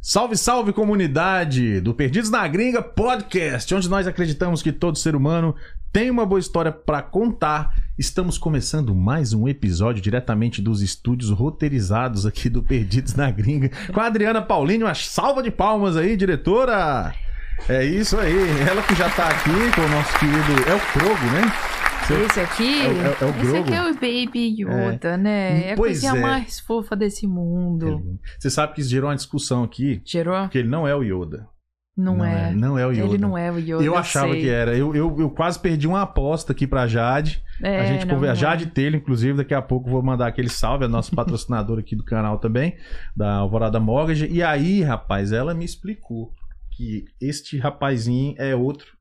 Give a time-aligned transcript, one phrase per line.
[0.00, 5.56] Salve, salve comunidade do Perdidos na Gringa Podcast, onde nós acreditamos que todo ser humano
[5.92, 7.74] tem uma boa história para contar.
[7.98, 14.00] Estamos começando mais um episódio diretamente dos estúdios roteirizados aqui do Perdidos na Gringa com
[14.00, 14.84] a Adriana Paulini.
[14.84, 17.12] Uma salva de palmas aí, diretora!
[17.68, 18.36] É isso aí,
[18.70, 20.70] ela que já tá aqui com o nosso querido.
[20.70, 21.77] É o Krogo, né?
[22.10, 22.80] Esse aqui?
[22.82, 25.68] É, o- é- é o esse aqui é o Baby Yoda, né?
[25.68, 26.20] É a Pois coisinha é.
[26.22, 28.18] mais fofa desse mundo.
[28.38, 30.40] Você sabe que isso gerou uma discussão aqui, Gerou?
[30.42, 31.46] porque ele não é o Yoda.
[31.96, 32.52] Não, é.
[32.54, 33.04] Não é o Yoda.
[33.06, 33.82] Ele não é o Yoda.
[33.82, 34.42] Eu achava sei.
[34.42, 34.76] que era.
[34.76, 37.42] Eu, eu, eu quase perdi uma aposta aqui pra Jade.
[37.60, 38.68] É, a gente não, conver- a não Jade é.
[38.68, 42.04] Taylor, inclusive, daqui a pouco eu vou mandar aquele salve, a nossa patrocinadora aqui do
[42.04, 42.76] canal também,
[43.16, 44.28] da Alvorada Mortgage.
[44.30, 46.32] E aí, rapaz, ela me explicou
[46.76, 48.96] que este rapazinho é outro.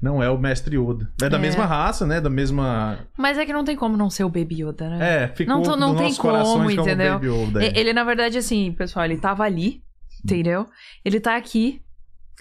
[0.00, 1.10] Não é o Mestre Yoda.
[1.22, 1.40] É da É.
[1.40, 2.20] mesma raça, né?
[2.20, 2.98] Da mesma.
[3.16, 5.24] Mas é que não tem como não ser o Baby Yoda, né?
[5.24, 7.20] É, ficou Não tô- não nos tem como, entendeu?
[7.22, 7.64] Yoda.
[7.64, 9.82] E- Ele, na verdade, assim, pessoal, ele tava ali,
[10.24, 10.66] entendeu?
[11.04, 11.80] Ele tá aqui.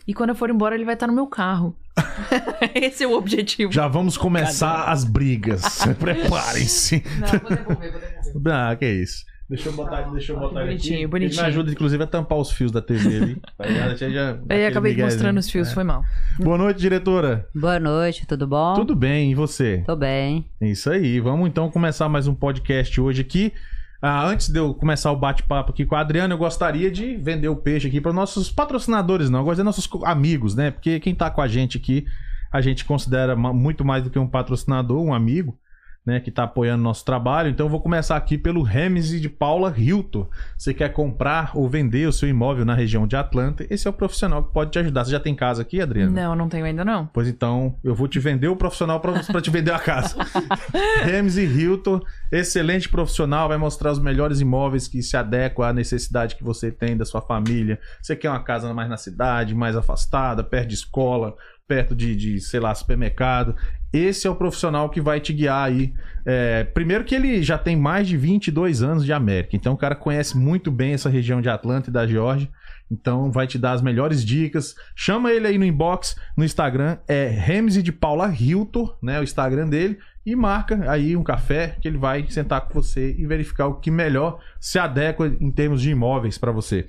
[0.07, 1.75] E quando eu for embora, ele vai estar no meu carro.
[2.73, 3.71] Esse é o objetivo.
[3.71, 5.61] Já vamos começar as brigas.
[5.99, 7.03] Preparem-se.
[7.19, 8.21] Não, vou devolver, vou devolver.
[8.53, 9.25] Ah, que isso.
[9.51, 10.87] Deixa eu botar, deixa eu botar ele aqui.
[10.87, 11.39] bonitinho, bonitinho.
[11.39, 13.35] Ele me ajuda, inclusive, a tampar os fios da TV ali.
[13.57, 13.97] Tá ligado?
[13.97, 15.05] Já- já- Aí acabei miguezinho.
[15.13, 15.73] mostrando os fios, É.
[15.73, 16.01] foi mal.
[16.39, 17.45] Boa noite, diretora.
[17.53, 18.73] Boa noite, tudo bom?
[18.75, 19.83] Tudo bem, e você?
[19.85, 20.49] Tô bem.
[20.61, 21.19] É isso aí.
[21.19, 23.51] Vamos então começar mais um podcast hoje aqui.
[24.01, 27.49] Ah, antes de eu começar o bate-papo aqui com a Adriana, eu gostaria de vender
[27.49, 29.39] o peixe aqui para nossos patrocinadores, não.
[29.39, 30.71] Eu gosto de nossos amigos, né?
[30.71, 32.05] Porque quem tá com a gente aqui,
[32.51, 35.55] a gente considera muito mais do que um patrocinador, um amigo,
[36.05, 36.19] né?
[36.19, 37.49] Que tá apoiando nosso trabalho.
[37.49, 40.27] Então eu vou começar aqui pelo Remes de Paula Hilton.
[40.57, 43.65] Você quer comprar ou vender o seu imóvel na região de Atlanta?
[43.69, 45.05] Esse é o profissional que pode te ajudar.
[45.05, 46.11] Você já tem casa aqui, Adriana?
[46.11, 47.07] Não, não tenho ainda, não.
[47.07, 50.15] Pois então, eu vou te vender o profissional para te vender a casa.
[51.05, 56.43] Ramsey Hilton, excelente profissional, vai mostrar os melhores imóveis que se adequam à necessidade que
[56.43, 57.79] você tem da sua família.
[58.01, 61.35] Você quer uma casa mais na cidade, mais afastada, perto de escola,
[61.71, 63.55] perto de, de sei lá, supermercado.
[63.93, 65.93] Esse é o profissional que vai te guiar aí.
[66.25, 69.95] É, primeiro que ele já tem mais de 22 anos de América, então o cara
[69.95, 72.49] conhece muito bem essa região de Atlanta e da Geórgia.
[72.91, 74.75] Então vai te dar as melhores dicas.
[74.93, 79.17] Chama ele aí no inbox, no Instagram, é Ramsey de Paula Hilton, né?
[79.21, 79.97] O Instagram dele.
[80.25, 83.89] E marca aí um café que ele vai sentar com você e verificar o que
[83.89, 86.85] melhor se adequa em termos de imóveis para você.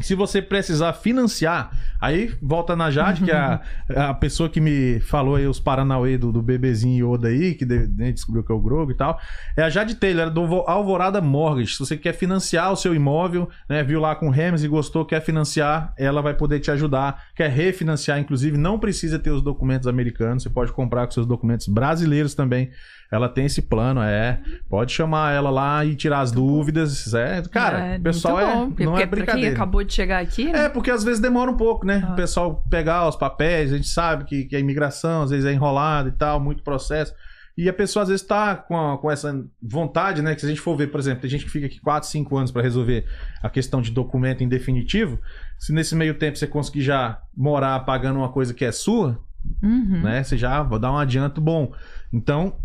[0.00, 1.70] Se você precisar financiar,
[2.00, 3.60] aí volta na Jade, que é a,
[4.10, 7.88] a pessoa que me falou aí os Paranauê do, do bebezinho Yoda aí, que de-
[7.88, 9.18] né, descobriu que é o Grogo e tal.
[9.56, 11.72] É a Jade Taylor, do Vo- Alvorada Mortgage.
[11.72, 15.04] Se você quer financiar o seu imóvel, né, viu lá com o Remes e gostou,
[15.04, 17.24] quer financiar, ela vai poder te ajudar.
[17.34, 21.66] Quer refinanciar, inclusive, não precisa ter os documentos americanos, você pode comprar com seus documentos
[21.68, 22.70] brasileiros também.
[23.10, 24.40] Ela tem esse plano, é.
[24.68, 27.12] Pode chamar ela lá e tirar as dúvidas.
[27.14, 29.54] É, cara, É, o pessoal muito é, bom, porque não é pra quem brincadeira.
[29.54, 30.64] acabou de chegar aqui, né?
[30.64, 32.04] É, porque às vezes demora um pouco, né?
[32.06, 32.12] Ah.
[32.12, 35.52] O pessoal pegar os papéis, a gente sabe que, que a imigração às vezes é
[35.52, 37.14] enrolada e tal, muito processo.
[37.58, 40.34] E a pessoa às vezes tá com, a- com essa vontade, né?
[40.34, 42.36] Que se a gente for ver, por exemplo, tem gente que fica aqui 4, 5
[42.36, 43.06] anos para resolver
[43.42, 45.18] a questão de documento em definitivo.
[45.58, 49.18] Se nesse meio tempo você conseguir já morar pagando uma coisa que é sua,
[49.62, 50.02] Uhum.
[50.02, 50.22] né?
[50.24, 51.72] Você já vai dar um adianto bom.
[52.12, 52.56] Então,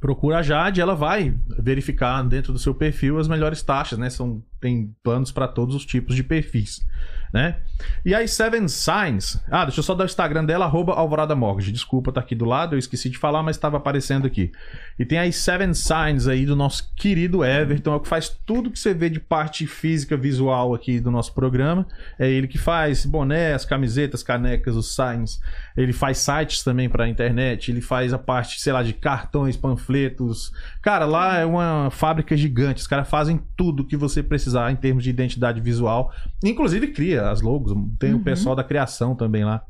[0.00, 4.08] procura a Jade, ela vai verificar dentro do seu perfil as melhores taxas, né?
[4.10, 6.84] São, tem planos para todos os tipos de perfis,
[7.32, 7.60] né?
[8.04, 9.42] E aí, Seven Signs.
[9.50, 11.70] Ah, deixa eu só dar o Instagram dela, arroba Alvorada Mortgage.
[11.70, 14.50] Desculpa, tá aqui do lado, eu esqueci de falar, mas estava aparecendo aqui.
[14.98, 18.70] E tem aí Seven Signs aí do nosso querido Everton, é o que faz tudo
[18.70, 21.86] que você vê de parte física, visual aqui do nosso programa.
[22.18, 25.40] É ele que faz bonés, camisetas, canecas, os signs.
[25.76, 30.50] Ele faz sites também pra internet, ele faz a parte, sei lá, de cartões, panfletos.
[30.82, 32.80] Cara, lá é uma fábrica gigante.
[32.80, 36.12] Os caras fazem tudo que você precisar em termos de identidade visual.
[36.42, 38.22] Inclusive cria as logos, tem o Uhum.
[38.22, 39.62] pessoal da criação também lá.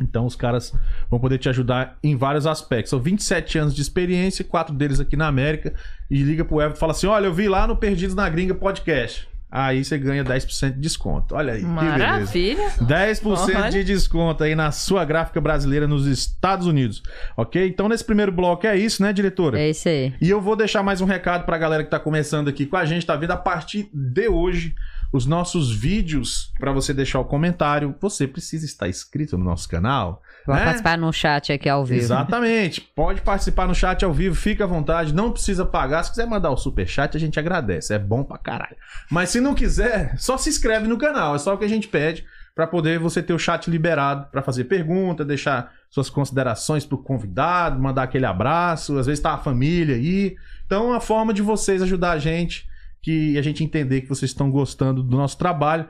[0.00, 0.72] Então os caras
[1.08, 2.90] vão poder te ajudar em vários aspectos.
[2.90, 5.72] São 27 anos de experiência, quatro deles aqui na América.
[6.10, 8.54] E liga pro Everton e fala assim: olha, eu vi lá no Perdidos na Gringa
[8.54, 9.28] podcast.
[9.56, 11.32] Aí você ganha 10% de desconto.
[11.32, 11.96] Olha aí, que beleza.
[11.96, 12.70] Maravilha.
[12.80, 13.70] 10% Olha.
[13.70, 17.04] de desconto aí na sua gráfica brasileira nos Estados Unidos.
[17.36, 17.64] Ok?
[17.68, 19.60] Então, nesse primeiro bloco é isso, né, diretora?
[19.60, 20.12] É isso aí.
[20.20, 22.84] E eu vou deixar mais um recado pra galera que tá começando aqui com a
[22.84, 23.30] gente, tá vendo?
[23.30, 24.74] A partir de hoje,
[25.12, 30.20] os nossos vídeos, pra você deixar o comentário, você precisa estar inscrito no nosso canal.
[30.46, 30.64] Vou né?
[30.64, 32.00] participar no chat aqui ao vivo.
[32.00, 32.80] Exatamente.
[32.80, 36.02] Pode participar no chat ao vivo, fica à vontade, não precisa pagar.
[36.02, 37.94] Se quiser mandar o super chat, a gente agradece.
[37.94, 38.76] É bom pra caralho.
[39.10, 41.34] Mas se não quiser, só se inscreve no canal.
[41.34, 42.24] É só o que a gente pede
[42.54, 47.80] pra poder você ter o chat liberado pra fazer pergunta, deixar suas considerações pro convidado,
[47.80, 48.98] mandar aquele abraço.
[48.98, 50.36] Às vezes tá a família aí.
[50.66, 52.66] Então, é uma forma de vocês ajudar a gente,
[53.02, 55.88] que a gente entender que vocês estão gostando do nosso trabalho.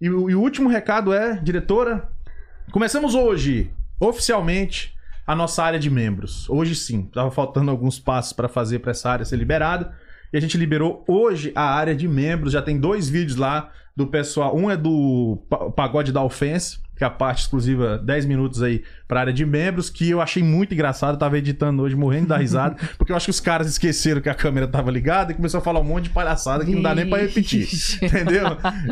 [0.00, 2.08] E, e o último recado é, diretora,
[2.70, 3.70] começamos hoje,
[4.00, 4.94] oficialmente,
[5.26, 6.48] a nossa área de membros.
[6.48, 9.92] Hoje sim, tava faltando alguns passos para fazer para essa área ser liberada.
[10.32, 12.52] E a gente liberou hoje a área de membros.
[12.52, 14.56] Já tem dois vídeos lá do pessoal.
[14.56, 18.82] Um é do Pa- Pagode da Ofense, que é a parte exclusiva 10 minutos aí
[19.08, 21.14] pra área de membros, que eu achei muito engraçado.
[21.14, 24.28] Eu tava editando hoje, morrendo da risada, porque eu acho que os caras esqueceram que
[24.28, 26.94] a câmera tava ligada e começou a falar um monte de palhaçada que não dá
[26.94, 27.66] nem pra repetir.
[28.02, 28.44] Entendeu?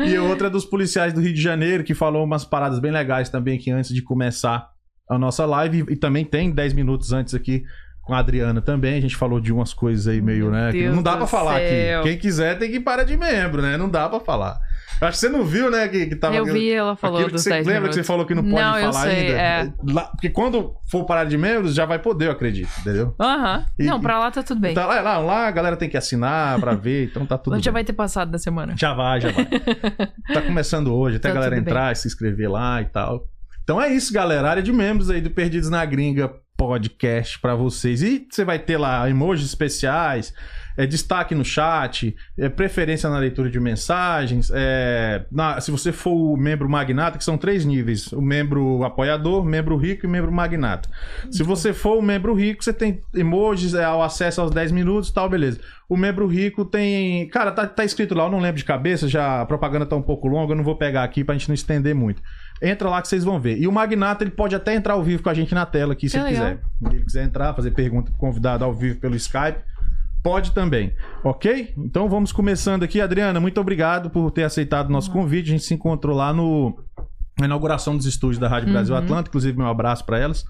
[0.05, 3.29] E outra é dos policiais do Rio de Janeiro, que falou umas paradas bem legais
[3.29, 4.73] também aqui antes de começar
[5.09, 5.85] a nossa live.
[5.89, 7.63] E também tem 10 minutos antes aqui
[8.01, 8.97] com a Adriana também.
[8.97, 10.71] A gente falou de umas coisas aí meio, Meu né?
[10.71, 11.99] que não dá pra falar céu.
[12.01, 12.09] aqui.
[12.09, 13.77] Quem quiser tem que parar de membro, né?
[13.77, 14.59] Não dá pra falar.
[15.01, 15.89] Acho que você não viu, né?
[15.89, 16.35] Que, que tava.
[16.37, 17.97] Eu vi, ela falou dos você, 10 lembra minutos.
[17.97, 19.33] que você falou que não pode Não, falar sei, ainda?
[19.41, 19.73] é.
[19.91, 23.13] Lá- porque quando for parar de membros, já vai poder, eu acredito, entendeu?
[23.19, 23.65] Aham.
[23.77, 24.71] E- Não, pra lá tá tudo bem.
[24.71, 27.57] Então, lá, lá, lá a galera tem que assinar pra ver, então tá tudo Lá
[27.57, 27.63] bem.
[27.63, 28.73] já vai ter passado da semana.
[28.77, 29.45] Já vai, já vai.
[30.33, 31.73] tá começando hoje, até a Tá galera tudo bem.
[31.73, 33.27] entrar, se inscrever lá e tal.
[33.65, 34.47] Então é isso, galera.
[34.49, 38.01] Área de membros aí do Perdidos na Gringa podcast pra vocês.
[38.03, 40.33] E você vai ter lá emojis especiais,
[40.77, 44.51] é, destaque no chat, é, preferência na leitura de mensagens.
[44.53, 49.43] é, na- se você for o membro magnata, que são três níveis: o membro apoiador,
[49.43, 50.87] membro rico e membro magnata.
[51.31, 55.13] Se você for o membro rico, você tem emojis, é, acesso aos 10 minutos e
[55.13, 55.59] tal, beleza.
[55.89, 57.27] O membro rico tem.
[57.29, 60.01] Cara, tá, tá escrito lá, eu não lembro de cabeça, já a propaganda tá um
[60.01, 62.21] pouco longa, eu não vou pegar aqui pra gente não estender muito.
[62.61, 63.57] Entra lá que vocês vão ver.
[63.57, 66.07] E o Magnata, ele pode até entrar ao vivo com a gente na tela aqui,
[66.09, 66.43] se ele legal.
[66.43, 66.59] quiser.
[66.89, 69.59] Se ele quiser entrar, fazer pergunta pro convidado ao vivo pelo Skype,
[70.23, 70.93] pode também.
[71.23, 71.73] Ok?
[71.77, 73.01] Então vamos começando aqui.
[73.01, 75.47] Adriana, muito obrigado por ter aceitado o nosso convite.
[75.47, 76.77] A gente se encontrou lá no.
[77.37, 79.01] Na inauguração dos estúdios da Rádio Brasil Uhum.
[79.01, 80.45] Atlântico, inclusive meu abraço pra elas.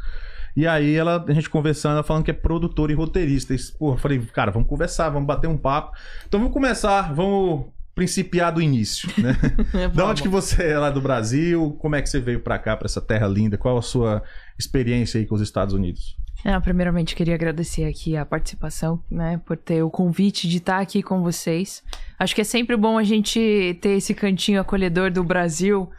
[0.55, 3.53] E aí ela, a gente conversando, ela falando que é produtora e roteirista.
[3.55, 5.91] E, porra, eu falei, cara, vamos conversar, vamos bater um papo.
[6.27, 7.65] Então vamos começar, vamos
[7.95, 9.35] principiar do início, né?
[9.95, 11.75] Da onde que você é lá do Brasil?
[11.79, 13.57] Como é que você veio pra cá, pra essa terra linda?
[13.57, 14.21] Qual a sua
[14.59, 16.17] experiência aí com os Estados Unidos?
[16.43, 21.01] Ah, primeiramente, queria agradecer aqui a participação, né, por ter o convite de estar aqui
[21.01, 21.81] com vocês.
[22.19, 25.89] Acho que é sempre bom a gente ter esse cantinho acolhedor do Brasil,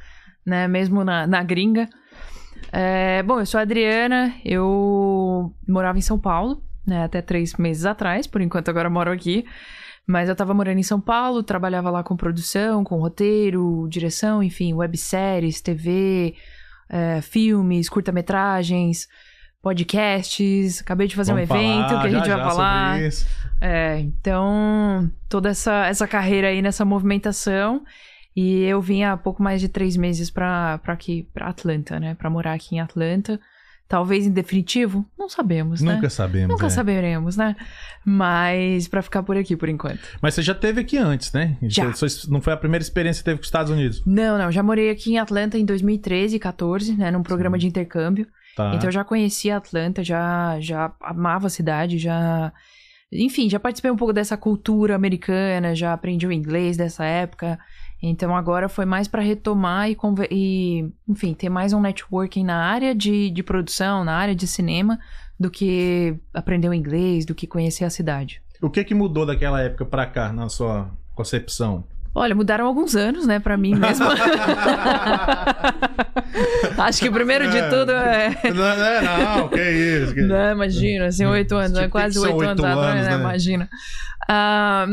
[0.44, 1.88] né, mesmo na, na gringa.
[2.70, 7.84] É, bom, eu sou a Adriana, eu morava em São Paulo, né, até três meses
[7.84, 9.44] atrás, por enquanto agora moro aqui.
[10.06, 14.72] Mas eu tava morando em São Paulo, trabalhava lá com produção, com roteiro, direção, enfim,
[14.72, 16.34] webséries, TV,
[16.88, 19.08] é, filmes, curta-metragens,
[19.60, 20.80] podcasts.
[20.80, 23.00] Acabei de fazer Vamos um evento falar que a gente já, vai já falar.
[23.60, 27.82] É, então, toda essa, essa carreira aí nessa movimentação.
[28.36, 32.14] E eu vim há pouco mais de três meses pra, pra aqui, pra Atlanta, né?
[32.14, 33.40] Pra morar aqui em Atlanta.
[33.88, 35.06] Talvez em definitivo?
[35.16, 35.94] Não sabemos, né?
[35.94, 36.48] Nunca sabemos.
[36.48, 36.70] Nunca é.
[36.70, 37.54] saberemos, né?
[38.04, 40.00] Mas pra ficar por aqui por enquanto.
[40.20, 41.56] Mas você já teve aqui antes, né?
[41.62, 41.92] Já.
[42.28, 44.02] Não foi a primeira experiência que teve com os Estados Unidos.
[44.04, 48.26] Não, não, já morei aqui em Atlanta em 2013, 14, né, num programa de intercâmbio.
[48.56, 48.72] Tá.
[48.74, 52.52] Então eu já conhecia Atlanta, já já amava a cidade, já
[53.12, 57.58] enfim, já participei um pouco dessa cultura americana, já aprendi o inglês dessa época.
[58.02, 59.96] Então agora foi mais pra retomar e,
[60.30, 64.98] e, enfim, ter mais um networking na área de, de produção, na área de cinema,
[65.38, 68.42] do que aprender o inglês, do que conhecer a cidade.
[68.60, 71.84] O que que mudou daquela época pra cá, na sua concepção?
[72.18, 74.06] Olha, mudaram alguns anos, né, pra mim mesmo.
[76.78, 77.68] Acho que o primeiro de É.
[77.68, 78.30] tudo é.
[78.54, 80.14] não, não, não, que isso.
[80.14, 80.22] Que...
[80.22, 83.10] Não, imagina, assim, oito anos, Tipo, é quase oito anos oito atrás, anos, né?
[83.16, 83.20] né?
[83.22, 83.68] Imagina.
[84.28, 84.86] Ah,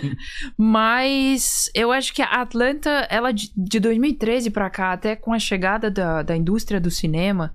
[0.56, 5.38] mas eu acho que a Atlanta, ela de de 2013 pra cá, até com a
[5.38, 7.54] chegada da, da indústria do cinema,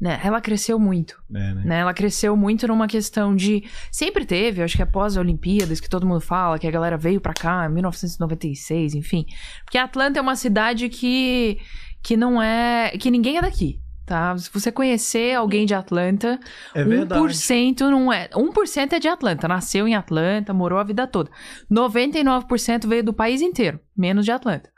[0.00, 1.16] né, ela cresceu muito.
[1.30, 1.62] É, né?
[1.64, 1.78] Né?
[1.80, 3.64] Ela cresceu muito numa questão de.
[3.90, 7.20] Sempre teve, acho que após as Olimpíadas, que todo mundo fala, que a galera veio
[7.20, 9.24] pra cá em 1996, enfim.
[9.64, 11.58] Porque Atlanta é uma cidade que,
[12.02, 12.90] que não é.
[12.98, 13.80] que ninguém é daqui.
[14.04, 14.36] Tá?
[14.38, 16.38] Se você conhecer alguém de Atlanta,
[16.72, 17.20] É verdade.
[17.20, 18.28] 1% não é.
[18.28, 21.28] 1% é de Atlanta, nasceu em Atlanta, morou a vida toda.
[21.68, 24.70] 99% veio do país inteiro, menos de Atlanta.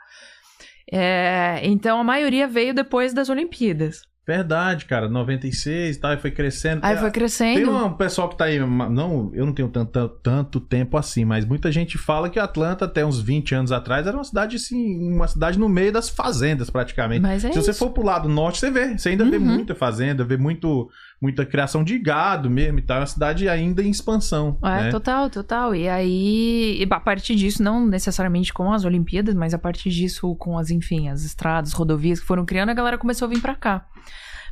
[0.91, 4.08] É, então a maioria veio depois das Olimpíadas.
[4.29, 5.09] Verdade, cara.
[5.09, 6.81] 96 e tal, e foi crescendo.
[6.83, 7.71] Aí É, foi Tem crescendo.
[7.75, 11.71] um pessoal que tá aí, não, eu não tenho tanto, tanto tempo assim, mas muita
[11.71, 15.57] gente fala que Atlanta, até uns 20 anos atrás, era uma cidade assim, uma cidade
[15.57, 17.21] no meio das fazendas, praticamente.
[17.21, 17.79] Mas é Se você isso.
[17.79, 18.97] for pro lado norte, você vê.
[18.97, 19.45] Você ainda vê Uhum.
[19.45, 20.87] muita fazenda, vê muito,
[21.21, 22.97] muita criação de gado mesmo e tal.
[22.97, 24.57] É uma cidade ainda em expansão.
[24.63, 24.89] É, né?
[24.89, 25.75] total, total.
[25.75, 30.57] E aí, a partir disso, não necessariamente com as Olimpíadas, mas a partir disso, com
[30.57, 33.85] as, enfim, as estradas, rodovias que foram criando, a galera começou a vir pra cá.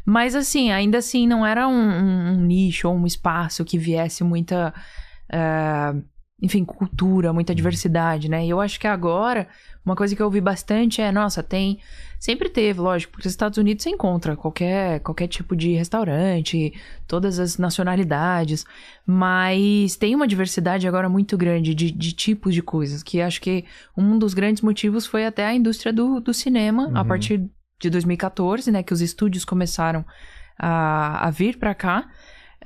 [0.05, 4.23] Mas assim, ainda assim, não era um, um- um nicho ou um espaço que viesse
[4.23, 4.73] muita.
[5.31, 5.93] é,
[6.41, 8.45] enfim, cultura, muita diversidade, né?
[8.45, 9.47] E eu acho que agora,
[9.83, 11.79] uma coisa que eu ouvi bastante é, nossa, tem.
[12.19, 16.73] Sempre teve, lógico, porque nos Estados Unidos você encontra qualquer, qualquer tipo de restaurante,
[17.07, 18.65] todas as nacionalidades,
[19.05, 23.65] mas tem uma diversidade agora muito grande de, de tipos de coisas, que acho que
[23.95, 27.07] um dos grandes motivos foi até a indústria do, do cinema, a Uhum.
[27.07, 30.03] partir de 2014, né, que os estúdios começaram
[30.57, 32.09] a, a vir pra cá,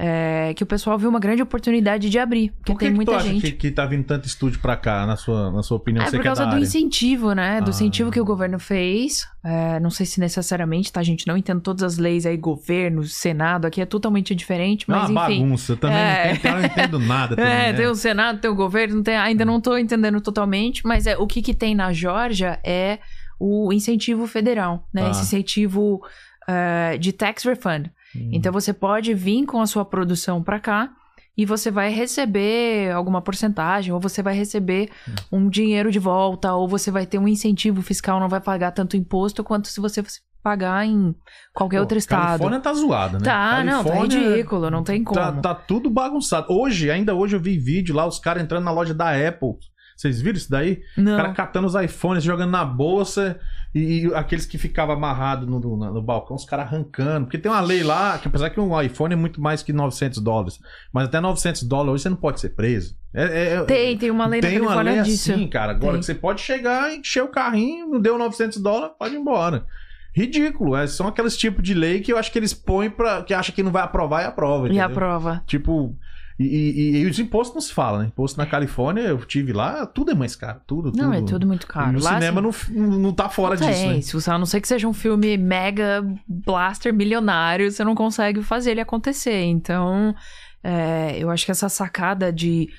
[0.03, 2.95] é, que o pessoal viu uma grande oportunidade de abrir, porque Por que tem que
[2.95, 3.41] muita acha gente.
[3.43, 6.03] que, que tá vindo tanto estúdio pra cá, na sua, na sua opinião?
[6.03, 6.63] É Você por é causa da do área.
[6.63, 7.61] incentivo, né?
[7.61, 7.69] Do Ah.
[7.69, 9.27] incentivo que o governo fez.
[9.43, 10.99] É, não sei se necessariamente, tá?
[11.01, 14.91] A gente não entende todas as leis aí, governo, Senado, aqui é totalmente diferente, É
[14.91, 15.41] mas uma enfim.
[15.43, 15.75] bagunça.
[15.77, 16.25] Também É.
[16.25, 17.73] não, entendo, eu não entendo nada também, É, né?
[17.73, 21.15] tem o Senado, tem o governo, não tem- ainda não tô entendendo totalmente, mas é,
[21.15, 22.97] o que, que tem na Geórgia é
[23.39, 25.03] o incentivo federal, né?
[25.03, 25.11] Tá.
[25.11, 26.01] Esse incentivo
[26.47, 27.91] é, de tax refund.
[28.15, 28.29] Hum.
[28.33, 30.91] Então você pode vir com a sua produção para cá
[31.37, 34.89] e você vai receber alguma porcentagem, ou você vai receber
[35.31, 38.97] um dinheiro de volta, ou você vai ter um incentivo fiscal, não vai pagar tanto
[38.97, 40.03] imposto quanto se você
[40.43, 41.15] pagar em
[41.53, 42.39] qualquer Pô, outro estado.
[42.39, 43.23] Califórnia tá zoada, né?
[43.23, 45.19] Tá, não, tá Califórnia ridículo, não tem como.
[45.19, 46.47] Tá, tá tudo bagunçado.
[46.51, 49.53] Hoje, ainda hoje eu vi vídeo lá, os caras entrando na loja da Apple.
[49.95, 50.81] Vocês viram isso daí?
[50.97, 51.15] O Não.
[51.15, 53.39] cara catando os iPhones, jogando na bolsa
[53.73, 57.25] e, e aqueles que ficavam amarrados no, no, no balcão, os caras arrancando.
[57.25, 60.19] Porque tem uma lei lá, que apesar que um iPhone é muito mais que 900
[60.19, 60.59] dólares,
[60.93, 62.95] mas até 900 dólares hoje você não pode ser preso.
[63.13, 65.31] É, é- é- Tem, tem uma lei tem na uma Califórnia lei disso.
[65.33, 65.71] assim, cara.
[65.71, 65.99] Agora Tem.
[65.99, 69.65] que você pode chegar, encher o carrinho, não deu 900 dólares, pode ir embora.
[70.13, 70.75] Ridículo.
[70.75, 73.21] É, são aqueles tipos de lei que eu acho que eles põem pra.
[73.23, 74.65] que acha que não vai aprovar e aprova.
[74.67, 74.85] E entendeu?
[74.85, 75.43] a prova.
[75.47, 75.95] Tipo.
[76.45, 78.05] E, e- e os impostos não se fala, né?
[78.07, 80.61] Imposto na Califórnia, eu tive lá, tudo é mais caro.
[80.65, 81.29] Tudo, Não, é tudo.
[81.31, 81.93] tudo muito caro.
[81.93, 83.69] No Lá, cinema assim, não, não tá fora tem.
[83.69, 84.01] disso, né?
[84.01, 88.41] Se você, a não ser que seja um filme mega blaster milionário, você não consegue
[88.41, 89.43] fazer ele acontecer.
[89.43, 90.15] Então,
[90.63, 92.69] é, eu acho que essa sacada de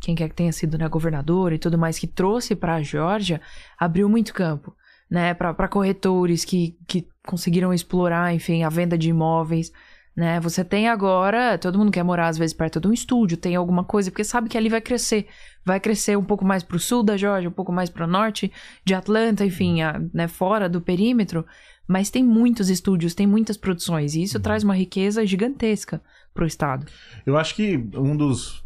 [0.00, 3.40] quem quer que tenha sido né, governador e tudo mais que trouxe para a Geórgia
[3.78, 4.72] abriu muito campo,
[5.10, 9.72] né, para corretores que, que conseguiram explorar, enfim, a venda de imóveis.
[10.18, 10.40] Né?
[10.40, 13.84] Você tem agora, todo mundo quer morar às vezes perto de um estúdio, tem alguma
[13.84, 15.28] coisa, porque sabe que ali vai crescer.
[15.64, 18.50] Vai crescer um pouco mais pro sul da Geórgia, um pouco mais pro norte
[18.84, 21.46] de Atlanta, enfim, a- né, fora do perímetro.
[21.86, 26.00] Mas tem muitos estúdios, tem muitas produções, e isso traz uma riqueza gigantesca
[26.34, 26.84] pro estado.
[27.24, 28.64] Eu acho que um dos.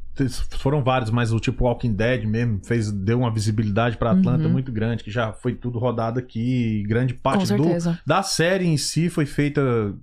[0.58, 4.50] Foram vários, mas o tipo Walking Dead mesmo fez, deu uma visibilidade pra Atlanta Uhum.
[4.52, 6.82] muito grande, que já foi tudo rodado aqui.
[6.86, 7.64] Grande parte do,
[8.06, 9.94] da série em si foi feita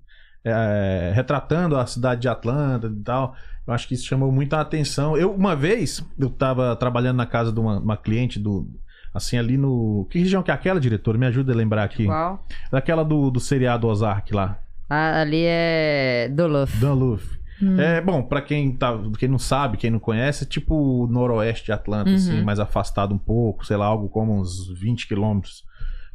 [0.43, 3.35] é, retratando a cidade de Atlanta e tal.
[3.67, 5.15] Eu acho que isso chamou muita atenção.
[5.17, 8.67] Eu, uma vez, eu tava trabalhando na casa de uma, uma cliente do.
[9.13, 10.07] Assim, ali no.
[10.09, 11.17] Que região que é aquela, diretor?
[11.17, 12.05] Me ajuda a lembrar aqui.
[12.05, 12.45] Qual?
[12.71, 14.59] Daquela do, do seriado Ozark lá.
[14.89, 16.71] Ah, ali é Duluth.
[16.79, 17.39] Dunluff.
[17.61, 17.79] Hum.
[17.79, 21.65] É, bom, pra quem, tá, quem não sabe, quem não conhece, é tipo o noroeste
[21.65, 22.15] de Atlanta, Uhum.
[22.15, 25.63] assim, mais afastado um pouco, sei lá, algo como uns 20 quilômetros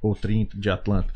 [0.01, 1.13] ou 30 de Atlanta.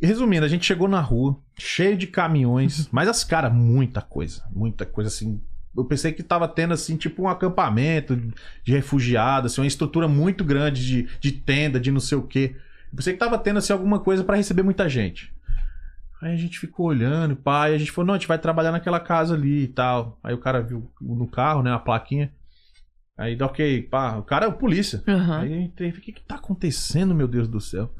[0.00, 4.86] Resumindo, a gente chegou na rua, cheio de caminhões, mas as caras, muita coisa, muita
[4.86, 5.40] coisa assim.
[5.76, 8.16] Eu pensei que tava tendo, assim, tipo um acampamento
[8.64, 12.54] de refugiados, assim, uma estrutura muito grande de, de tenda, de não sei o quê.
[12.90, 15.32] Eu pensei que tava tendo, assim, alguma coisa pra receber muita gente.
[16.20, 18.72] Aí a gente ficou olhando, pá, e a gente falou, não, a gente vai trabalhar
[18.72, 20.18] naquela casa ali e tal.
[20.22, 22.32] Aí o cara viu no carro, né, a plaquinha.
[23.16, 25.02] Aí, ok, pá, o cara é o polícia.
[25.06, 25.40] Aham.
[25.40, 27.92] Aí gente teve, o que que tá acontecendo, meu Deus do céu?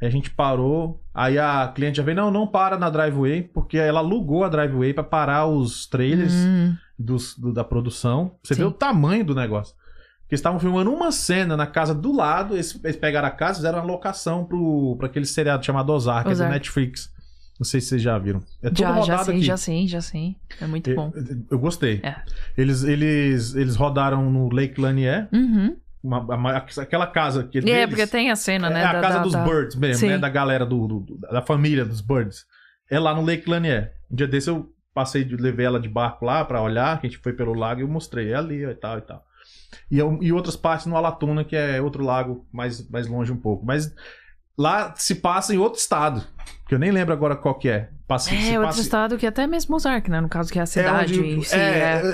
[0.00, 3.78] Aí a gente parou, aí a cliente já veio, não, não para na driveway, porque
[3.78, 8.32] ela alugou a driveway pra parar os trailers Hum, dos, do- da produção.
[8.42, 8.60] Você Sim.
[8.62, 9.74] vê o tamanho do negócio.
[10.20, 13.52] Porque eles estavam filmando uma cena na casa do lado, eles, eles pegaram a casa
[13.52, 16.52] e fizeram uma locação pro, pra aquele seriado chamado Ozark, que é do Ozark.
[16.52, 17.14] Netflix.
[17.58, 18.42] Não sei se vocês já viram.
[18.62, 19.42] É todo já, já rodado sim, aqui.
[19.42, 20.36] já sim, já sim.
[20.60, 21.10] É muito bom.
[21.14, 22.00] Eu, eu gostei.
[22.02, 22.16] É.
[22.58, 25.74] Eles, eles, eles rodaram no Lake Lanier, Uhum.
[26.02, 28.80] Uma- uma- aquela casa que É, deles, porque tem a cena, né?
[28.80, 30.08] é a da- casa da- dos da- Birds mesmo, Sim.
[30.08, 30.18] né?
[30.18, 32.44] Da galera do, do- da família dos Birds.
[32.90, 33.92] É lá no Lake Lanier.
[34.10, 37.10] Um dia desse eu passei, de, levei ela de barco lá pra olhar, que a
[37.10, 38.32] gente foi pelo lago e eu mostrei.
[38.32, 39.24] É ali ó, e tal e tal.
[39.90, 43.36] E, eu- e outras partes no Alatuna, que é outro lago mais, mais longe um
[43.36, 43.66] pouco.
[43.66, 43.92] Mas
[44.56, 46.22] lá se passa em outro estado,
[46.68, 47.90] que eu nem lembro agora qual que é.
[48.06, 50.20] Passa, É, outro estado que até mesmo Ozark, né?
[50.20, 51.56] No caso que é a é, cidade onde- em si.
[51.56, 51.58] é,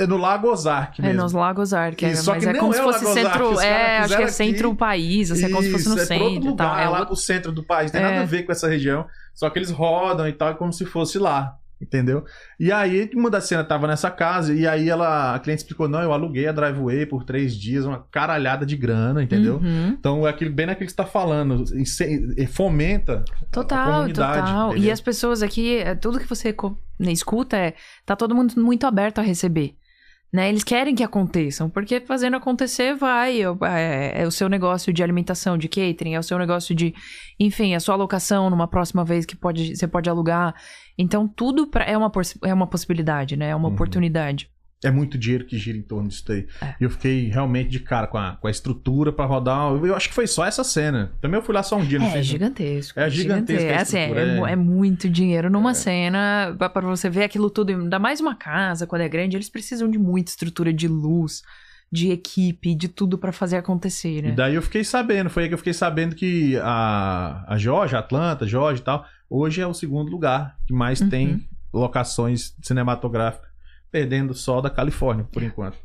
[0.01, 1.23] É, é no Lago Ozark É, mesmo.
[1.23, 2.03] nos Lagos Ozark.
[2.03, 3.61] É, Isso, só que é como é se fosse Lago Ozark, centro.
[3.61, 4.79] É, acho que é centro aqui.
[4.79, 6.51] país, assim, é como se fosse no Isso, é centro e tal.
[6.69, 7.91] lugar, É é lá outro- pro centro do país.
[7.91, 8.05] Tem É.
[8.05, 9.05] nada a ver com essa região.
[9.35, 11.57] Só que eles rodam e tal, é como se fosse lá.
[11.83, 12.25] Entendeu?
[12.61, 16.01] E aí, uma das cenas tava nessa casa, e aí ela, a cliente explicou: não,
[16.01, 19.57] eu aluguei a driveway por três dias, uma caralhada de grana, entendeu?
[19.57, 19.89] Uhum.
[19.89, 21.65] Então, é aquilo, bem naquilo que você tá falando,
[22.37, 24.47] e fomenta a Total, comunidade.
[24.47, 24.77] total.
[24.77, 26.55] E as pessoas aqui, é, tudo que você
[26.99, 27.75] né, escuta é.
[28.07, 29.75] Tá todo mundo muito aberto a receber.
[30.33, 30.49] Né?
[30.49, 33.43] Eles querem que aconteçam, porque fazendo acontecer vai.
[33.43, 36.95] É, é, o seu negócio de alimentação, de catering, é o seu negócio de.
[37.39, 40.55] Enfim, a sua alocação numa próxima vez que pode, você pode alugar.
[40.97, 42.11] Então, tudo pra, é, uma,
[42.45, 43.51] é uma possibilidade, né?
[43.51, 43.75] É uma uhum.
[43.75, 44.49] oportunidade.
[44.85, 46.47] É muito dinheiro que gira em torno disso aí.
[46.61, 46.75] É.
[46.81, 49.73] E eu fiquei realmente de cara com a, com a estrutura para rodar.
[49.73, 51.13] Eu acho que foi só essa cena.
[51.21, 52.01] Também eu fui lá só um dia.
[52.01, 52.99] Não é, é gigantesco.
[52.99, 53.65] É gigantesco.
[53.65, 55.75] É, assim, é, é, muito dinheiro numa é.
[55.75, 56.57] cena.
[56.59, 57.71] para você ver aquilo tudo.
[57.71, 61.43] Ainda mais uma casa, quando é grande, eles precisam de muita estrutura de luz
[61.91, 64.31] de equipe, de tudo para fazer acontecer, né?
[64.31, 67.95] E daí eu fiquei sabendo, foi aí que eu fiquei sabendo que a, a Jorge,
[67.95, 71.11] a Atlanta, Jorge e tal, hoje é o segundo lugar que mais uhum.
[71.11, 73.52] tem locações cinematográficas
[73.93, 75.77] perdendo só da Califórnia, por enquanto.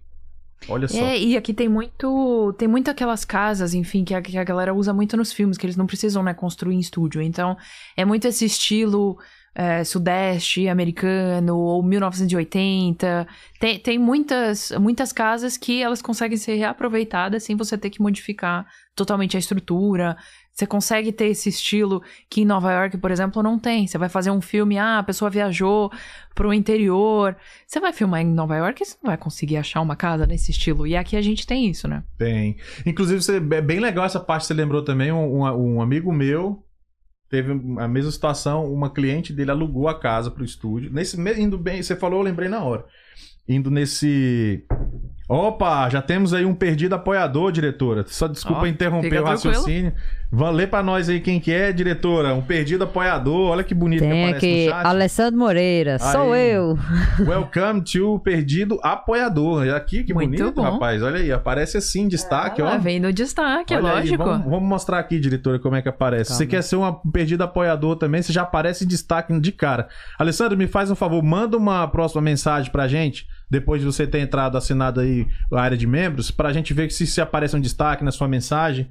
[0.67, 0.97] Olha só.
[0.97, 2.55] É, e aqui tem muito.
[2.57, 5.65] Tem muito aquelas casas, enfim, que a, que a galera usa muito nos filmes, que
[5.65, 7.21] eles não precisam, né, construir em estúdio.
[7.21, 7.55] Então,
[7.95, 9.19] é muito esse estilo
[9.53, 13.27] é, sudeste americano ou 1980.
[13.59, 18.65] Tem, tem muitas, muitas casas que elas conseguem ser reaproveitadas sem você ter que modificar
[18.95, 20.17] totalmente a estrutura.
[20.57, 23.85] Você consegue ter esse estilo que em Nova York, por exemplo, não tem.
[23.85, 25.91] Você vai fazer um filme, ah, a pessoa viajou
[26.33, 27.37] pro interior.
[27.67, 30.87] Você vai filmar em Nova York, você não vai conseguir achar uma casa nesse estilo.
[30.87, 32.03] E aqui a gente tem isso, né?
[32.17, 32.57] Tem.
[32.87, 35.11] Inclusive, você, é bem legal essa parte que você lembrou também.
[35.11, 36.63] Um, um, amigo meu
[37.29, 38.65] teve a mesma situação.
[38.65, 40.91] Uma cliente dele alugou a casa pro estúdio.
[40.91, 42.83] Nesse, indo bem, você falou, eu lembrei na hora.
[43.47, 44.65] Indo nesse
[45.29, 48.05] Opa, já temos aí um perdido apoiador, diretora.
[48.07, 49.91] Só desculpa oh, interromper o raciocínio.
[49.91, 49.99] Vá
[50.31, 52.33] ler pra nós aí quem que é, diretora.
[52.33, 53.51] Um perdido apoiador.
[53.51, 54.85] Olha que bonito Tem que aparece aqui, no chat.
[54.85, 56.11] Alessandro Moreira, aí.
[56.11, 56.77] sou eu.
[57.25, 59.69] Welcome to Perdido Apoiador.
[59.69, 60.61] Aqui, que Muito bonito, bom.
[60.63, 61.01] rapaz.
[61.01, 62.77] Olha aí, aparece assim, destaque, ó.
[62.77, 64.21] Vem no destaque, é Olha lógico.
[64.21, 66.31] Aí, vamos, vamos, mostrar aqui, diretora, como é que aparece.
[66.31, 69.87] Se você quer ser um perdido apoiador também, você já aparece em destaque de cara.
[70.19, 74.19] Alessandro, me faz um favor, manda uma próxima mensagem pra gente depois de você ter
[74.19, 78.03] entrado, assinado aí a área de membros, pra gente ver se, se aparece um destaque
[78.03, 78.89] na sua mensagem.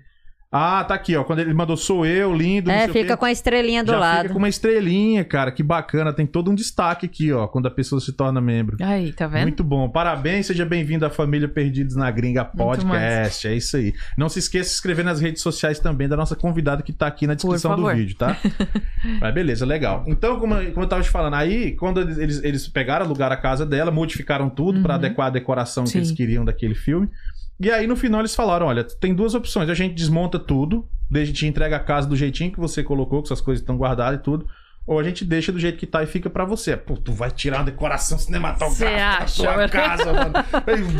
[0.56, 1.22] Ah, tá aqui, ó.
[1.22, 2.70] Quando ele mandou sou eu, lindo.
[2.70, 4.22] É, fica com a estrelinha do Já lado.
[4.22, 5.52] Fica com uma estrelinha, cara.
[5.52, 6.12] Que bacana.
[6.12, 8.76] Tem todo um destaque aqui, ó, quando a pessoa se torna membro.
[8.80, 9.42] Aí, tá vendo?
[9.42, 9.88] Muito bom.
[9.88, 13.46] Parabéns, seja bem-vindo à família Perdidos na Gringa Podcast.
[13.46, 13.92] É isso aí.
[14.16, 17.06] Não se esqueça de se inscrever nas redes sociais também da nossa convidada que tá
[17.06, 18.36] aqui na descrição do vídeo, tá?
[19.20, 20.04] Mas beleza, legal.
[20.06, 23.66] Então, como, como eu tava te falando, aí, quando eles, eles pegaram, alugaram a casa
[23.66, 24.82] dela, modificaram tudo uhum.
[24.82, 25.92] para adequar a decoração Sim.
[25.92, 27.10] que eles queriam daquele filme.
[27.58, 29.68] E aí, no final, eles falaram: olha, tem duas opções.
[29.68, 33.28] A gente desmonta tudo, a gente entrega a casa do jeitinho que você colocou, que
[33.28, 34.46] suas coisas estão guardadas e tudo.
[34.86, 36.76] Ou a gente deixa do jeito que tá e fica para você.
[36.76, 40.32] Pô, tu vai tirar uma decoração cinematográfica da sua casa, mano.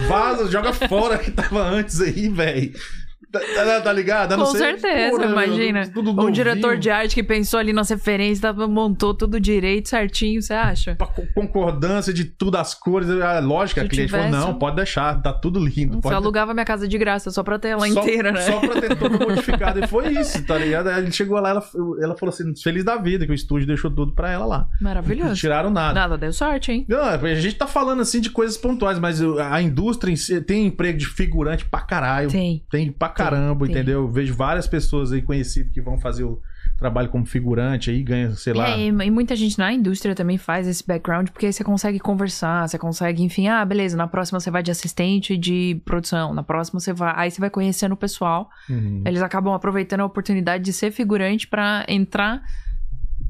[0.08, 2.72] Vaza, joga fora que tava antes aí, velho.
[3.38, 4.36] Tá, tá, tá ligado?
[4.36, 5.88] Com certeza, porra, imagina.
[5.88, 10.54] Tudo um diretor de arte que pensou ali nas referências, montou tudo direito, certinho, você
[10.54, 10.96] acha?
[11.34, 13.08] Concordância de tudo, as cores.
[13.10, 16.00] A lógica, a cliente falou: não, pode deixar, tá tudo lindo.
[16.00, 18.40] Você alugava minha casa de graça só pra ter ela só, inteira, né?
[18.42, 19.82] Só pra ter tudo modificado.
[19.82, 20.88] E foi isso, tá ligado?
[20.88, 21.64] Aí ele chegou lá, ela,
[22.02, 24.68] ela falou assim: feliz da vida, que o estúdio deixou tudo pra ela lá.
[24.80, 25.28] Maravilhoso.
[25.28, 25.94] Não tiraram nada.
[25.94, 26.84] Nada, deu sorte, hein?
[26.88, 30.98] Não, a gente tá falando assim de coisas pontuais, mas a indústria si tem emprego
[30.98, 32.30] de figurante pra caralho.
[32.30, 32.64] Tem.
[32.70, 34.02] Tem pra caramba, tem, entendeu?
[34.02, 36.40] Eu vejo várias pessoas aí conhecidas que vão fazer o
[36.76, 38.70] trabalho como figurante aí, ganha, sei lá.
[38.70, 42.68] É, e muita gente na indústria também faz esse background, porque aí você consegue conversar,
[42.68, 46.78] você consegue, enfim, ah, beleza, na próxima você vai de assistente de produção, na próxima
[46.78, 47.12] você vai.
[47.16, 48.50] Aí você vai conhecendo o pessoal.
[48.68, 49.02] Uhum.
[49.06, 52.42] Eles acabam aproveitando a oportunidade de ser figurante para entrar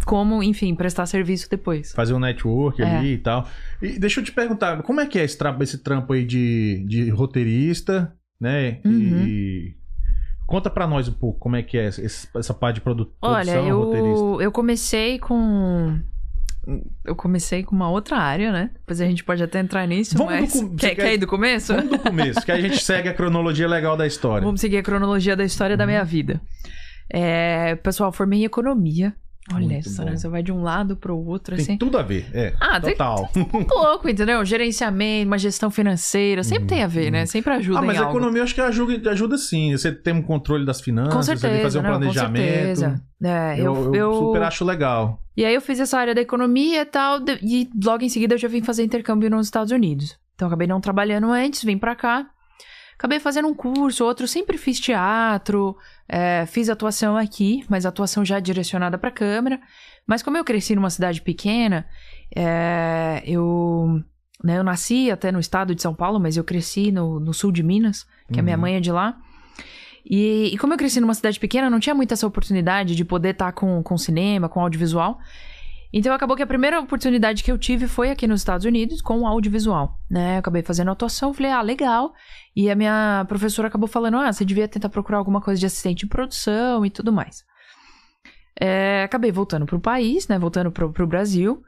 [0.05, 1.93] como, enfim, prestar serviço depois.
[1.93, 2.97] Fazer um network é.
[2.97, 3.49] ali e tal.
[3.81, 6.85] E deixa eu te perguntar, como é que é esse, tra esse trampo aí de,
[6.87, 8.81] de roteirista, né?
[8.85, 9.25] Uhum.
[9.27, 9.77] E
[10.47, 13.69] Conta para nós um pouco como é que é essa parte de produ Olha, produção,
[13.69, 14.45] eu, roteirista.
[14.45, 16.01] eu comecei com
[17.05, 18.71] eu comecei com uma outra área, né?
[18.75, 20.61] Depois a gente pode até entrar nisso, Vamos mas...
[20.61, 21.73] Do, quer, quer ir do começo?
[21.75, 24.45] Vamos do começo, que a gente segue a cronologia legal da história.
[24.45, 25.79] Vamos seguir a cronologia da história uhum.
[25.79, 26.41] da minha vida.
[27.09, 29.15] É, pessoal, formei em economia.
[29.55, 30.17] Olha essa, né?
[30.17, 31.77] Você vai de um lado pro outro, tem assim.
[31.77, 32.53] tudo a ver, é.
[32.61, 33.29] Ah, total.
[33.33, 34.45] Tem, um pouco, entendeu?
[34.45, 36.69] Gerenciamento, uma gestão financeira, sempre uhum.
[36.69, 37.21] tem a ver, né?
[37.21, 37.27] Uhum.
[37.27, 37.79] Sempre ajuda.
[37.79, 38.13] Ah, mas a algo.
[38.13, 39.73] economia eu acho que ajuda, ajuda sim.
[39.73, 42.45] Você tem um controle das finanças, com certeza, fazer um não, planejamento.
[42.45, 43.03] Com certeza.
[43.23, 45.23] É, eu, eu, eu, super acho legal.
[45.37, 48.39] E aí eu fiz essa área da economia e tal, e logo em seguida eu
[48.39, 50.19] já vim fazer intercâmbio nos Estados Unidos.
[50.35, 52.27] Então acabei não trabalhando antes, vim pra cá.
[52.99, 55.77] Acabei fazendo um curso, outro, sempre fiz teatro,
[56.09, 59.61] é, fiz atuação aqui, mas atuação já direcionada para câmera.
[60.07, 61.87] Mas como eu cresci numa cidade pequena,
[62.35, 64.01] é, eu,
[64.43, 67.53] né, eu nasci até no estado de São Paulo, mas eu cresci no, no sul
[67.53, 68.41] de Minas, que uhum.
[68.41, 68.63] a minha uhum.
[68.63, 69.19] mãe é de lá.
[70.09, 73.31] E, e, como eu cresci numa cidade pequena, não tinha muita essa oportunidade de poder
[73.31, 75.19] estar tá com, com cinema, com audiovisual.
[75.99, 79.27] Então acabou que a primeira oportunidade que eu tive foi aqui nos Estados Unidos com
[79.27, 80.35] audiovisual, né?
[80.35, 82.13] Eu acabei fazendo atuação, falei, ah, legal.
[82.55, 86.01] E a minha professora acabou falando, ah, você devia tentar procurar alguma coisa de assistente
[86.01, 87.47] de produção e tudo mais.
[88.61, 90.39] É, acabei voltando pro país, né?
[90.39, 91.63] Voltando pro, pro Brasil.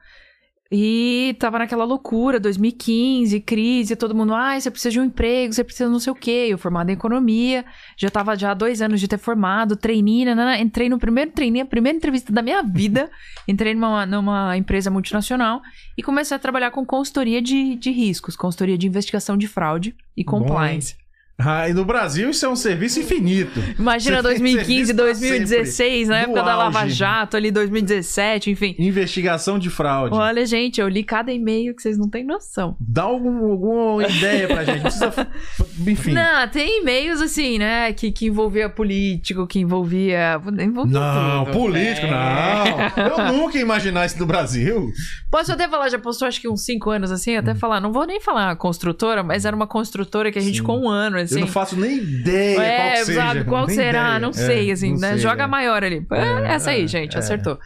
[0.70, 5.64] E tava naquela loucura, 2015, crise, todo mundo, ah, você precisa de um emprego, você
[5.64, 6.48] precisa não sei o quê.
[6.50, 7.64] Eu formado em economia,
[7.96, 11.62] já tava já há dois anos de ter formado, trainee, nanana, entrei no primeiro trainee,
[11.62, 13.11] a primeira entrevista da minha vida,
[13.48, 15.62] entrei numa, numa empresa multinacional
[15.96, 20.22] e comecei a trabalhar com consultoria de, de riscos, consultoria de investigação de fraude e
[20.22, 20.94] compliance.
[20.94, 21.08] Bom,
[21.40, 23.62] ah, e no Brasil isso é um serviço infinito.
[23.79, 28.74] Imagina Você 2015, 2016, na época da Lava Jato, ali 2017, enfim.
[28.77, 30.16] Investigação de fraude.
[30.16, 32.77] Olha, gente, eu li cada e-mail que vocês não têm noção.
[32.81, 34.81] Dá algum, alguma ideia pra gente.
[34.83, 35.12] Precisa...
[35.87, 36.12] Enfim.
[36.12, 37.92] Não, tem e-mails assim, né?
[37.92, 40.40] Que, que envolvia político, que envolvia.
[40.61, 41.57] envolvia não, tudo.
[41.57, 42.11] político, é.
[42.11, 43.29] não.
[43.29, 44.90] Eu nunca ia imaginar isso no Brasil.
[45.31, 47.57] Posso até falar, já postou acho que uns 5 anos assim, até hum.
[47.57, 50.64] falar, não vou nem falar construtora, mas era uma construtora que a gente Sim.
[50.64, 51.41] com um ano assim.
[51.41, 53.21] Eu não faço nem ideia é, qual seja.
[53.21, 54.01] Sabe, qual será?
[54.03, 54.19] Ideia.
[54.19, 55.11] Não sei, é, assim, não né?
[55.11, 55.47] Sei, Joga é.
[55.47, 56.07] maior ali.
[56.12, 57.19] É, essa aí, gente, é.
[57.19, 57.59] acertou.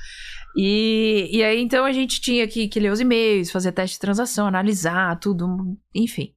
[0.56, 4.00] E, e aí, então, a gente tinha que, que ler os e-mails, fazer teste de
[4.00, 6.32] transação, analisar tudo, enfim.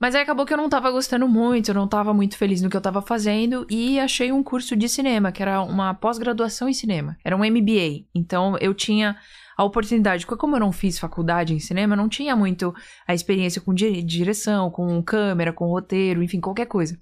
[0.00, 2.70] Mas aí acabou que eu não tava gostando muito, eu não tava muito feliz no
[2.70, 6.72] que eu tava fazendo e achei um curso de cinema, que era uma pós-graduação em
[6.72, 7.18] cinema.
[7.22, 8.06] Era um MBA.
[8.14, 9.16] Então eu tinha
[9.60, 10.24] a oportunidade.
[10.24, 12.74] Porque como eu não fiz faculdade em cinema, eu não tinha muito
[13.06, 16.98] a experiência com direção, com câmera, com roteiro, enfim, qualquer coisa.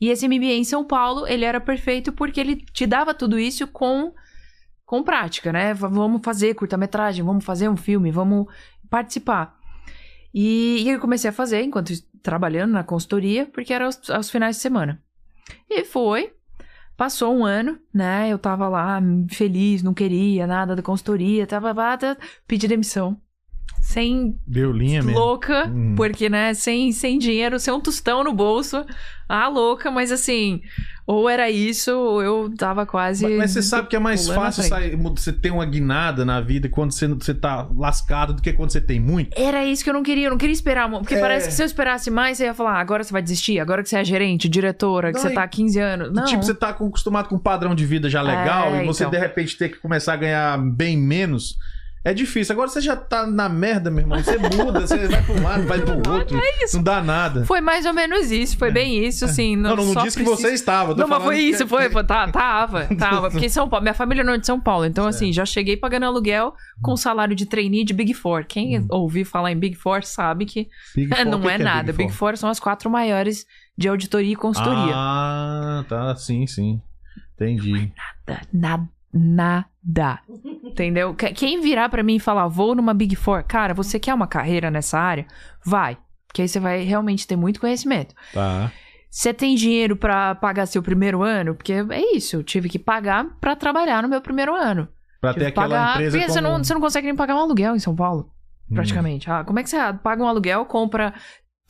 [0.00, 3.66] E esse MBA em São Paulo, ele era perfeito porque ele te dava tudo isso
[3.66, 4.12] com
[4.86, 5.72] com prática, né?
[5.72, 8.46] Vamos fazer curta-metragem, vamos fazer um filme, vamos
[8.90, 9.56] participar.
[10.34, 14.56] E, e eu comecei a fazer enquanto trabalhando na consultoria, porque era aos, aos finais
[14.56, 15.02] de semana.
[15.68, 16.32] E foi,
[16.96, 18.28] Passou um ano, né?
[18.28, 19.00] Eu tava lá
[19.30, 23.20] feliz, não queria nada da consultoria, tava lá, pedi demissão.
[23.80, 24.38] Sem.
[24.46, 25.18] Deu linha mesmo.
[25.18, 25.94] Louca, hum.
[25.96, 26.54] porque, né?
[26.54, 28.86] Sem, sem dinheiro, sem um tostão no bolso.
[29.28, 30.60] Ah, louca, mas assim,
[31.06, 33.24] ou era isso, ou eu tava quase.
[33.24, 36.68] Mas, mas você sabe que é mais fácil sair, você ter uma guinada na vida
[36.68, 39.36] quando você, você tá lascado do que quando você tem muito.
[39.36, 40.88] Era isso que eu não queria, eu não queria esperar.
[40.88, 41.20] Porque é...
[41.20, 43.82] parece que se eu esperasse mais, você ia falar, ah, agora você vai desistir, agora
[43.82, 46.12] que você é gerente, diretora, que não, você tá há 15 anos.
[46.12, 46.24] Não.
[46.24, 49.10] Tipo, você tá acostumado com um padrão de vida já legal é, e você então.
[49.10, 51.58] de repente ter que começar a ganhar bem menos.
[52.04, 52.52] É difícil.
[52.52, 54.18] Agora você já tá na merda, meu irmão.
[54.18, 56.36] Você muda, você vai pra um lado, vai pro outro.
[56.36, 56.76] É isso.
[56.76, 57.44] Não dá nada.
[57.44, 58.56] Foi mais ou menos isso.
[58.56, 58.72] Foi é.
[58.72, 59.54] bem isso, assim.
[59.54, 60.96] Não, não, não disse que você estava.
[60.96, 61.68] Não, mas foi isso, que...
[61.68, 61.88] foi.
[62.04, 63.30] Tá, tava, tava.
[63.30, 64.84] Porque São Paulo, minha família não é de São Paulo.
[64.84, 68.46] Então, assim, já cheguei pagando aluguel com salário de trainee de Big Four.
[68.48, 68.86] Quem hum.
[68.90, 71.90] ouviu falar em Big Four sabe que Four, não é que nada.
[71.90, 72.36] É Big, Big Four?
[72.36, 73.46] são as quatro maiores
[73.78, 74.92] de auditoria e consultoria.
[74.92, 76.16] Ah, tá.
[76.16, 76.82] Sim, sim.
[77.34, 77.70] Entendi.
[77.70, 77.92] Não é
[78.26, 80.20] nada, nada nada.
[80.64, 81.14] Entendeu?
[81.14, 84.70] Quem virar para mim e falar, vou numa Big Four, cara, você quer uma carreira
[84.70, 85.26] nessa área?
[85.64, 85.98] Vai.
[86.26, 88.14] Porque aí você vai realmente ter muito conhecimento.
[88.32, 88.72] Tá.
[89.10, 91.54] Você tem dinheiro para pagar seu primeiro ano?
[91.54, 94.88] Porque é isso, eu tive que pagar para trabalhar no meu primeiro ano.
[95.20, 95.94] Pra tive ter aquela pagar...
[95.96, 96.34] empresa Porque como...
[96.34, 98.30] você, não, você não consegue nem pagar um aluguel em São Paulo,
[98.70, 98.74] hum.
[98.74, 99.28] praticamente.
[99.28, 99.34] Hum.
[99.34, 101.12] Ah, como é que você paga um aluguel, compra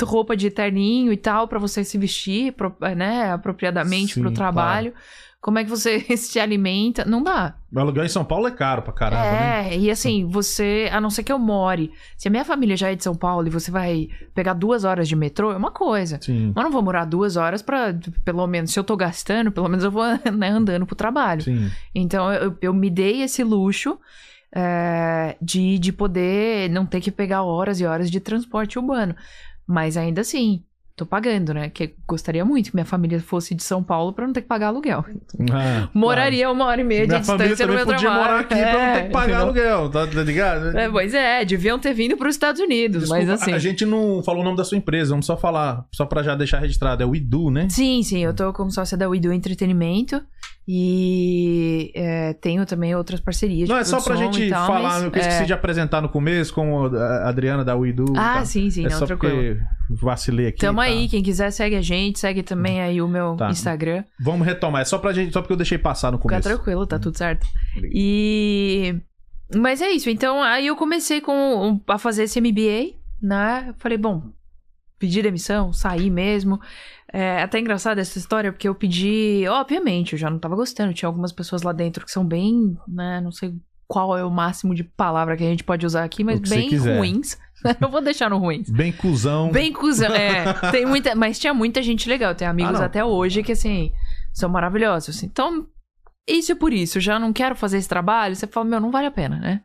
[0.04, 2.54] roupa de terninho e tal para você se vestir,
[2.96, 4.92] né, apropriadamente Sim, pro trabalho.
[4.92, 5.06] Claro.
[5.42, 7.04] Como é que você se alimenta?
[7.04, 7.56] Não dá.
[7.74, 9.76] O aluguel em São Paulo é caro pra caramba, é, né?
[9.76, 12.94] e assim, você, a não ser que eu more, se a minha família já é
[12.94, 16.20] de São Paulo e você vai pegar duas horas de metrô, é uma coisa.
[16.22, 16.52] Sim.
[16.54, 17.92] Mas não vou morar duas horas pra,
[18.24, 21.42] pelo menos, se eu tô gastando, pelo menos eu vou né, andando pro trabalho.
[21.42, 21.68] Sim.
[21.92, 23.98] Então eu, eu me dei esse luxo
[24.54, 29.16] é, de, de poder não ter que pegar horas e horas de transporte urbano.
[29.66, 30.62] Mas ainda assim,
[30.96, 31.70] tô pagando, né?
[31.70, 34.68] Que gostaria muito que minha família fosse de São Paulo para não ter que pagar
[34.68, 35.04] aluguel.
[35.50, 36.54] Ah, Moraria claro.
[36.54, 38.22] uma hora e meia minha de distância no meu podia trabalho.
[38.22, 39.42] morar aqui é, pra não ter que pagar entendeu?
[39.42, 40.78] aluguel, tá, tá ligado?
[40.78, 43.52] É, pois é, deviam ter vindo para os Estados Unidos, Desculpa, mas assim...
[43.52, 46.34] A gente não falou o nome da sua empresa, vamos só falar, só para já
[46.34, 47.68] deixar registrado, é o Idu, né?
[47.70, 50.22] Sim, sim, eu tô como sócia da Idu Entretenimento
[50.66, 55.08] e é, tenho também outras parcerias Não, é só pra gente tal, falar, mas, eu
[55.08, 55.44] esqueci é...
[55.44, 58.12] de apresentar no começo, como a Adriana da Uidu.
[58.16, 58.44] Ah, tá.
[58.44, 59.34] sim, sim, é não, só tranquilo.
[59.34, 60.60] porque vacilei aqui.
[60.60, 60.84] Tamo tá.
[60.84, 63.50] aí, quem quiser segue a gente, segue também aí o meu tá.
[63.50, 64.04] Instagram.
[64.20, 66.42] Vamos retomar, é só pra gente, só porque eu deixei passar no começo.
[66.42, 67.44] Fica tranquilo, tá tudo certo.
[67.82, 68.94] E...
[69.54, 73.74] Mas é isso, então aí eu comecei com, a fazer esse MBA, né?
[73.78, 74.30] Falei, bom,
[75.02, 76.60] pedir demissão, sair mesmo.
[77.12, 79.44] É até engraçada essa história, porque eu pedi.
[79.48, 80.94] Obviamente, eu já não tava gostando.
[80.94, 83.20] Tinha algumas pessoas lá dentro que são bem, né?
[83.20, 83.52] Não sei
[83.88, 87.36] qual é o máximo de palavra que a gente pode usar aqui, mas bem ruins.
[87.80, 88.70] não vou deixar no ruins.
[88.70, 89.50] Bem cuzão.
[89.50, 90.54] Bem cuzão, é.
[90.70, 92.32] Tem muita, mas tinha muita gente legal.
[92.32, 93.92] Tem amigos ah, até hoje que, assim,
[94.32, 95.16] são maravilhosos.
[95.16, 95.26] Assim.
[95.26, 95.66] Então,
[96.28, 97.00] isso é por isso.
[97.00, 98.36] Já não quero fazer esse trabalho.
[98.36, 99.60] Você fala, meu, não vale a pena, né?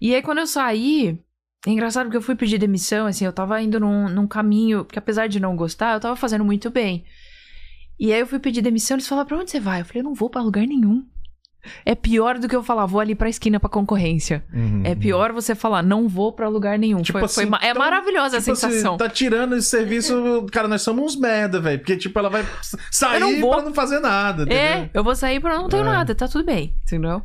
[0.00, 1.18] E aí, quando eu saí,
[1.66, 4.98] é engraçado porque eu fui pedir demissão, assim, eu tava indo num, num caminho que,
[4.98, 7.04] apesar de não gostar, eu tava fazendo muito bem.
[8.00, 9.80] E aí eu fui pedir demissão, eles falaram, pra onde você vai?
[9.80, 11.04] Eu falei, eu não vou pra lugar nenhum.
[11.86, 14.44] É pior do que eu falar, vou ali pra esquina pra concorrência.
[14.52, 14.82] Uhum.
[14.84, 17.00] É pior você falar, não vou pra lugar nenhum.
[17.02, 18.96] Tipo Foi- assim, foi ma- é então, maravilhosa Tipo a assim, sensação.
[18.96, 20.44] tá tirando esse serviço.
[20.50, 21.78] Cara, nós somos uns merda, velho.
[21.78, 22.44] Porque, tipo, ela vai
[22.90, 23.50] sair Eu não vou.
[23.52, 24.58] pra não fazer nada, entendeu?
[24.60, 25.84] É, eu vou sair pra não ter É.
[25.84, 27.22] nada, tá tudo bem, entendeu?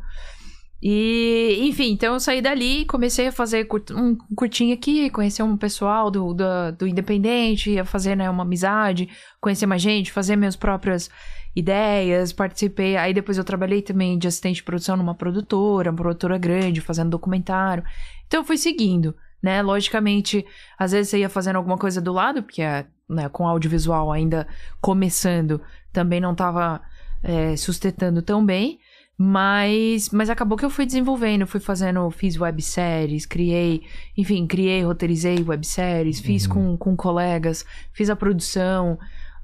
[0.80, 6.08] E, enfim, então eu saí dali, comecei a fazer um curtinho aqui, conhecer um pessoal
[6.08, 6.44] do, do,
[6.78, 9.08] do Independente, ia fazer né, uma amizade,
[9.40, 11.10] conhecer mais gente, fazer minhas próprias
[11.54, 12.96] ideias, participei.
[12.96, 17.10] Aí depois eu trabalhei também de assistente de produção numa produtora, uma produtora grande, fazendo
[17.10, 17.82] documentário.
[18.28, 19.60] Então eu fui seguindo, né?
[19.62, 20.46] Logicamente,
[20.78, 22.62] às vezes você ia fazendo alguma coisa do lado, porque
[23.08, 24.46] né, com audiovisual ainda
[24.80, 25.60] começando,
[25.92, 26.80] também não tava
[27.22, 28.78] é, sustentando tão bem.
[29.20, 33.82] Mas, mas acabou que eu fui desenvolvendo, fui fazendo, fiz webséries, criei,
[34.16, 38.96] enfim, criei, roteirizei webséries, fiz com, com colegas, fiz a produção,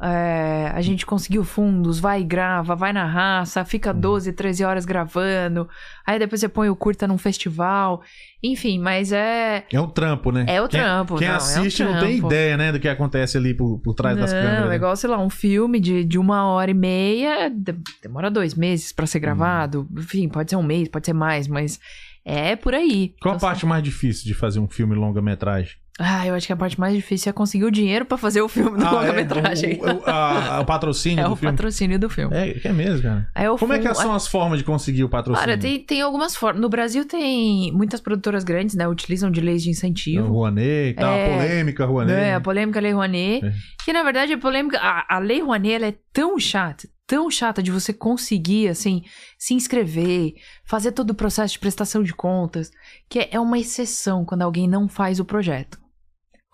[0.04, 4.84] é, a gente conseguiu fundos, vai e grava, vai na raça, fica 12, 13 horas
[4.84, 5.66] gravando,
[6.06, 8.02] aí depois você põe o curta num festival,
[8.42, 9.64] enfim, mas é.
[9.72, 10.44] É um trampo, né?
[10.46, 12.86] É o Quem- trampo, Quem não, é o assiste não tem ideia, né, do que
[12.88, 14.66] acontece ali por, por trás das Não, câmeras.
[14.66, 14.76] é né?
[14.76, 18.92] igual, sei lá, um filme de, de uma hora e meia, de- demora dois meses
[18.92, 19.06] pra Uhum.
[19.06, 19.88] ser gravado.
[19.96, 21.80] Enfim, pode ser um mês, pode ser mais, mas
[22.24, 23.14] é por aí.
[23.22, 25.76] Qual a Então, parte mais difícil de fazer um filme longa-metragem?
[25.98, 28.48] Ah, eu acho que a parte mais difícil é conseguir o dinheiro pra fazer o
[28.48, 28.92] filme do Ah, é?
[28.94, 29.78] longa-metragem.
[29.80, 31.52] O, o- a- o patrocínio É do o filme.
[31.56, 32.34] patrocínio do filme.
[32.36, 33.28] É, é mesmo, cara.
[33.40, 35.46] Eu Como é que são as formas de conseguir o patrocínio?
[35.46, 36.60] Cara, tem, tem algumas formas.
[36.60, 38.88] No Brasil tem muitas produtoras grandes, né?
[38.88, 40.26] Utilizam de leis de O incentivo.
[40.26, 41.26] Rouanet tal, É.
[41.26, 42.12] a polêmica Rouanet.
[42.20, 43.46] É, a polêmica Lei Rouanet.
[43.46, 43.52] É.
[43.84, 44.78] Que na verdade a polêmica.
[44.80, 49.02] A, a Lei Rouanet ela é tão chata, tão chata de você conseguir, assim,
[49.38, 52.70] se inscrever, fazer todo o processo de prestação de contas,
[53.10, 55.78] que é uma exceção quando alguém não faz o projeto.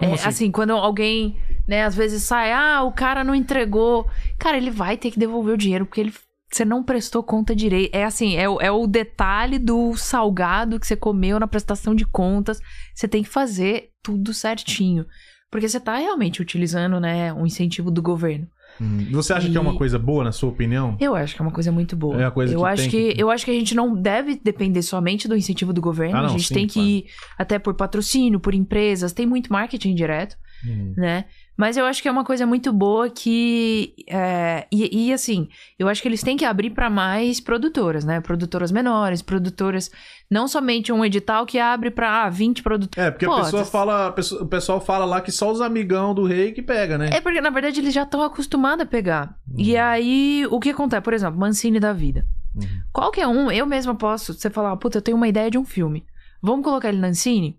[0.00, 0.28] É, assim?
[0.28, 0.50] assim?
[0.50, 1.36] quando alguém,
[1.68, 4.08] né, às vezes sai, ah, o cara não entregou.
[4.38, 6.14] Cara, ele vai ter que devolver o dinheiro porque ele.
[6.52, 7.94] Você não prestou conta direito.
[7.94, 12.04] É assim, é, o- é o detalhe do salgado que você comeu na prestação de
[12.04, 12.58] contas.
[12.92, 15.06] Você tem que fazer tudo certinho.
[15.48, 18.48] Porque você tá realmente utilizando, né, um incentivo do governo.
[18.80, 19.06] Hum.
[19.12, 20.96] Você acha que é uma E- coisa boa, na sua opinião?
[21.00, 22.14] Eu acho que é uma coisa muito boa.
[22.20, 24.40] É uma coisa eu que acho que, que- eu acho que a gente não deve
[24.42, 26.16] depender somente do incentivo do governo.
[26.16, 26.88] Ah, não, a gente sim, tem que claro.
[26.88, 27.06] ir
[27.38, 29.12] até por patrocínio, por empresas.
[29.12, 30.92] Tem muito marketing direto Hum.
[30.96, 31.24] né?
[31.56, 33.94] Mas eu acho que é uma coisa muito boa que.
[34.08, 38.20] é, e, e, assim, eu acho que eles têm que abrir para mais produtoras, né?
[38.20, 39.90] Produtoras menores, produtoras.
[40.30, 43.06] Não somente um edital que abre para ah, 20 produtoras.
[43.08, 45.60] É, porque a Pô, pessoa você- fala, a o pessoal fala lá que só os
[45.60, 47.10] amigão do rei que pega, né?
[47.12, 49.36] É porque, na verdade, eles já estão acostumados a pegar.
[49.58, 49.82] E Uhum.
[49.82, 51.02] aí, o que acontece?
[51.02, 52.24] Por exemplo, Mancini da vida.
[52.56, 52.62] Uhum.
[52.92, 54.32] Qualquer um, eu mesma posso.
[54.32, 56.06] Você falar, puta, eu tenho uma ideia de um filme.
[56.42, 57.58] Vamos colocar ele na Ancine?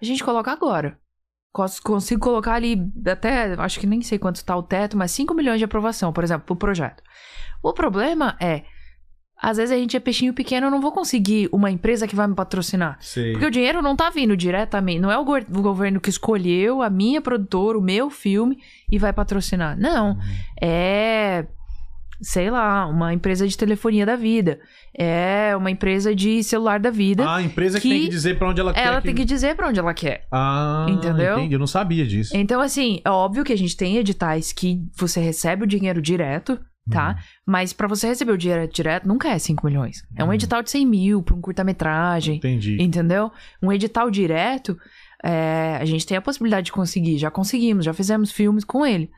[0.00, 0.96] A gente coloca agora.
[1.52, 5.34] Cons- Consigo colocar ali até, acho que nem sei quanto tá o teto, mas 5
[5.34, 7.02] milhões de aprovação, por exemplo, pro projeto.
[7.62, 8.62] O problema é,
[9.40, 12.26] às vezes a gente é peixinho pequeno, eu não vou conseguir uma empresa que vai
[12.26, 12.96] me patrocinar.
[13.00, 13.32] Sei.
[13.32, 15.00] Porque o dinheiro não tá vindo diretamente.
[15.00, 18.58] Não é o, gor- o governo que escolheu a minha produtora, o meu filme
[18.90, 19.76] e vai patrocinar.
[19.78, 20.12] Não.
[20.12, 20.20] Uhum.
[20.60, 21.46] É.
[22.22, 24.60] Sei lá, uma empresa de telefonia da vida.
[24.96, 27.24] É uma empresa de celular da vida.
[27.28, 28.86] Ah, a empresa que, que tem que dizer pra onde ela, quer.
[28.86, 30.24] ela tem que dizer pra onde ela quer.
[30.30, 31.38] Ah, Entendeu?
[31.38, 31.54] entendi.
[31.54, 32.36] Eu não sabia disso.
[32.36, 36.60] Então, assim, é óbvio que a gente tem editais que você recebe o dinheiro direto,
[36.90, 37.08] tá?
[37.10, 37.14] Uhum.
[37.46, 40.04] Mas pra você receber o dinheiro direto, nunca é 5 milhões.
[40.16, 40.32] É um Uhum.
[40.34, 42.36] edital de 100 mil pra um curta-metragem.
[42.36, 42.76] Entendi.
[42.80, 43.32] Entendeu?
[43.60, 44.78] Um edital direto,
[45.24, 47.18] é, a gente tem a possibilidade de conseguir.
[47.18, 49.10] Já conseguimos, já fizemos filmes com ele.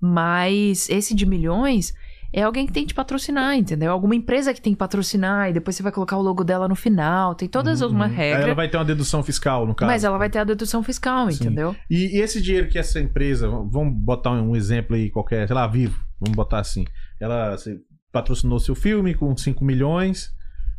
[0.00, 1.94] Mas esse de milhões
[2.32, 3.92] é alguém que tem que te patrocinar, entendeu?
[3.92, 6.74] Alguma empresa que tem que patrocinar e depois você vai colocar o logo dela no
[6.74, 7.34] final.
[7.34, 7.90] Tem todas Uhum.
[7.90, 8.42] uma Aí regra.
[8.44, 9.90] ela vai ter uma dedução fiscal, no caso.
[9.90, 11.44] Mas ela vai ter a dedução fiscal, Sim.
[11.44, 11.76] entendeu?
[11.90, 15.66] E, e esse dinheiro que essa empresa, vamos botar um exemplo aí qualquer, sei lá,
[15.66, 16.84] Vivo, vamos botar assim.
[17.20, 17.56] Ela
[18.10, 20.30] patrocinou seu filme com 5 milhões,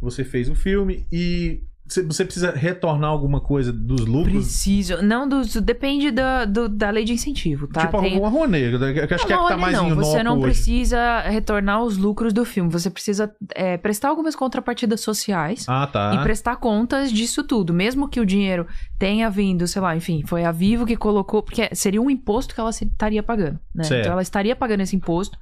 [0.02, 1.62] você fez o filme e
[2.02, 4.34] você- precisa retornar alguma coisa dos lucros.
[4.34, 5.02] Preciso.
[5.02, 7.82] Não, do, depende da, do- da lei de incentivo, tá?
[7.86, 8.78] Tipo Tem- uma Rouanet,
[9.08, 10.42] que acho que é Não, que tá mais não, em você não hoje.
[10.44, 12.70] precisa retornar os lucros do filme.
[12.72, 15.66] Você precisa é, prestar algumas contrapartidas sociais.
[15.68, 16.16] Ah, tá.
[16.16, 17.74] E prestar contas disso tudo.
[17.74, 18.66] Mesmo que o dinheiro
[18.98, 22.60] tenha vindo, sei lá, enfim, foi a Vivo que colocou, porque seria um imposto que
[22.62, 23.84] ela estaria pagando, né?
[23.84, 24.02] Certo.
[24.02, 25.38] Então ela estaria pagando esse imposto.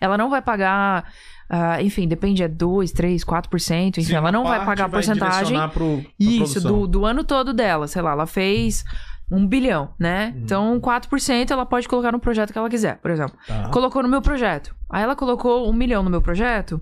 [0.00, 1.10] Ela não vai pagar,
[1.48, 5.56] ah, enfim, depende, é 2, 3, 4%, enfim, Sim, ela não vai pagar a porcentagem.
[5.68, 7.86] Pro, Isso, do, do ano todo dela.
[7.86, 8.84] Sei lá, ela fez
[9.30, 10.32] um bilhão, né?
[10.34, 10.42] Uhum.
[10.42, 13.36] Então, 4% ela pode colocar no projeto que ela quiser, por exemplo.
[13.46, 13.68] Tá.
[13.68, 14.74] Colocou no meu projeto.
[14.90, 16.80] Aí ela colocou um milhão no meu projeto.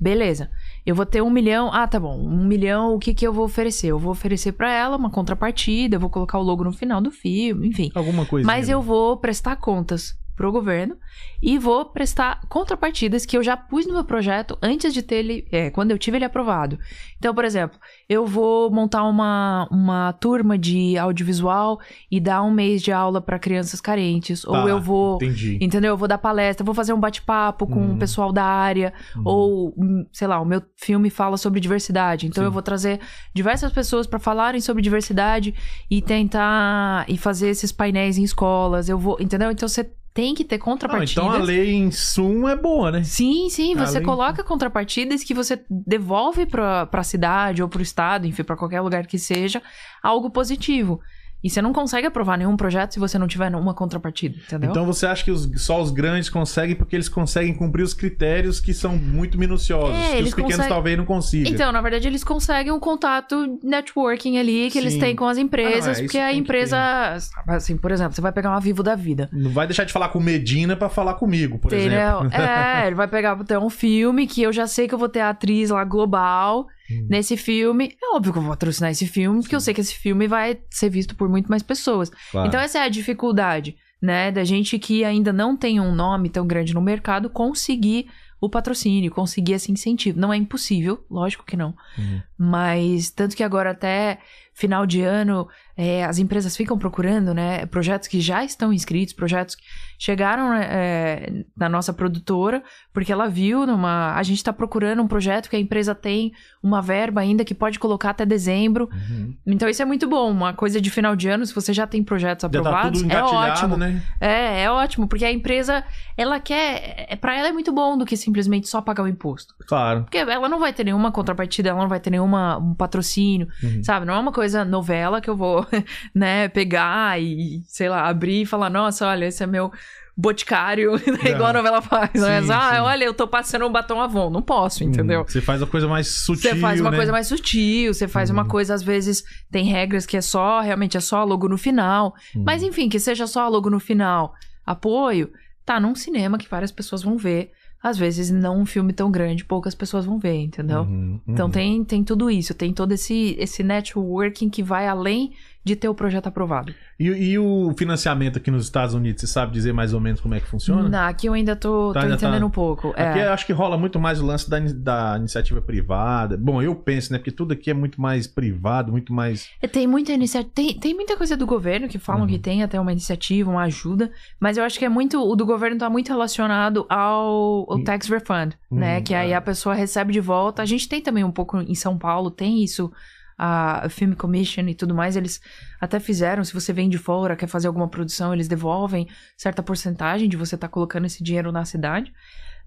[0.00, 0.50] Beleza.
[0.84, 1.70] Eu vou ter um milhão.
[1.72, 2.18] Ah, tá bom.
[2.18, 3.88] Um milhão, o que que eu vou oferecer?
[3.88, 7.10] Eu vou oferecer pra ela uma contrapartida, eu vou colocar o logo no final do
[7.10, 7.90] filme, enfim.
[7.94, 8.46] Alguma coisa.
[8.46, 10.96] Mas eu vou prestar contas pro governo
[11.42, 15.46] e vou prestar contrapartidas que eu já pus no meu projeto antes de ter ele,
[15.52, 16.78] é, quando eu tive ele aprovado.
[17.18, 21.78] Então, por exemplo, eu vou montar uma, uma turma de audiovisual
[22.10, 25.58] e dar um mês de aula para crianças carentes, Tá, ou eu vou Entendi.
[25.60, 25.90] Entendeu?
[25.90, 27.94] Eu vou dar palestra, vou fazer um bate-papo com Uhum.
[27.94, 29.22] o pessoal da área, Uhum.
[29.24, 32.26] ou, hum, sei lá, o meu filme fala sobre diversidade.
[32.26, 32.46] Então Sim.
[32.46, 33.00] eu vou trazer
[33.34, 35.54] diversas pessoas para falarem sobre diversidade
[35.90, 38.88] e tentar e fazer esses painéis em escolas.
[38.88, 39.50] Eu vou, entendeu?
[39.50, 41.10] Então você tem que ter Ah, contrapartidas.
[41.24, 43.02] então a lei em suma é boa, né?
[43.02, 48.24] Sim, sim, você Além- coloca contrapartidas que você devolve pra, pra cidade ou pro estado,
[48.26, 49.60] enfim, pra qualquer lugar que seja,
[50.00, 51.00] algo positivo.
[51.44, 54.70] E você não consegue aprovar nenhum projeto se você não tiver uma contrapartida, entendeu?
[54.70, 58.58] Então você acha que os- só os grandes conseguem porque eles conseguem cumprir os critérios
[58.60, 61.52] que são muito minuciosos, É, que os eles pequenos conseguem- talvez não consigam.
[61.52, 65.00] Então, na verdade, eles conseguem um contato networking ali que eles Sim.
[65.00, 67.16] têm com as empresas, Ah, não, é, porque a que empresa,
[67.48, 69.28] assim, por exemplo, você vai pegar uma Vivo da vida.
[69.30, 71.98] Não vai deixar de falar com Medina pra falar comigo, por Entendeu?
[72.20, 72.32] exemplo.
[72.34, 75.20] É, ele vai pegar ter um filme que eu já sei que eu vou ter
[75.20, 77.06] a atriz lá global Hum.
[77.08, 77.96] nesse filme.
[78.02, 80.58] É óbvio que eu vou patrocinar esse filme, porque eu sei que esse filme vai
[80.70, 82.10] ser visto por muito mais pessoas.
[82.30, 82.48] Claro.
[82.48, 84.30] Então, essa é a dificuldade, né?
[84.30, 88.06] Da gente que ainda não tem um nome tão grande no mercado conseguir
[88.44, 90.20] o patrocínio, conseguir esse incentivo.
[90.20, 91.74] Não é impossível, lógico que não.
[91.96, 92.20] Uhum.
[92.36, 94.18] Mas tanto que agora até
[94.52, 99.56] final de ano é, as empresas ficam procurando, né, projetos que já estão inscritos, projetos
[99.98, 105.06] chegaram né, é, na nossa produtora, porque ela viu numa, a gente está procurando um
[105.08, 108.88] projeto que a empresa tem uma verba ainda que pode colocar até dezembro.
[108.92, 109.34] Uhum.
[109.46, 112.02] Então isso é muito bom, uma coisa de final de ano, se você já tem
[112.02, 113.76] projetos tá aprovados, tudo é ótimo.
[113.76, 114.02] né?
[114.20, 115.84] É, é ótimo, porque a empresa,
[116.16, 119.54] ela quer, é, para ela é muito bom do que simplesmente só pagar o imposto.
[119.66, 120.02] Claro.
[120.04, 123.82] Porque ela não vai ter nenhuma contrapartida, ela não vai ter nenhuma um patrocínio, Uhum.
[123.84, 124.06] sabe?
[124.06, 125.66] Não é uma coisa novela que eu vou,
[126.14, 129.70] né, pegar e, sei lá, abrir e falar, nossa, olha, esse é meu
[130.16, 132.10] boticário, né, igual a novela faz.
[132.14, 132.42] né?
[132.42, 132.80] Sim, ah, sim.
[132.80, 134.30] olha, eu tô passando um batom Avon.
[134.30, 135.20] Não posso, entendeu?
[135.20, 135.26] Uhum.
[135.28, 136.96] Você faz a coisa mais sutil, Você faz uma né?
[136.96, 138.48] coisa mais sutil, você faz uma Uhum.
[138.48, 142.14] coisa, às vezes, tem regras que é só, realmente é só logo no final.
[142.34, 142.44] Uhum.
[142.44, 144.32] Mas enfim, que seja só logo no final.
[144.64, 145.30] Apoio,
[145.64, 147.50] tá num cinema que várias pessoas vão ver.
[147.82, 150.80] Às vezes, não um filme tão grande, poucas pessoas vão ver, entendeu?
[150.82, 151.52] Uhum, Então uhum.
[151.52, 155.32] tem, tem tudo isso, tem todo esse, esse networking que vai além
[155.64, 156.74] de ter o projeto aprovado.
[157.00, 160.34] E, e o financiamento aqui nos Estados Unidos, você sabe dizer mais ou menos como
[160.34, 160.88] é que funciona?
[160.88, 162.90] Não, aqui eu ainda tô, Tá, tô ainda tá- entendendo um pouco.
[162.90, 163.26] Aqui é.
[163.26, 166.36] eu acho que rola muito mais o lance da, da iniciativa privada.
[166.36, 167.18] Bom, eu penso, né?
[167.18, 169.48] Porque tudo aqui é muito mais privado, muito mais.
[169.62, 172.28] É, Tem muita iniciativa, tem, tem muita coisa do governo que falam Uhum.
[172.28, 175.46] que tem até uma iniciativa, uma ajuda, mas eu acho que é muito, o do
[175.46, 177.84] governo tá muito relacionado ao, ao Hum.
[177.84, 178.98] tax refund, né?
[178.98, 179.34] Hum, Que aí é.
[179.34, 180.62] a pessoa recebe de volta.
[180.62, 182.92] A gente tem também um pouco em São Paulo, tem isso,
[183.36, 185.40] a Film Commission e tudo mais, eles
[185.80, 190.28] até fizeram, se você vem de fora, quer fazer alguma produção, eles devolvem certa porcentagem
[190.28, 192.12] de você estar colocando esse dinheiro na cidade.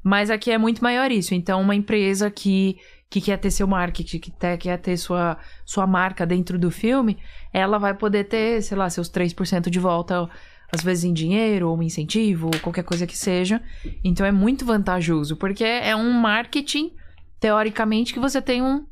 [0.04, 1.34] Mas aqui é muito maior isso.
[1.34, 2.78] Então, uma empresa que,
[3.10, 7.18] que quer ter seu marketing, que te- quer ter sua, sua marca dentro do filme,
[7.52, 10.30] ela vai poder ter, sei lá, seus 3% de volta,
[10.72, 13.62] às vezes em dinheiro, ou um incentivo, ou qualquer coisa que seja.
[14.04, 16.92] Então é muito vantajoso, porque é um marketing,
[17.40, 18.86] teoricamente, que você tem um,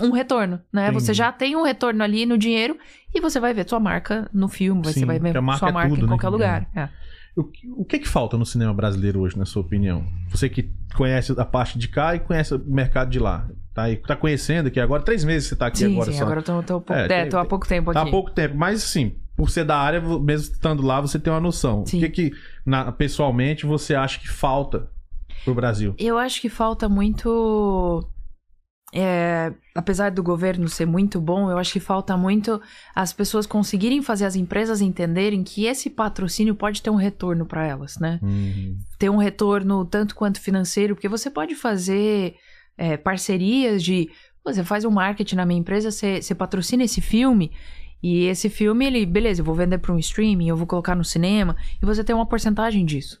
[0.00, 0.88] um retorno, né?
[0.88, 1.02] Entendi.
[1.04, 2.76] Você já tem um retorno ali no dinheiro
[3.14, 5.72] e você vai ver sua marca no filme, Sim, você vai ver marca sua é
[5.72, 6.68] marca tudo, em né, qualquer que lugar.
[6.74, 6.88] É.
[7.36, 10.04] O, que- o que falta no cinema brasileiro hoje, na sua opinião?
[10.28, 13.48] Você que conhece a parte de cá e conhece o mercado de lá.
[13.72, 16.18] Tá, aí, tá conhecendo aqui agora, três meses que você tá aqui Sim, agora sim,
[16.18, 16.24] só.
[16.24, 18.08] agora eu tô, tô, pou- É, é, tô há pouco tempo Tá aqui.
[18.08, 21.40] há pouco tempo, mas assim, por ser da área, mesmo estando lá, você tem uma
[21.40, 21.86] noção.
[21.86, 21.98] Sim.
[21.98, 22.32] O que que,
[22.66, 24.88] na- pessoalmente, você acha que falta
[25.44, 25.94] pro Brasil?
[25.98, 28.04] Eu acho que falta muito.
[28.92, 32.60] É, apesar do governo ser muito bom, eu acho que falta muito
[32.94, 37.66] as pessoas conseguirem fazer as empresas entenderem que esse patrocínio pode ter um retorno para
[37.66, 38.18] elas, né?
[38.22, 38.78] Uhum.
[38.98, 42.34] Ter um retorno tanto quanto financeiro, porque você pode fazer
[42.76, 44.10] é, parcerias de.
[44.44, 47.52] Você faz um marketing na minha empresa, você, você patrocina esse filme.
[48.02, 51.04] E esse filme, ele, beleza, eu vou vender para um streaming, eu vou colocar no
[51.04, 53.20] cinema, e você tem uma porcentagem disso.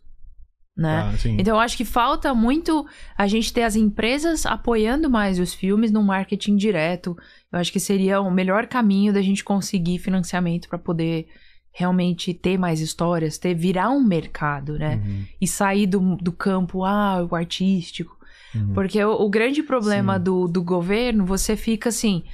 [0.80, 1.12] Né?
[1.12, 1.28] Ah.
[1.38, 5.92] Então eu acho que falta muito a gente ter as empresas apoiando mais os filmes
[5.92, 7.14] no marketing direto.
[7.52, 11.28] Eu acho que seria o melhor caminho da gente conseguir financiamento para poder
[11.70, 15.02] realmente ter mais histórias, ter virar um mercado, né?
[15.04, 18.16] Uhum, E sair do, do campo, ah, o artístico.
[18.54, 18.72] uhum.
[18.72, 20.24] Porque o, o grande problema Sim.
[20.24, 22.24] do, do governo, você fica assim,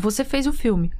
[0.00, 0.90] você fez o filme.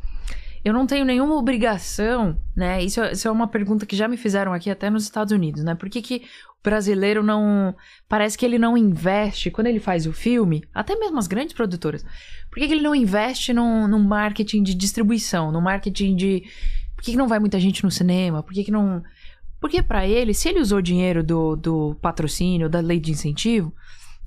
[0.65, 2.83] Eu não tenho nenhuma obrigação, né?
[2.83, 5.65] Isso, é- isso é uma pergunta que já me fizeram aqui até nos Estados Unidos,
[5.65, 5.75] né?
[5.75, 6.23] Por que, que
[6.59, 7.75] o brasileiro não.
[8.09, 12.05] Parece que ele não investe, quando ele faz o filme, até mesmo as grandes produtoras,
[12.51, 16.43] por que, que ele não investe num, num marketing de distribuição, no marketing de.
[16.95, 18.43] Por que, que não vai muita gente no cinema?
[18.43, 19.03] Por que, que não.
[19.61, 23.73] Porque pra ele, se ele usou dinheiro do, do patrocínio, da lei de incentivo,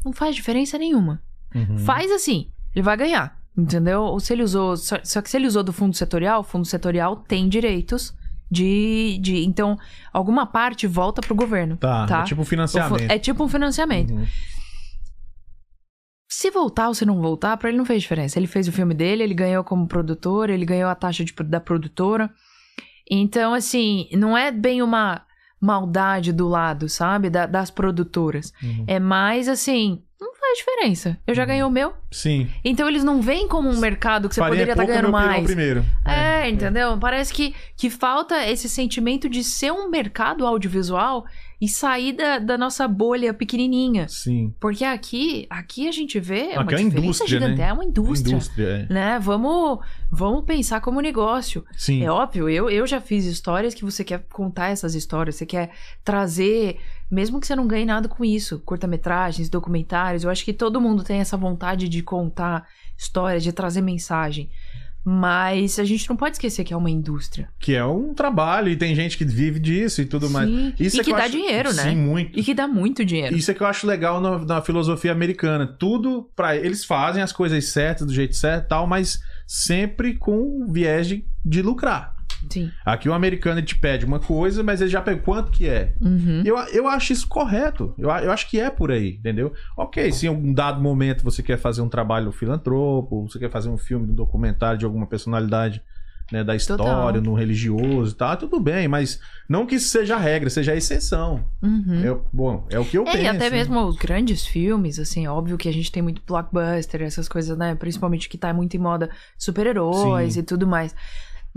[0.04, 1.22] não faz diferença nenhuma.
[1.54, 1.78] Uhum.
[1.80, 3.38] Faz assim, ele vai ganhar.
[3.58, 4.02] Entendeu?
[4.02, 4.76] Ou se ele usou.
[4.76, 8.14] Só, só que se ele usou do fundo setorial, o fundo setorial tem direitos
[8.52, 9.18] de.
[9.22, 9.78] de então,
[10.12, 11.78] alguma parte volta pro governo.
[11.78, 12.22] Tá, Tá.
[12.22, 13.12] é tipo fu- financiamento.
[13.12, 14.12] É tipo um financiamento.
[14.14, 14.26] Uhum.
[16.30, 18.38] Se voltar ou se não voltar, pra ele não fez diferença.
[18.38, 21.62] Ele fez o filme dele, ele ganhou como produtor, ele ganhou a taxa de- da
[21.62, 22.30] produtora.
[23.10, 25.22] Então, assim, não é bem uma
[25.62, 27.30] maldade do lado, sabe?
[27.30, 28.52] Da- das produtoras.
[28.62, 28.84] Uhum.
[28.88, 30.04] É mais assim,
[30.56, 31.18] faz diferença.
[31.28, 31.48] Eu já Uhum.
[31.48, 31.94] ganhei o meu.
[32.12, 32.48] Sim.
[32.64, 35.44] Então eles não veem como um mercado que você é poderia estar pouco, ganhando mais.
[35.44, 35.86] primeiro.
[36.04, 36.98] É, entendeu?
[36.98, 41.26] Parece que, que falta esse sentimento de ser um mercado audiovisual
[41.60, 44.08] e sair da, da nossa bolha pequenininha.
[44.10, 44.54] Sim.
[44.60, 47.46] Porque aqui, aqui a gente vê uma Aqui é uma indústria, né?
[47.48, 47.62] gigante.
[47.62, 48.94] É uma indústria, Indústria, é.
[48.94, 49.20] né?
[49.22, 49.80] Vamos,
[50.12, 51.66] vamos pensar como negócio.
[51.76, 52.04] Sim.
[52.04, 55.72] É óbvio, eu, eu já fiz histórias que você quer contar essas histórias, você quer
[56.04, 56.78] trazer,
[57.10, 61.04] mesmo que você não ganhe nada com isso, curta-metragens, documentários, eu acho que todo mundo
[61.04, 64.50] tem essa vontade de contar histórias, de trazer mensagem.
[65.08, 67.48] Mas a gente não pode esquecer que é uma indústria.
[67.60, 70.50] Que é um trabalho e tem gente que vive disso e tudo mais.
[70.50, 71.84] Sim, Isso e é que eu dá acho- dinheiro, né?
[71.84, 72.40] Sim, muito.
[72.40, 73.36] E que dá muito dinheiro.
[73.38, 75.68] Isso é que eu acho legal na, na filosofia americana.
[75.68, 80.66] Tudo para eles fazem as coisas certas do jeito certo, e tal, mas sempre com
[80.72, 82.15] viés de, de lucrar.
[82.50, 82.72] Sim.
[82.86, 85.94] Aqui o americano te pede uma coisa, mas ele já pega quanto que é.
[86.02, 86.42] Uhum.
[86.46, 87.94] Eu, eu acho isso correto.
[87.98, 89.54] Eu, eu acho que é por aí, entendeu?
[89.78, 93.70] Ok, se em algum dado momento você quer fazer um trabalho filantropo, você quer fazer
[93.70, 95.82] um filme, um documentário de alguma personalidade
[96.32, 97.22] né, da história, Total.
[97.22, 100.76] no religioso e tal, tudo bem, mas não que isso seja a regra, seja a
[100.76, 101.46] exceção.
[101.62, 102.04] Uhum.
[102.04, 103.24] É, bom, é o que eu É, penso.
[103.24, 103.58] e até né?
[103.58, 107.76] mesmo os grandes filmes, assim, óbvio que a gente tem muito blockbuster, essas coisas, né?
[107.76, 110.96] Principalmente que tá muito em moda super-heróis e tudo mais.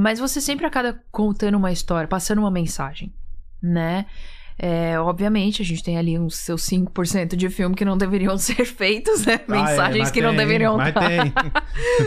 [0.01, 3.13] Mas você sempre acaba contando uma história, passando uma mensagem,
[3.61, 4.07] né?
[4.59, 8.65] É, obviamente, a gente tem ali uns seus 5% de filme que não deveriam ser
[8.65, 9.41] feitos, né?
[9.49, 11.09] Ah, é, Mensagens mas que não tem, deveriam Mas estar.
[11.09, 11.33] tem.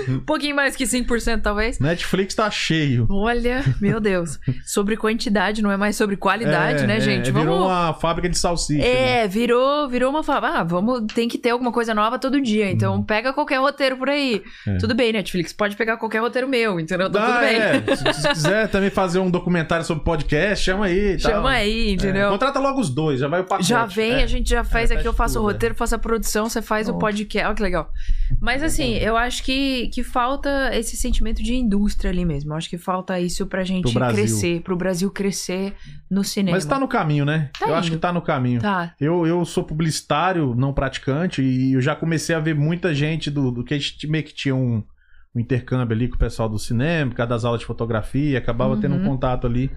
[0.10, 1.80] Um pouquinho mais que 5%, talvez.
[1.80, 3.08] Netflix tá cheio.
[3.10, 4.40] Olha, meu Deus.
[4.66, 7.32] Sobre quantidade, não é mais sobre qualidade, É, né, é, gente?
[7.32, 7.66] Virou Vamos.
[7.72, 8.82] uma fábrica de salsicha.
[8.82, 9.24] né?
[9.24, 12.70] É, virou, virou uma fala, ah, vamos, tem que ter alguma coisa nova todo dia,
[12.72, 14.42] então pega qualquer roteiro por aí.
[14.68, 14.78] É.
[14.78, 17.10] Tudo bem, Netflix, pode pegar qualquer roteiro meu, entendeu?
[17.10, 17.58] Tá Ah, tudo bem.
[17.58, 17.96] é.
[18.14, 21.14] Se, se quiser também fazer um documentário sobre podcast, chama aí.
[21.14, 21.32] e tal.
[21.32, 22.30] Chama aí, É, entendeu?
[22.42, 23.70] Contrata logo os dois, já vai o pacote.
[23.70, 24.24] Já vem, É.
[24.24, 26.60] a gente já faz É, aqui, eu faço o tudo, roteiro, faço a produção, você
[26.60, 27.02] faz o Pronto.
[27.02, 27.46] podcast.
[27.48, 27.92] Olha que legal.
[28.40, 32.52] Mas assim, eu acho que, que falta esse sentimento de indústria ali mesmo.
[32.54, 35.76] Eu acho que falta isso pra gente Pro crescer, pro Brasil crescer
[36.10, 36.58] no cinema.
[36.58, 37.52] Mas tá no caminho, né?
[37.60, 37.98] Tá eu acho indo.
[37.98, 38.60] que tá no caminho.
[38.60, 38.96] Tá.
[39.00, 43.52] Eu, eu sou publicitário, não praticante, e eu já comecei a ver muita gente do,
[43.52, 44.84] do que a gente meio que tinha um,
[45.36, 48.76] um intercâmbio ali com o pessoal do cinema, por causa das aulas de fotografia, acabava
[48.78, 49.06] tendo um Uhum.
[49.06, 49.70] contato ali.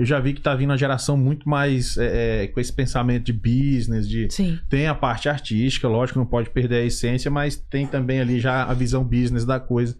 [0.00, 3.24] Eu já vi que tá vindo uma geração muito mais é, é, com esse pensamento
[3.26, 4.58] de business, de Sim.
[4.68, 8.64] tem a parte artística, lógico, não pode perder a essência, mas tem também ali já
[8.64, 9.94] a visão business da coisa,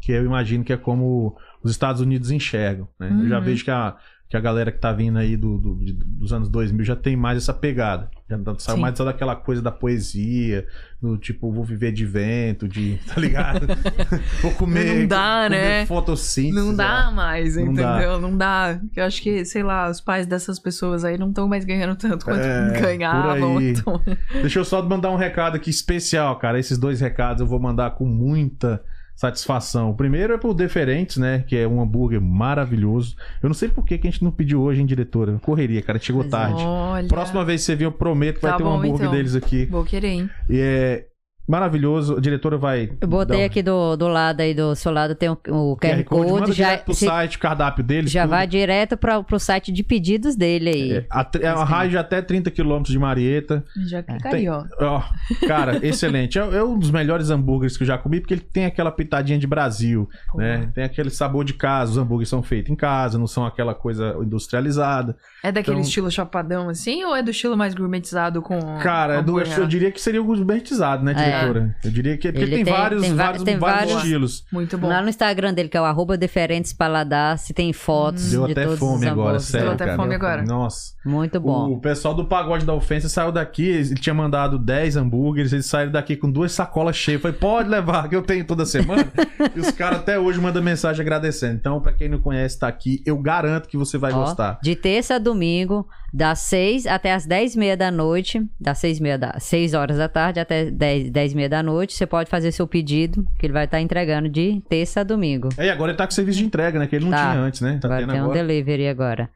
[0.00, 2.86] que eu imagino que é como os Estados Unidos enxergam.
[2.98, 3.10] Né?
[3.22, 3.44] Eu já Uhum.
[3.44, 3.96] vejo que a,
[4.30, 7.16] que a galera que tá vindo aí do, do- de- dos anos 2000 já tem
[7.16, 8.08] mais essa pegada.
[8.30, 8.80] Já saiu Sim.
[8.80, 10.64] mais só daquela coisa da poesia,
[11.02, 12.96] do tipo, vou viver de vento, de.
[13.12, 13.66] Tá ligado?
[14.40, 15.00] vou comer.
[15.00, 15.86] Não dá, comer né?
[15.86, 16.54] Fotossíntese.
[16.54, 17.12] Não dá ó.
[17.12, 17.96] mais, Não dá.
[17.96, 18.20] entendeu?
[18.20, 18.80] Não dá.
[18.94, 22.24] Eu acho que, sei lá, os pais dessas pessoas aí não estão mais ganhando tanto
[22.24, 23.60] quanto É, ganhavam.
[23.60, 24.00] então-
[24.40, 26.56] Deixa eu só mandar um recado aqui especial, cara.
[26.56, 28.80] Esses dois recados eu vou mandar com muita
[29.14, 29.90] satisfação.
[29.90, 31.44] O primeiro é pro Deferentes, né?
[31.46, 33.16] Que é um hambúrguer maravilhoso.
[33.42, 35.38] Eu não sei por que, que a gente não pediu hoje, hein, diretora?
[35.42, 35.98] Correria, cara.
[35.98, 36.62] Chegou Mas tarde.
[36.62, 39.00] Olha, Próxima vez que você vir, eu prometo que vai Tá ter um bom, hambúrguer
[39.02, 39.12] então.
[39.12, 39.66] deles aqui.
[39.66, 40.30] Vou querer, hein?
[40.48, 41.06] E é
[41.50, 42.16] maravilhoso.
[42.16, 42.90] A diretora vai.
[43.00, 46.04] Eu botei um aqui do, do lado aí, do seu lado tem o, o QR,
[46.04, 48.10] Code, Manda já, direto pro se- site, o cardápio deles.
[48.10, 48.30] já tudo.
[48.30, 50.92] vai direto para pro site de pedidos dele aí.
[50.92, 53.64] É, a, é uma raio de até 30 quilômetros de Marieta.
[53.88, 54.64] Já clicaria, ó.
[54.80, 55.02] Ó,
[55.46, 56.38] cara, excelente.
[56.38, 59.38] É, é um dos melhores hambúrgueres que eu já comi, porque ele tem aquela pitadinha
[59.38, 60.38] de Brasil, Pô.
[60.38, 60.70] né?
[60.74, 61.92] Tem aquele sabor de casa.
[61.92, 65.16] Os hambúrgueres são feitos em casa, não são aquela coisa industrializada.
[65.42, 68.58] É daquele Então- estilo chapadão assim ou é do estilo mais gourmetizado com.
[68.82, 71.14] Cara, é do, eu diria que seria o gourmetizado, né?
[71.16, 71.76] É, diretora?
[71.84, 74.44] Eu diria que porque Ele tem, tem- vários, tem vários, tem vários vários- estilos.
[74.52, 74.88] Muito bom.
[74.88, 78.52] Lá no Instagram dele, que é o arroba Deferentes Paladar, se tem fotos Deu de
[78.52, 79.66] até todos fome os agora, sério.
[79.66, 79.96] Deu até cara.
[79.96, 80.42] fome agora.
[80.42, 80.94] Nossa.
[81.04, 81.70] Muito bom.
[81.70, 85.92] O pessoal do Pagode da Ofensa saiu daqui, ele tinha mandado 10 hambúrgueres, eles saíram
[85.92, 87.20] daqui com duas sacolas cheias.
[87.22, 89.06] Falei, pode levar, que eu tenho toda semana.
[89.56, 91.54] e os caras até hoje mandam mensagem agradecendo.
[91.54, 93.02] Então, pra quem não conhece, tá aqui.
[93.06, 94.58] Eu garanto que você vai Ó, gostar.
[94.62, 98.98] De terça a domingo, das 6 até as 10 e meia da noite, das 6,
[98.98, 102.06] e meia da, 6 horas da tarde até 10, 10 e meia da noite, você
[102.06, 105.48] pode fazer seu pedido, que ele vai estar entregando de terça a domingo.
[105.56, 106.86] É, e agora ele tá com serviço de entrega, né?
[106.86, 107.30] Que ele não Tá.
[107.32, 107.78] tinha antes, né?
[107.80, 108.38] Tá agora tendo tem um agora.
[108.38, 109.30] delivery agora.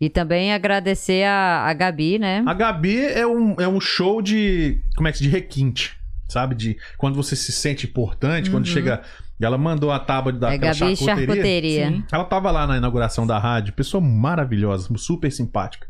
[0.00, 2.42] E também agradecer a, a Gabi, né?
[2.46, 4.80] A Gabi é um, é um show de.
[4.96, 5.32] Como é que se diz?
[5.32, 5.96] Requinte.
[6.28, 6.54] Sabe?
[6.54, 9.02] De quando você se sente importante, quando chega.
[9.40, 11.26] Ela mandou a tábua da É Gabi charcuteria.
[11.26, 12.04] Charcuteria.
[12.12, 15.86] Ela tava lá na inauguração da rádio, pessoa maravilhosa, super simpática.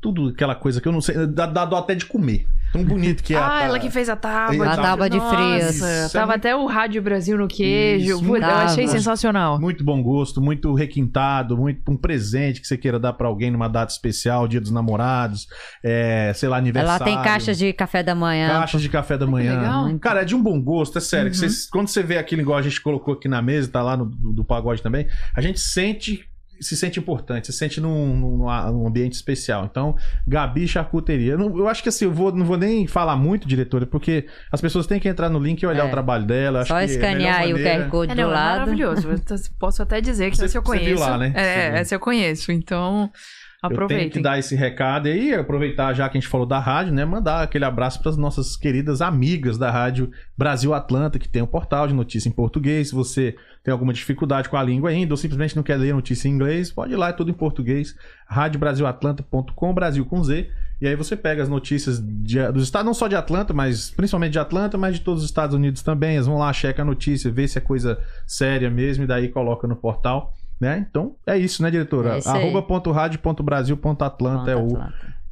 [0.00, 2.46] Tudo aquela coisa que eu não sei, dá, dá dó até de comer.
[2.72, 3.38] Tão bonito que é.
[3.38, 4.66] Ah, a- ela que fez a tábua.
[4.66, 5.16] A de- tábua de.
[5.16, 8.16] Isso é Tava muito- até o Rádio Brasil no queijo.
[8.18, 9.58] Isso, eu achei sensacional.
[9.58, 13.68] Muito bom gosto, muito requintado, muito um presente que você queira dar pra alguém numa
[13.68, 15.46] data especial, dia dos namorados,
[15.82, 17.04] é, sei lá, Ela aniversário.
[17.06, 18.48] tem caixas de café da manhã.
[18.50, 19.56] Caixas de café da manhã.
[19.58, 19.98] legal.
[19.98, 21.30] Cara, é de um bom gosto, é sério.
[21.32, 21.48] que Uhum.
[21.72, 24.32] quando você vê aquilo igual a gente colocou aqui na mesa, tá lá no do,
[24.32, 26.20] do pagode também, a gente sente.
[26.60, 28.36] Se sente importante, se sente num, num,
[28.72, 29.64] num ambiente especial.
[29.70, 29.96] Então,
[30.26, 31.32] Gabi Charcuteria.
[31.32, 34.26] Eu, não- eu acho que assim, eu vou, não vou nem falar muito, diretora, porque
[34.50, 35.88] as pessoas têm que entrar no link e olhar É.
[35.88, 36.60] o trabalho dela.
[36.60, 38.58] Acho Só que é escanear aí melhor o QR Code É, do não, é lado.
[38.60, 39.08] maravilhoso.
[39.10, 39.18] Eu
[39.58, 41.02] Posso até dizer que Você- essa eu você viu conheço.
[41.10, 41.32] lá, né?
[41.34, 42.50] É, essa eu conheço.
[42.52, 43.10] Então,
[43.60, 44.22] Eu tenho que aproveitem.
[44.22, 47.04] dar esse recado e aí, aproveitar já que a gente falou da rádio, né?
[47.04, 51.46] Mandar aquele abraço para as nossas queridas amigas da rádio Brasil Atlanta, que tem um
[51.46, 52.90] portal de notícia em português.
[52.90, 53.34] Se você
[53.64, 56.70] tem alguma dificuldade com a língua ainda, ou simplesmente não quer ler notícia em inglês,
[56.70, 57.96] pode ir lá, é tudo em português.
[58.28, 60.48] radiobrasilatlanta.com, Brasil com Z.
[60.80, 64.32] E aí você pega as notícias de- dos estados, não só de Atlanta, mas principalmente
[64.32, 66.14] de Atlanta, mas de todos os Estados Unidos também.
[66.14, 69.66] Eles vão lá, checa a notícia, vê se é coisa séria mesmo, e daí coloca
[69.66, 70.32] no portal.
[70.60, 70.84] Né?
[70.90, 72.16] Então é isso, né, diretora?
[72.16, 72.42] É isso aí.
[72.42, 74.68] Arroba ponto rádio ponto Brasil ponto Atlanta é o.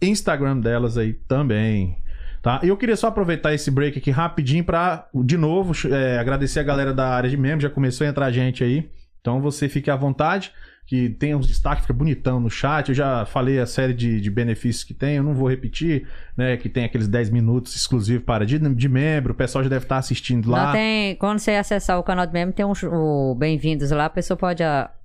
[0.01, 1.97] Instagram delas aí também.
[2.43, 2.61] Tá?
[2.63, 6.63] E eu queria só aproveitar esse break aqui rapidinho pra, de novo, é, agradecer a
[6.63, 7.63] galera da área de membros.
[7.63, 8.89] Já começou a entrar gente aí.
[9.21, 10.53] Então você fique à vontade,
[10.87, 12.91] que tem uns destaques, fica bonitão no chat.
[12.91, 16.07] Eu já falei a série de, de benefícios que tem, eu não vou repetir,
[16.37, 16.57] né?
[16.57, 19.33] Que tem aqueles 10 minutos exclusivos para de, de membro.
[19.33, 20.67] O pessoal já deve estar assistindo lá.
[20.67, 24.11] Não tem, quando você acessar o canal do membro, tem um, o Bem-vindos lá, a
[24.11, 24.63] pessoa pode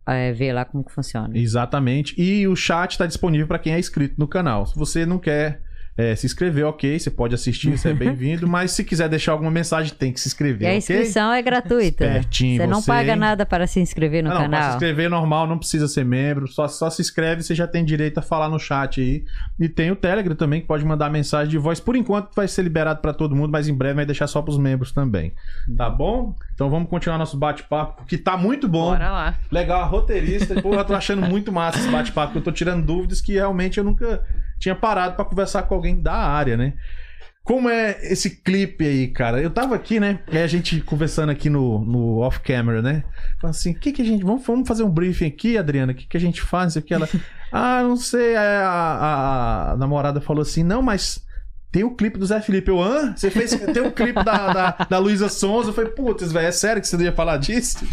[0.07, 1.37] eh, ver lá como que funciona.
[1.37, 2.19] Exatamente.
[2.19, 4.65] E o chat está disponível para quem é inscrito no canal.
[4.65, 5.61] Se você não quer
[5.97, 8.47] é, se inscrever, ok, você pode assistir, você é bem-vindo.
[8.49, 12.05] mas se quiser deixar alguma mensagem, tem que se inscrever, E a inscrição é gratuita.
[12.05, 13.19] Espertinho Você não você, paga hein?
[13.19, 14.69] nada para se inscrever no não, para se canal.
[14.71, 16.47] inscrever normal, não precisa ser membro.
[16.47, 19.25] Só, só se inscreve, você já tem direito a falar no chat aí.
[19.59, 21.79] E tem o Telegram também, que pode mandar mensagem de voz.
[21.79, 24.51] Por enquanto vai ser liberado para todo mundo, mas em breve vai deixar só para
[24.51, 25.33] os membros também.
[25.77, 26.33] Tá bom?
[26.61, 28.91] Então vamos continuar nosso bate-papo, que tá muito bom.
[28.91, 29.35] Bora lá.
[29.51, 30.61] Legal, roteirista.
[30.61, 33.83] Pô, eu tô achando muito massa esse bate-papo, eu tô tirando dúvidas que realmente eu
[33.83, 34.23] nunca
[34.59, 36.73] tinha parado pra conversar com alguém da área, né?
[37.43, 39.41] Como é esse clipe aí, cara?
[39.41, 40.19] Eu tava aqui, né?
[40.31, 43.03] E a gente conversando aqui no, no off-camera, né?
[43.41, 44.23] Falando assim, o que que a gente...
[44.23, 45.93] Vamos, vamos fazer um briefing aqui, Adriana?
[45.93, 46.65] O que que a gente faz?
[46.65, 47.09] Não sei o que ela...
[47.51, 48.35] Ah, não sei.
[48.35, 51.25] A, a- a namorada falou assim, não, mas...
[51.71, 52.69] Tem o clipe do Zé Felipe.
[52.69, 53.13] Eu, hã?
[53.15, 53.51] Você fez.
[53.55, 55.69] Tem o clipe da, da, da Luísa Sonza.
[55.69, 57.85] Eu falei, putz, velho, é sério que você não ia falar disso?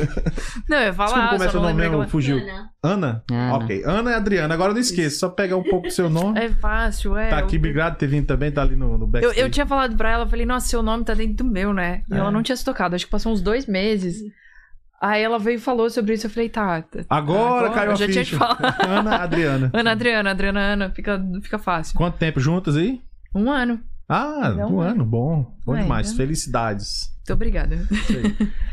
[0.68, 1.08] Não, eu ia falar.
[1.30, 1.96] Desculpa, como é seu nome mesmo?
[1.96, 2.36] como- Fugiu.
[2.82, 3.22] Ana?
[3.30, 3.54] Ana.
[3.56, 3.82] Ok.
[3.86, 4.52] Ana e Adriana.
[4.52, 5.18] Agora não esqueça.
[5.18, 6.38] Só pegar um pouco do seu nome.
[6.38, 7.30] É fácil, é.
[7.30, 8.50] tá aqui, eu- obrigado por ter vindo também.
[8.52, 9.40] Tá ali no, no Eu, backstage.
[9.40, 12.02] eu tinha falado pra ela, eu falei, nossa, seu nome tá dentro do meu, né?
[12.10, 12.18] E É.
[12.18, 14.16] ela não tinha se tocado, acho que passou uns dois meses.
[15.00, 16.82] Aí ela veio e falou sobre isso, eu falei, tá.
[16.82, 17.00] tá.
[17.08, 18.58] Agora, caiu eu a já tinha te falado.
[18.86, 19.70] Ana, Adriana.
[19.72, 21.96] Ana Adriana, Adriana Ana, fica, fica fácil.
[21.96, 23.00] Quanto tempo juntas aí?
[23.34, 23.80] Um ano.
[24.08, 24.88] Ah, Não, um né?
[24.90, 25.04] ano.
[25.04, 25.56] Bom.
[25.64, 26.10] Bom É, demais.
[26.10, 26.16] né?
[26.16, 27.10] Felicidades.
[27.18, 27.86] Muito obrigada.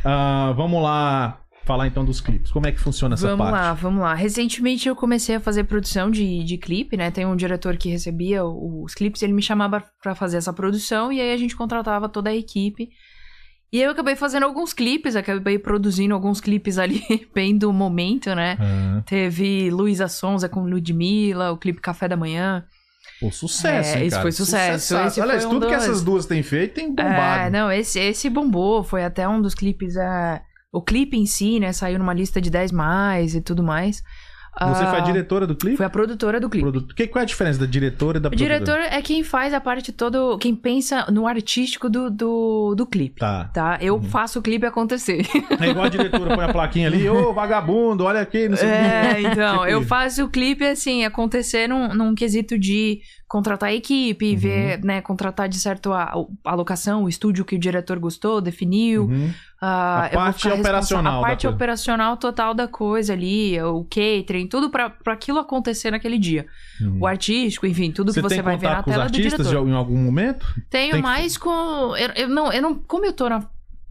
[0.03, 2.51] Ah, vamos lá falar então dos clipes.
[2.51, 3.51] Como é que funciona essa vamos parte?
[3.53, 4.13] lá, vamos lá.
[4.15, 7.11] Recentemente eu comecei a fazer produção de, de clipe, né?
[7.11, 11.21] Tem um diretor que recebia os clipes, ele me chamava pra fazer essa produção e
[11.21, 12.89] aí a gente contratava toda a equipe.
[13.71, 17.03] E aí eu acabei fazendo alguns clipes, acabei produzindo alguns clipes ali,
[17.35, 18.57] bem do momento, né?
[18.59, 22.65] Ah, Teve Luísa Sonza com Ludmilla, o clipe Café da Manhã.
[23.19, 24.97] Pô, sucesso, É, hein, esse foi sucesso.
[24.97, 27.41] Esse Aliás, foi um tudo que dos- essas duas têm feito tem bombado.
[27.43, 29.95] É, não, esse, esse bombou, foi até um dos clipes.
[29.95, 30.41] É...
[30.71, 34.03] O clipe em si, né, saiu numa lista de 10 mais e tudo mais.
[34.61, 35.77] Você Ah, foi a diretora do clipe?
[35.77, 36.63] Foi a produtora do clipe.
[36.63, 38.59] Produto- Que, qual é a diferença da diretora e da O produtora?
[38.59, 40.37] diretor é quem faz a parte todo.
[40.37, 43.19] Quem pensa no artístico do, do, do clipe.
[43.19, 43.45] Tá.
[43.53, 43.77] Tá?
[43.79, 44.03] Eu Uhum.
[44.03, 45.25] faço o clipe acontecer.
[45.61, 48.67] É igual a diretora põe a plaquinha ali, ô vagabundo, olha aqui, não sei.
[48.69, 49.87] É, então, Tipo eu isso.
[49.87, 52.99] faço o clipe, assim, acontecer num, num quesito de
[53.29, 54.37] contratar a equipe, Uhum.
[54.39, 56.11] ver, né, contratar de certo a,
[56.43, 59.03] a locação, o estúdio que o diretor gostou, definiu.
[59.05, 59.31] Uhum.
[59.61, 64.95] Ah, A parte operacional A parte operacional total da coisa ali, o catering, tudo pra
[65.07, 66.47] aquilo acontecer naquele dia.
[66.81, 66.97] Uhum.
[67.01, 69.15] O artístico, enfim, tudo que Você você tem vai ver na com os tela do
[69.15, 69.63] artistas diretor.
[69.65, 70.45] de- em algum momento?
[70.69, 71.95] Tenho Tem que- mais com.
[71.95, 72.73] Eu, eu não, eu não.
[72.75, 73.47] Como eu tô na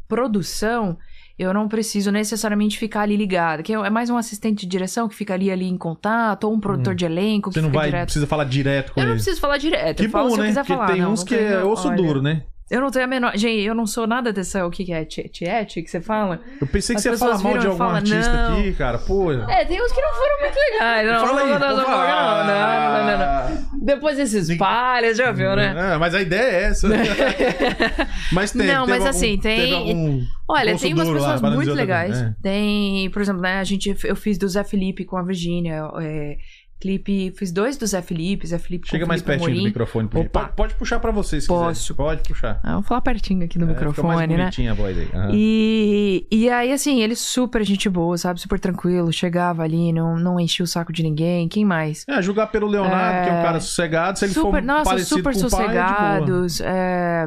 [0.09, 0.99] produção,
[1.39, 3.63] eu não preciso necessariamente ficar ali ligado.
[3.63, 6.61] Que é mais um assistente de direção que fica ali, ali em contato, ou um
[6.61, 8.05] produtor de elenco que Você não vai, direto.
[8.07, 9.23] precisa falar direto com Eu não eles.
[9.23, 9.99] preciso falar direto.
[9.99, 10.49] Que eu bom, se eu né?
[10.49, 10.87] quiser Porque falar.
[10.93, 12.43] tem não, uns não que é osso olha, duro, né?
[12.71, 13.33] Eu não tenho a menor.
[13.37, 14.67] Gente, eu não sou nada dessa.
[14.67, 15.05] O que, que é?
[15.05, 16.39] Ti- Tiete que você fala?
[16.61, 18.99] Eu pensei que As você pessoas mal de algum falam, artista "Não." aqui, cara.
[18.99, 19.33] Pô.
[19.33, 21.07] É, tem uns que não foram muito legais.
[21.11, 21.49] Não, Fala aí.
[21.51, 22.45] não, não, não, não, fala.
[22.45, 23.79] não, não, não, não.
[23.81, 25.95] Depois desses palhas, já viu, né?
[25.95, 26.89] É, mas a ideia é essa.
[28.33, 28.67] mas tem.
[28.67, 32.11] Não, mas algum- assim, tem- algum Olha, tem umas lá, pessoas não muito legais.
[32.11, 32.37] coisa.
[32.43, 35.83] Tem, por exemplo, né, a gente, eu fiz do Zé Felipe com a Virgínia.
[36.01, 36.37] É,
[36.81, 39.65] clipe, fiz dois do Zé Felipe, Zé Felipe Chega mais Felipe pertinho do Amorim.
[39.69, 40.09] microfone.
[40.09, 40.29] por.
[40.29, 41.81] Pode, pode puxar pra você se Posso.
[41.93, 41.97] quiser.
[41.97, 42.61] Pode puxar.
[42.63, 44.71] Ah, vamos falar pertinho aqui do É, fica mais microfone, né?
[44.71, 45.09] a voz aí.
[45.13, 45.31] Aham.
[45.35, 48.41] E, e aí, assim, ele super gente boa, sabe?
[48.41, 49.13] Super tranquilo.
[49.13, 51.49] Chegava ali, não, não enchia o saco de ninguém.
[51.49, 52.05] Quem mais?
[52.09, 54.19] É, julgar pelo Leonardo, que é um cara sossegado.
[54.19, 56.61] Se ele super, for nossa, parecido super com o pai, é sossegados.
[56.61, 57.27] é,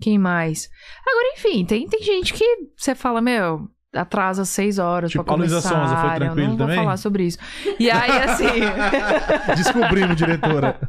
[0.00, 0.68] Quem mais?
[1.06, 2.44] Agora, enfim, tem, tem gente que
[2.76, 5.80] você fala, meu, atrasa seis horas Tipo, pra a Luísa começar.
[5.86, 6.76] Sonza foi tranquilo não vou também?
[6.76, 7.38] falar sobre isso.
[7.78, 8.46] E aí, assim...
[9.56, 10.76] Descobrimos, diretora.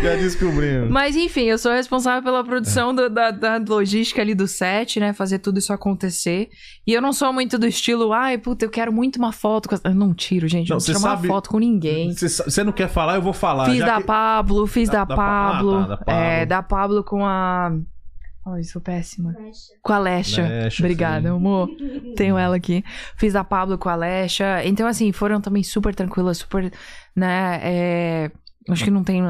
[0.00, 0.88] Já descobrimos.
[0.90, 5.12] Mas enfim, eu sou responsável pela produção do- da, da logística ali do set, né?
[5.12, 6.48] Fazer tudo isso acontecer.
[6.86, 9.68] E eu não sou muito do estilo, ai, puta, eu quero muito uma foto.
[9.68, 9.74] Com...
[9.74, 10.70] essa-" Eu não tiro, gente.
[10.70, 12.14] Não, Não, tiro uma sabe- foto com ninguém.
[12.14, 13.66] Você não quer falar, eu vou falar.
[13.66, 15.72] Fiz da que- Pablo, fiz Da- da, da Pa- ah, Pablo.
[15.82, 16.14] tá, da Pablo.
[16.22, 17.72] É, da Pablo com a.
[18.44, 19.34] Ai, sou péssima.
[19.82, 20.42] Com a Lesha.
[20.42, 21.34] Lesha, Obrigada, sim.
[21.34, 21.68] amor.
[22.16, 22.84] Tenho ela aqui.
[23.16, 24.64] Fiz da Pablo com a Lesha.
[24.64, 26.72] Então, assim, foram também super tranquilas, super,
[27.14, 27.60] né?
[27.62, 28.30] é,
[28.68, 29.20] Acho que não tem.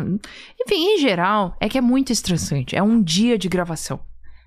[0.60, 2.76] Enfim, em geral, é que é muito estressante.
[2.76, 4.00] É um dia de gravação.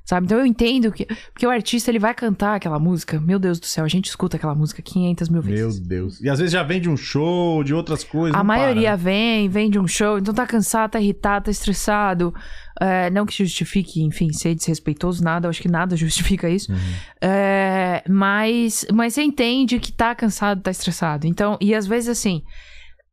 [0.06, 0.26] Sabe?
[0.28, 1.08] Então eu entendo que.
[1.34, 3.20] Porque o artista ele vai cantar aquela música.
[3.20, 5.80] Meu Deus do céu, a gente escuta aquela música 500 mil Meu vezes.
[5.80, 6.22] Deus.
[6.22, 8.40] E às vezes já vem de um show, de outras coisas.
[8.40, 9.04] A maioria para, né?
[9.04, 12.32] vem, vem de um show, então tá cansado, tá irritado, tá estressado.
[12.80, 16.72] É, não que justifique, enfim, ser desrespeitoso, nada, eu acho que nada justifica isso.
[16.72, 16.78] Uhum.
[17.22, 21.26] É, mas, mas você entende que tá cansado, tá estressado.
[21.26, 22.44] Então, e às vezes assim,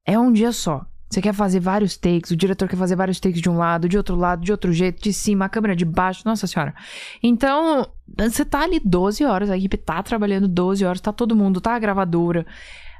[0.04, 0.84] é um dia só.
[1.12, 3.98] Você quer fazer vários takes, o diretor quer fazer vários takes de um lado, de
[3.98, 6.74] outro lado, de outro jeito, de cima, a câmera de baixo, nossa senhora.
[7.22, 7.86] Então,
[8.16, 11.74] você tá ali 12 horas, a equipe tá trabalhando 12 horas, tá todo mundo, tá
[11.74, 12.46] a gravadora.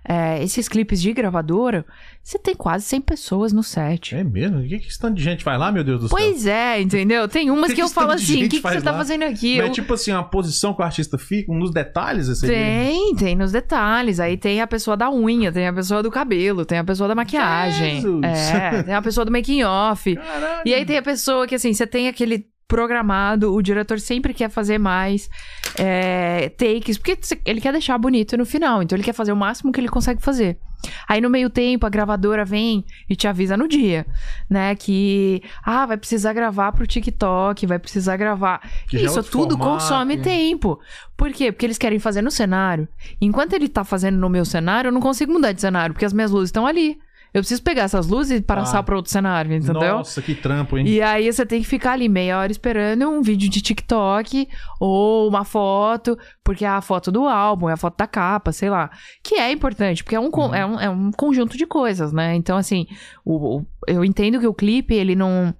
[0.05, 1.86] É, esses clipes de gravadora,
[2.22, 4.16] você tem quase 100 pessoas no set.
[4.16, 4.59] É mesmo?
[4.59, 6.18] O que, que esse tanto de gente faz lá, meu Deus do céu?
[6.18, 7.28] Pois é, entendeu?
[7.28, 8.98] Tem umas Que que, eu falo assim: o que, que você tá lá?
[8.98, 9.57] fazendo aqui?
[9.57, 13.14] Mas Eu- é tipo assim, a posição que o artista fica, nos detalhes, esse Tem,
[13.14, 14.18] tem nos detalhes.
[14.18, 17.14] Aí tem a pessoa da unha, tem a pessoa do cabelo, tem a pessoa da
[17.14, 18.00] maquiagem.
[18.00, 18.24] Jesus!
[18.24, 20.14] É, tem a pessoa do making off.
[20.16, 20.62] Caralho.
[20.64, 24.49] E aí tem a pessoa que, assim, você tem aquele programado, o diretor sempre quer
[24.49, 25.29] fazer mais
[25.79, 29.70] é, takes, porque ele quer deixar bonito no final, então ele quer fazer o máximo
[29.70, 30.57] que ele consegue fazer.
[31.07, 34.07] Aí no meio tempo a gravadora vem e te avisa no dia,
[34.49, 38.66] né, que ah, vai precisar gravar pro TikTok, vai precisar gravar.
[38.89, 39.73] Que é Isso outro tudo formato.
[39.73, 40.81] consome tempo.
[41.14, 41.53] Por quê?
[41.53, 42.89] Porque eles querem fazer no cenário.
[43.20, 46.12] Enquanto ele tá fazendo no meu cenário, eu não consigo mudar de cenário, porque as
[46.14, 46.99] minhas luzes estão ali.
[47.35, 48.83] Eu preciso pegar essas luzes e passar Ah.
[48.83, 49.80] para outro cenário, entendeu?
[49.97, 50.87] Nossa, que trampo, hein?
[50.87, 54.47] E aí você tem que ficar ali meia hora esperando um vídeo de TikTok
[54.78, 58.68] ou uma foto, porque é a foto do álbum, é a foto da capa, sei
[58.68, 58.91] lá.
[59.24, 60.55] Que é importante, porque é um, Uhum.
[60.55, 62.35] é um, é um conjunto de coisas, né?
[62.35, 62.87] Então, assim,
[63.24, 65.55] o, o- eu entendo que o clipe, ele não.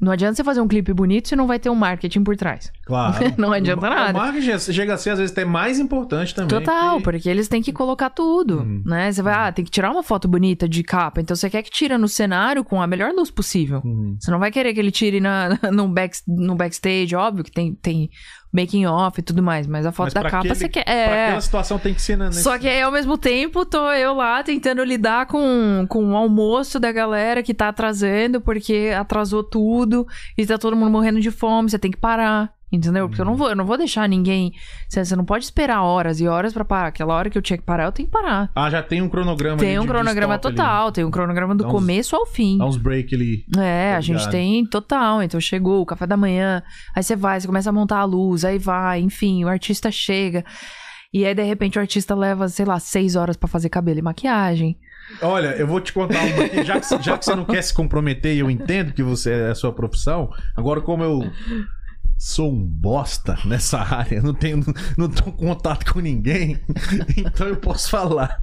[0.00, 2.70] Não adianta você fazer um clipe bonito se não vai ter um marketing por trás.
[2.86, 3.16] Claro.
[3.36, 4.16] Não adianta nada.
[4.16, 6.48] O marketing chega a ser, às vezes, até mais importante também.
[6.48, 8.82] Total, que- porque eles têm que colocar tudo, Uhum.
[8.86, 9.10] né?
[9.10, 11.70] Você vai, ah, tem que tirar uma foto bonita de capa, então você quer que
[11.70, 13.82] tira no cenário com a melhor luz possível.
[13.84, 14.16] Uhum.
[14.20, 17.74] Você não vai querer que ele tire na, no, back, no backstage, óbvio que tem,
[17.74, 18.08] tem
[18.52, 20.84] making off e tudo mais, mas a foto Mas da pra capa aquele- você quer.
[20.84, 21.24] Pra É.
[21.26, 22.16] aquela situação tem que ser...
[22.16, 26.12] Na, nesse- Só que aí, ao mesmo tempo, tô eu lá tentando lidar com, com
[26.12, 30.06] o almoço da galera que tá atrasando, porque atrasou tudo
[30.38, 32.55] e tá todo mundo morrendo de fome, você tem que parar.
[32.76, 33.08] Entendeu?
[33.08, 33.30] Porque eu Uhum.
[33.32, 34.52] não vou, eu não vou deixar ninguém.
[34.88, 36.88] Você, você não pode esperar horas e horas pra parar.
[36.88, 38.50] Aquela hora que eu tinha que parar, eu tenho que parar.
[38.54, 40.56] Ah, já tem um cronograma Tem um cronograma stop ali.
[40.56, 42.58] total, tem um cronograma do uns- começo ao fim.
[42.58, 43.44] Dá uns break ali.
[43.58, 45.22] É, Tá a gente tem total.
[45.22, 46.62] Então chegou o café da manhã,
[46.94, 50.44] aí você vai, você começa a montar a luz, aí vai, enfim, o artista chega.
[51.14, 54.02] E aí, de repente, o artista leva, sei lá, seis horas pra fazer cabelo e
[54.02, 54.76] maquiagem.
[55.22, 56.64] Olha, eu vou te contar uma.
[56.64, 59.50] Já que, já que você não quer se comprometer e eu entendo que você é
[59.50, 61.20] a sua profissão, agora como eu
[62.18, 64.64] sou um bosta nessa área, não tenho,
[64.96, 66.58] não tô em contato com ninguém,
[67.16, 68.40] então eu posso falar.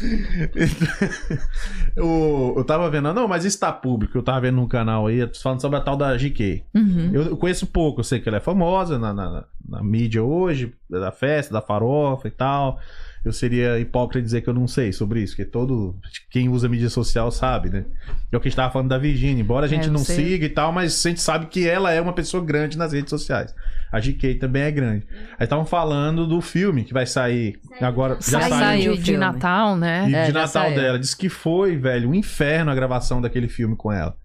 [1.96, 4.16] eu, eu tava vendo, não, mas isso tá público.
[4.16, 6.64] Eu tava vendo num canal aí, falando sobre a tal da GK.
[6.74, 7.10] Uhum.
[7.12, 10.72] Eu, eu conheço pouco, eu sei que ela é famosa na, na, na mídia hoje,
[10.88, 12.78] da festa, da farofa e tal.
[13.22, 15.94] Eu seria hipócrita dizer que eu não sei sobre isso, porque todo.
[16.30, 17.84] Quem usa mídia social sabe, né?
[18.32, 20.14] É o que a gente tava falando da Virginia, embora a gente É, não você-
[20.14, 23.10] siga e tal, mas a gente sabe que ela é uma pessoa grande nas redes
[23.10, 23.54] sociais.
[23.92, 25.06] A GK também é grande.
[25.38, 28.14] Aí estavam falando do filme que vai sair agora.
[28.14, 28.58] Já Sai- saiu.
[28.60, 28.82] saiu.
[28.82, 29.18] de, o de filme.
[29.20, 30.08] Natal, né?
[30.08, 30.76] E É, de Natal saiu.
[30.76, 30.98] dela.
[30.98, 34.16] Diz que foi, velho, um inferno a gravação daquele filme com ela.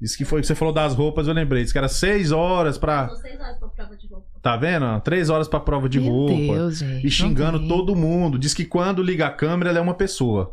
[0.00, 0.42] Diz que foi.
[0.42, 1.62] Você falou das roupas, eu lembrei.
[1.62, 3.08] Diz que era seis horas pra.
[3.10, 4.26] Seis horas pra prova de roupa.
[4.42, 5.00] Tá vendo?
[5.02, 6.34] Três horas pra prova de Meu roupa.
[6.34, 7.06] Deus, gente.
[7.06, 8.36] E xingando todo mundo.
[8.36, 10.50] Diz que quando liga a câmera, ela é uma pessoa.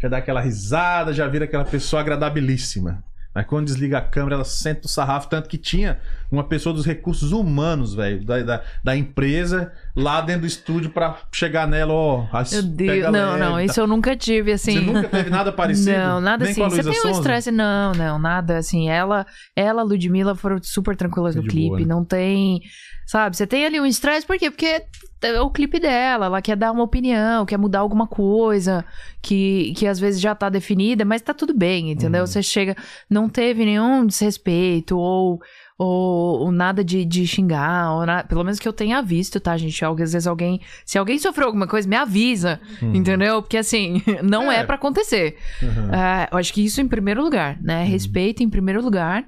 [0.00, 3.02] Já dá aquela risada, já vira aquela pessoa agradabilíssima.
[3.34, 5.28] Mas quando desliga a câmera, ela senta o sarrafo.
[5.28, 5.98] Tanto que tinha
[6.30, 11.18] uma pessoa dos recursos humanos, velho, da, da, da empresa, lá dentro do estúdio pra
[11.32, 12.26] chegar nela, ó.
[12.32, 13.64] as- Meu Deus, não, leve, não, tá?
[13.64, 14.74] isso eu nunca tive, assim.
[14.74, 15.98] Você nunca teve nada parecido?
[15.98, 16.62] Não, nada Nem assim.
[16.62, 17.50] Você tem um estresse?
[17.50, 18.88] Não, não, nada assim.
[18.88, 19.26] Ela,
[19.56, 21.68] ela, Ludmilla foram super tranquilas Foi no clipe.
[21.68, 21.86] boa, né?
[21.86, 22.60] Não tem.
[23.06, 24.52] Sabe, você tem ali um estresse, por quê?
[24.52, 24.82] Porque
[25.22, 28.84] é o clipe dela, ela quer dar uma opinião, quer mudar alguma coisa
[29.20, 32.20] que, que às vezes já tá definida, mas tá tudo bem, entendeu?
[32.20, 32.26] Uhum.
[32.28, 32.76] Você chega,
[33.10, 35.40] não teve nenhum desrespeito ou.
[35.82, 39.56] Ou, ou nada de, de xingar, ou na- pelo menos que eu tenha visto, tá,
[39.56, 39.82] gente?
[39.82, 40.60] Às vezes alguém.
[40.84, 42.92] Se alguém sofreu alguma coisa, me avisa, Hum.
[42.94, 43.40] entendeu?
[43.40, 44.62] Porque assim, não é, É.
[44.64, 45.38] pra acontecer.
[45.62, 45.94] Uhum.
[45.94, 47.82] É, eu acho que isso em primeiro lugar, né?
[47.84, 49.24] Respeito em primeiro lugar.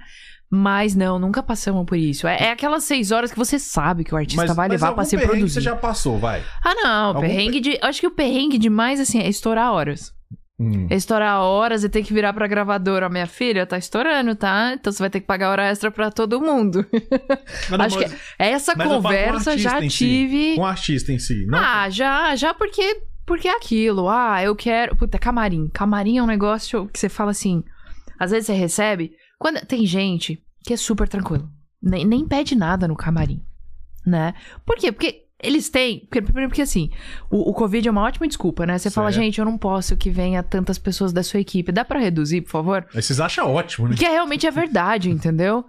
[0.54, 2.26] Mas não, nunca passamos por isso.
[2.26, 5.04] É, é aquelas seis horas que você sabe que o artista vai levar algum pra
[5.06, 5.54] se perrengue produzir.
[5.54, 6.42] você já passou, vai.
[6.62, 7.06] Ah, não.
[7.06, 7.78] Algum Perrengue de.
[7.80, 10.12] Acho que o perrengue demais, assim, é estourar horas.
[10.62, 10.86] Hum.
[10.90, 13.08] É estourar horas e ter que virar pra gravadora.
[13.08, 14.72] Minha filha tá estourando, tá?
[14.74, 16.86] Então você vai ter que pagar hora extra pra todo mundo.
[17.70, 19.96] Mas não, acho mas- que essa mas conversa já em si.
[19.98, 20.54] tive.
[20.56, 21.44] Com o artista em si.
[21.46, 24.08] Não, Ah, já, já porque porque é aquilo.
[24.08, 25.68] Ah, eu quero, puta, camarim.
[25.72, 27.62] Camarim é um negócio que você fala assim,
[28.18, 31.48] às vezes você recebe, quando tem gente que é super tranquilo,
[31.82, 33.40] nem, nem pede nada no camarim,
[34.06, 34.34] né?
[34.66, 34.90] Por quê?
[34.92, 36.90] Porque eles têm, porque, primeiro porque assim,
[37.30, 38.78] o, o Covid é uma ótima desculpa, né?
[38.78, 39.24] Você fala, Certo.
[39.24, 42.50] gente, eu não posso que venha tantas pessoas da sua equipe, dá pra reduzir, por
[42.50, 42.86] favor?
[42.94, 43.96] Aí vocês acham ótimo, né?
[43.96, 45.64] Que é, realmente é verdade, entendeu?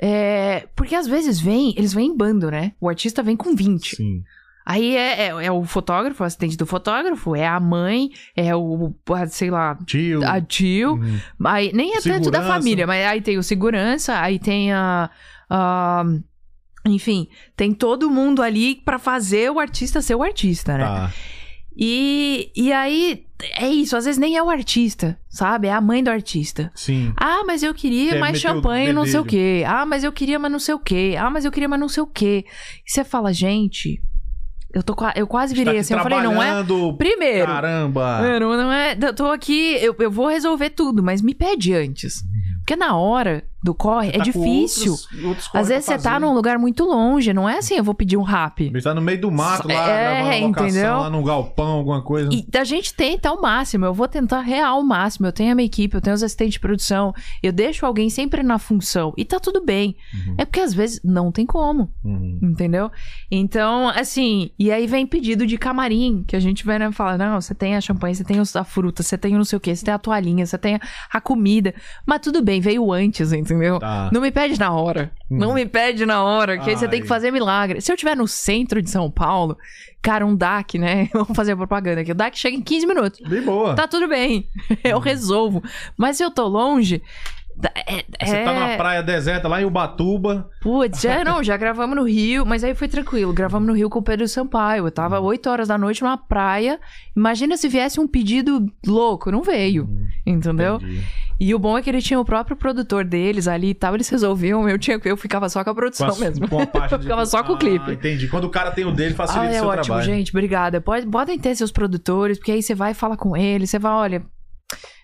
[0.00, 2.72] É, porque às vezes vem, eles vêm em bando, né?
[2.80, 3.96] O artista vem com 20.
[3.96, 4.22] Sim.
[4.68, 8.92] Aí é, é, é o fotógrafo, o assistente do fotógrafo, é a mãe, é o,
[9.28, 10.20] sei lá, Tio.
[10.26, 10.94] a tio.
[10.94, 11.18] Uhum.
[11.44, 15.08] Aí, nem é tanto da família, mas aí tem o segurança, aí tem a.
[15.48, 16.04] a-
[16.92, 20.84] enfim, tem todo mundo ali pra fazer o artista ser o artista, né?
[20.84, 21.12] Tá.
[21.78, 23.26] E, e aí,
[23.58, 25.68] é isso, às vezes nem é o artista, sabe?
[25.68, 26.72] É a mãe do artista.
[26.74, 27.12] Sim.
[27.16, 29.62] Ah, mas eu queria Quer mais champanhe, não sei o quê.
[29.66, 31.14] Ah, mas eu queria, mas não sei o quê.
[31.18, 32.46] Ah, mas eu queria, mas não sei o quê.
[32.86, 34.00] E você fala, gente,
[34.72, 35.92] eu, tô, eu quase Tá virei assim.
[35.92, 36.64] Eu falei, não é?
[36.96, 38.38] Primeiro, Caramba.
[38.40, 38.96] não, não é.
[39.00, 42.22] Eu tô aqui, eu, eu vou resolver tudo, mas me pede antes.
[42.66, 44.92] Porque na hora do corre é Tá difícil.
[44.92, 47.94] outros- outros Às vezes você tá num lugar muito longe, não é assim, eu vou
[47.94, 48.64] pedir um rap.
[48.64, 50.92] Ele tá no meio do mato lá, É, locação entendeu?
[50.98, 52.28] lá no galpão, alguma coisa.
[52.32, 55.26] E a gente tenta ao máximo, eu vou tentar real ao máximo.
[55.26, 57.12] Eu tenho a minha equipe, eu tenho os assistentes de produção,
[57.42, 59.12] eu deixo alguém sempre na função.
[59.16, 59.96] E tá tudo bem.
[60.12, 60.34] Uhum.
[60.38, 62.38] É porque às vezes não tem como, Uhum.
[62.42, 62.90] entendeu?
[63.30, 67.40] Então, assim, e aí vem pedido de camarim, que a gente vai né, falar: não,
[67.40, 69.74] você tem a champanhe, você tem a fruta, você tem o não sei o quê,
[69.74, 70.78] você tem a toalhinha, você tem
[71.12, 71.74] a comida.
[72.06, 73.78] Mas tudo bem, veio antes, entendeu?
[73.78, 74.10] Tá.
[74.12, 75.12] Não me pede na hora.
[75.30, 75.38] Hum.
[75.38, 77.80] Não me pede na hora, que aí você tem que fazer milagre.
[77.80, 79.56] Se eu estiver no centro de São Paulo,
[80.00, 81.08] cara, um DAC, né?
[81.14, 82.12] Vamos fazer a propaganda aqui.
[82.12, 83.20] O DAC chega em 15 minutos.
[83.28, 83.74] Bem boa.
[83.74, 84.48] Tá tudo bem.
[84.84, 85.62] Eu resolvo.
[85.96, 87.02] Mas se eu tô longe.
[87.88, 90.50] É, Você tá é- numa praia deserta lá em Ubatuba.
[90.60, 93.32] Putz, já não, já gravamos no Rio, mas aí foi tranquilo.
[93.32, 94.86] Gravamos no Rio com o Pedro Sampaio.
[94.86, 96.78] Eu tava 8 horas da noite numa praia.
[97.16, 99.30] Imagina se viesse um pedido louco.
[99.30, 99.88] Não veio,
[100.26, 100.76] entendeu?
[100.76, 101.02] Entendi.
[101.38, 103.94] E o bom é que ele tinha o próprio produtor deles ali e tal.
[103.94, 104.68] Eles resolviam.
[104.68, 106.48] Eu, tinha, eu ficava só com a Com produção a- mesmo.
[106.48, 107.84] com a parte Eu de- ficava só com o clipe.
[107.90, 108.26] Ah, entendi.
[108.28, 110.04] Quando o cara tem o dele, facilita Ah, o é seu ótimo, trabalho.
[110.06, 110.30] gente.
[110.30, 110.80] Obrigada.
[110.80, 113.70] Pode, podem ter seus produtores, porque aí você vai e fala com eles.
[113.70, 114.22] Você vai, olha,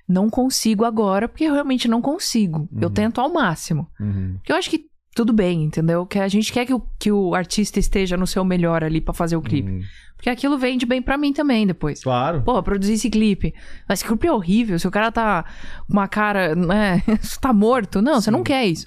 [0.08, 2.68] não consigo agora, porque eu realmente não consigo.
[2.80, 2.94] Eu Uhum.
[2.94, 3.88] tento ao máximo.
[4.00, 4.34] Uhum.
[4.38, 6.06] Porque eu acho que tudo bem, entendeu?
[6.06, 9.12] Que a gente quer que o, que o artista esteja no seu melhor ali pra
[9.12, 9.70] fazer o clipe.
[9.70, 9.80] Uhum.
[10.16, 12.02] Porque aquilo vende bem pra mim também depois.
[12.02, 12.42] Claro.
[12.42, 13.52] Pô, produzir esse clipe.
[13.88, 14.78] Mas esse clipe é horrível.
[14.78, 15.44] Se o cara tá
[15.86, 17.02] com uma cara, né?
[17.40, 18.00] tá morto.
[18.00, 18.44] Não, você não Sim.
[18.44, 18.86] quer isso.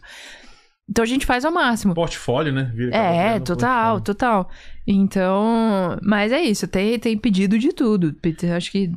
[0.90, 1.94] Então a gente faz ao máximo.
[1.94, 2.72] Portfólio, né?
[2.74, 4.04] Vira- É, virando total, portfólio.
[4.04, 4.50] total.
[4.88, 8.16] Então, mas é isso, tem, tem pedido de tudo.
[8.56, 8.92] Acho que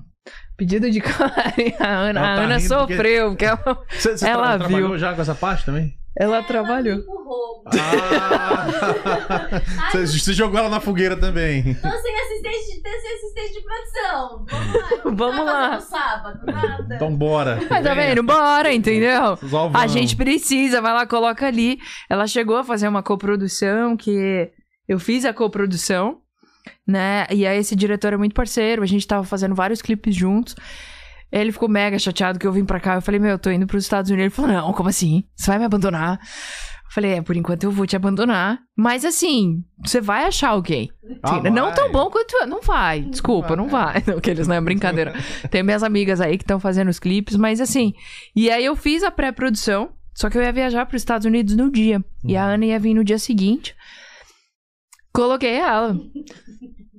[0.58, 1.72] pedido de camarim.
[1.80, 4.58] A Ana, Ela a tá Ana rindo porque- sofreu, porque ela, Você, você Ela tra-
[4.58, 4.98] trabalhou viu.
[4.98, 5.94] já com essa parte também?
[6.20, 6.96] ela trabalhou.
[6.98, 7.62] Empurrou.
[7.68, 8.66] Ah!
[9.92, 11.62] você, você jogou ela na fogueira também.
[11.74, 15.12] Tô sem assistente, assistente de produção, vamos lá.
[15.14, 15.80] Vamos Tá lá.
[15.80, 16.94] sábado, nada.
[16.96, 17.58] Então bora.
[17.70, 18.22] Mas tá vendo?
[18.24, 19.38] Bora, entendeu?
[19.74, 21.78] A gente precisa, vai lá, coloca ali.
[22.10, 24.50] Ela chegou a fazer uma coprodução que
[24.88, 26.18] eu fiz a coprodução,
[26.86, 27.26] né?
[27.30, 30.54] E aí esse diretor é muito parceiro, a gente tava fazendo vários clipes juntos.
[31.30, 32.94] Ele ficou mega chateado que eu vim pra cá.
[32.94, 34.24] Eu falei, meu, eu tô indo pros Estados Unidos.
[34.24, 35.24] Ele falou, não, como assim?
[35.36, 36.18] Você vai me abandonar?
[36.22, 38.60] Eu falei, é, por enquanto eu vou te abandonar.
[38.74, 40.90] Mas assim, você vai achar alguém.
[41.22, 41.74] Ah, não vai.
[41.74, 42.46] tão bom quanto eu.
[42.46, 44.02] Não vai, desculpa, não vai.
[44.06, 45.12] Não, aqueles, não é brincadeira.
[45.50, 47.92] Tem minhas amigas aí que estão fazendo os clipes, mas assim.
[48.34, 51.54] E aí eu fiz a pré-produção, só que eu ia viajar para os Estados Unidos
[51.54, 52.02] no dia.
[52.24, 52.40] E Uhum.
[52.40, 53.74] a Ana ia vir no dia seguinte.
[55.18, 55.96] Coloquei ela.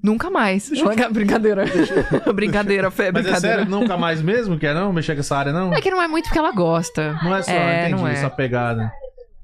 [0.04, 0.70] Nunca mais.
[1.10, 1.64] brincadeira.
[2.36, 3.58] brincadeira, Fê, Mas é brincadeira.
[3.58, 4.60] sério, nunca mais mesmo?
[4.60, 5.74] Quer não mexer com essa área, não?
[5.74, 7.18] É que não é muito porque ela gosta.
[7.24, 8.12] Não é só, É, entendi não é.
[8.12, 8.92] essa pegada.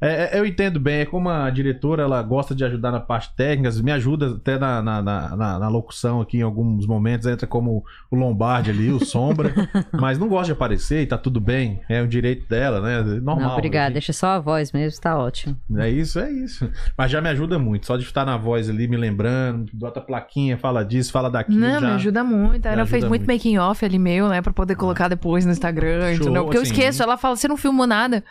[0.05, 3.31] É, é, eu entendo bem, é como a diretora, ela gosta de ajudar na parte
[3.35, 7.83] técnica, me ajuda até na, na, na, na- locução aqui em alguns momentos, entra como
[8.11, 9.51] o Lombardi ali, o Sombra,
[9.91, 13.01] mas não gosta de aparecer e tá tudo bem, é o direito dela, né?
[13.19, 13.49] Normal.
[13.49, 13.89] Não, obrigada.
[13.89, 13.93] né?
[13.93, 15.57] Deixa só a voz mesmo, tá ótimo.
[15.77, 16.69] É isso, é isso.
[16.97, 20.03] Mas já me ajuda muito, só de estar na voz ali, me lembrando, bota a
[20.03, 21.59] plaquinha, fala disso, fala daquilo.
[21.59, 21.87] Não, já...
[21.87, 22.65] me ajuda muito.
[22.65, 23.33] A me Ana fez muito muito.
[23.33, 24.41] making off ali meu, né?
[24.41, 26.43] Pra poder colocar depois no Instagram, Show, entendeu?
[26.43, 26.71] Porque eu assim.
[26.71, 27.01] esqueço.
[27.01, 28.23] Ela fala, você não filmou nada.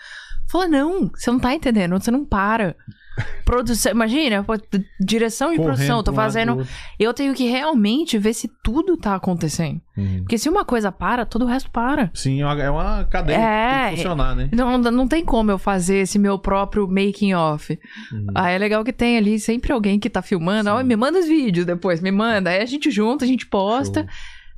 [0.51, 2.77] Fala, não, você não tá entendendo, você não para.
[3.45, 4.55] Produção, imagina, pô,
[4.99, 6.67] direção de Correndo produção, tô um lado fazendo.
[6.99, 9.81] Eu tenho que realmente ver se tudo tá acontecendo.
[9.97, 10.19] Uhum.
[10.19, 12.11] Porque se uma coisa para, todo o resto para.
[12.13, 14.49] Sim, é uma, é uma cadeia É, que tem que funcionar, né?
[14.53, 17.79] Não, não tem como eu fazer esse meu próprio making off.
[18.11, 18.27] Uhum.
[18.35, 20.71] Aí é legal que tem ali sempre alguém que tá filmando.
[20.71, 22.51] Ó, me manda os vídeos depois, me manda.
[22.51, 24.01] Aí a gente junta, a gente posta.
[24.01, 24.09] Show.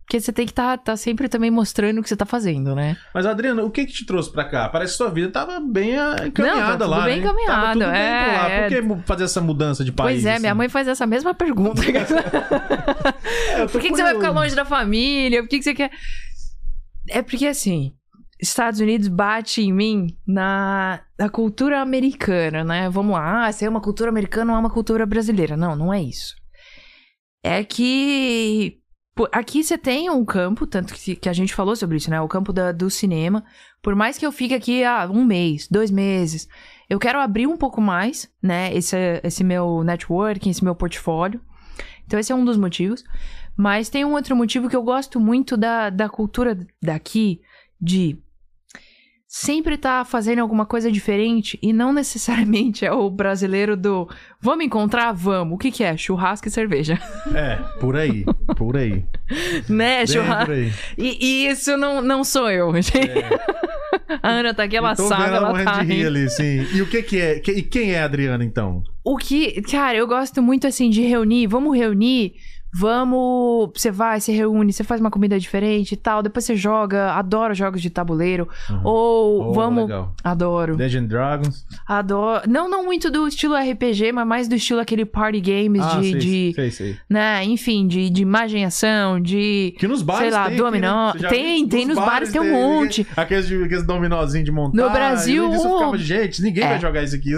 [0.07, 2.77] Porque você tem que estar tá, tá sempre também mostrando o que você tá fazendo,
[2.77, 2.97] né?
[3.13, 4.69] Mas, Adriana, o que que te trouxe pra cá?
[4.69, 7.23] Parece que sua vida tava bem ah, encaminhada Não, tá lá, bem né?
[7.25, 8.49] encaminhado, Tava tudo bem é, por lá.
[8.49, 8.69] é.
[8.69, 10.23] Por que fazer essa mudança de país?
[10.23, 10.59] pois é, minha assim?
[10.59, 11.83] mãe faz essa mesma pergunta.
[13.57, 15.43] É, Por que, que você vai ficar longe da família?
[15.43, 15.91] Por que, que você quer.
[17.09, 17.93] É porque assim,
[18.41, 22.89] Estados Unidos bate em mim na, na cultura americana, né?
[22.91, 25.57] Vamos lá, ah, se é uma cultura americana ou é uma cultura brasileira.
[25.57, 26.35] Não, não é isso.
[27.43, 28.79] É que.
[29.33, 32.21] Aqui você tem um campo, tanto que, que a gente falou sobre isso, né?
[32.21, 33.45] O campo da- do cinema.
[33.83, 36.49] Por mais que eu fique aqui ah, um mês, dois meses,
[36.89, 38.75] eu quero abrir um pouco mais, né?
[38.75, 41.41] Esse, esse meu networking, esse meu portfólio.
[42.07, 43.03] Então, esse é um dos motivos.
[43.57, 47.41] Mas tem um outro motivo que eu gosto muito da, da cultura daqui,
[47.81, 48.19] de
[49.39, 54.09] sempre estar fazendo alguma coisa diferente e não necessariamente é o brasileiro do
[54.41, 55.57] vamos encontrar, vamos.
[55.57, 55.95] O que, que é?
[55.95, 56.99] Churrasco e cerveja.
[57.35, 58.25] É, por aí,
[58.57, 59.05] por aí.
[59.69, 60.07] né?
[60.07, 60.53] Churrasco.
[60.97, 62.93] E, e isso não, não sou eu, gente.
[64.23, 66.67] A Ana tá aqui, ela tô sabe, ela ela tá de rir ali, sim.
[66.75, 67.37] E o que que é?
[67.37, 68.83] E quem é a Adriana, então?
[69.05, 72.35] O que, cara, eu gosto muito assim de reunir, vamos reunir,
[72.79, 77.13] vamos, você vai, você reúne, você faz uma comida diferente e tal, depois você joga,
[77.13, 78.81] adoro jogos de tabuleiro, Uhum.
[78.85, 80.13] ou Oh, vamos, legal.
[80.23, 81.67] adoro, Legend Dragons.
[81.87, 86.01] adoro, não, não muito do estilo RPG, mas mais do estilo aquele party games Ah,
[86.01, 86.97] de, sei, de sei, sei.
[87.09, 91.29] né, enfim, de, de imaginação, de, Que nos bares sei lá, tem dominó, né?
[91.29, 93.07] Tem, tem nos bares, tem um monte.
[93.17, 94.77] Aqueles, aqueles dominózinhos de montar.
[94.77, 96.69] No Brasil, Isso eu ficava, gente, ninguém é.
[96.69, 97.31] vai jogar isso aqui.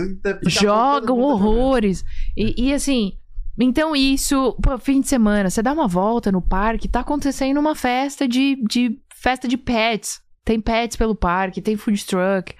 [0.47, 2.05] Jogam horrores.
[2.37, 3.13] E, e, assim,
[3.59, 7.75] então isso, pô, fim de semana, você dá uma volta no parque, tá acontecendo uma
[7.75, 10.21] festa de, de festa de pets.
[10.45, 12.55] Tem pets pelo parque, tem food truck.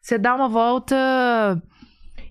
[0.00, 1.60] Você dá uma volta.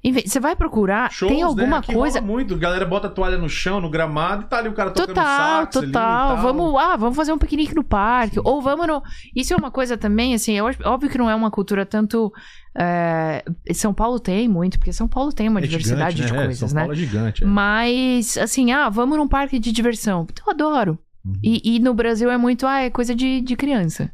[0.03, 1.93] Enfim, você vai procurar, Shows, tem alguma né?
[1.93, 2.19] Coisa.
[2.21, 2.55] muito.
[2.55, 5.09] A galera bota a toalha no chão, no gramado, e tá ali o cara tocando
[5.15, 5.91] Total, sax total.
[5.91, 6.37] tal.
[6.37, 8.35] Vamos, ah, vamos fazer um piquenique no parque.
[8.35, 8.41] Sim.
[8.43, 9.03] Ou vamos no.
[9.35, 12.31] Isso é uma coisa também, assim, acho- óbvio que não é uma cultura tanto.
[12.75, 13.43] é,
[13.73, 16.39] São Paulo tem muito, porque São Paulo tem uma É diversidade gigante, de né?
[16.39, 16.81] É, coisas, São né?
[16.81, 17.43] Paulo é gigante.
[17.43, 17.47] é.
[17.47, 20.25] Mas, assim, ah, vamos num parque de diversão.
[20.45, 20.97] Eu adoro.
[21.23, 21.33] Uhum.
[21.43, 24.09] E, e no Brasil é muito, ah, é coisa de, de criança.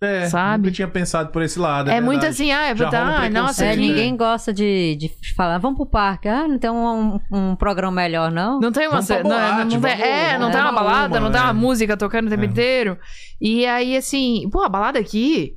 [0.00, 0.58] É, sabe?
[0.64, 1.90] nunca tinha pensado por esse lado.
[1.90, 2.42] É, muito verdade.
[2.42, 3.76] assim, ah, é rola um verdade, nossa, É, né?
[3.76, 6.28] ninguém gosta de, de falar, vamos pro parque.
[6.28, 8.60] Ah, não tem um, um programa melhor, não?
[8.60, 9.00] Não tem uma.
[9.00, 11.52] Não, boate, não tem, vamos- é, não tem uma balada, uma, não tem uma é.
[11.52, 12.46] música tocando o tempo É.
[12.46, 12.96] inteiro.
[13.40, 15.56] E aí, assim, pô, a balada aqui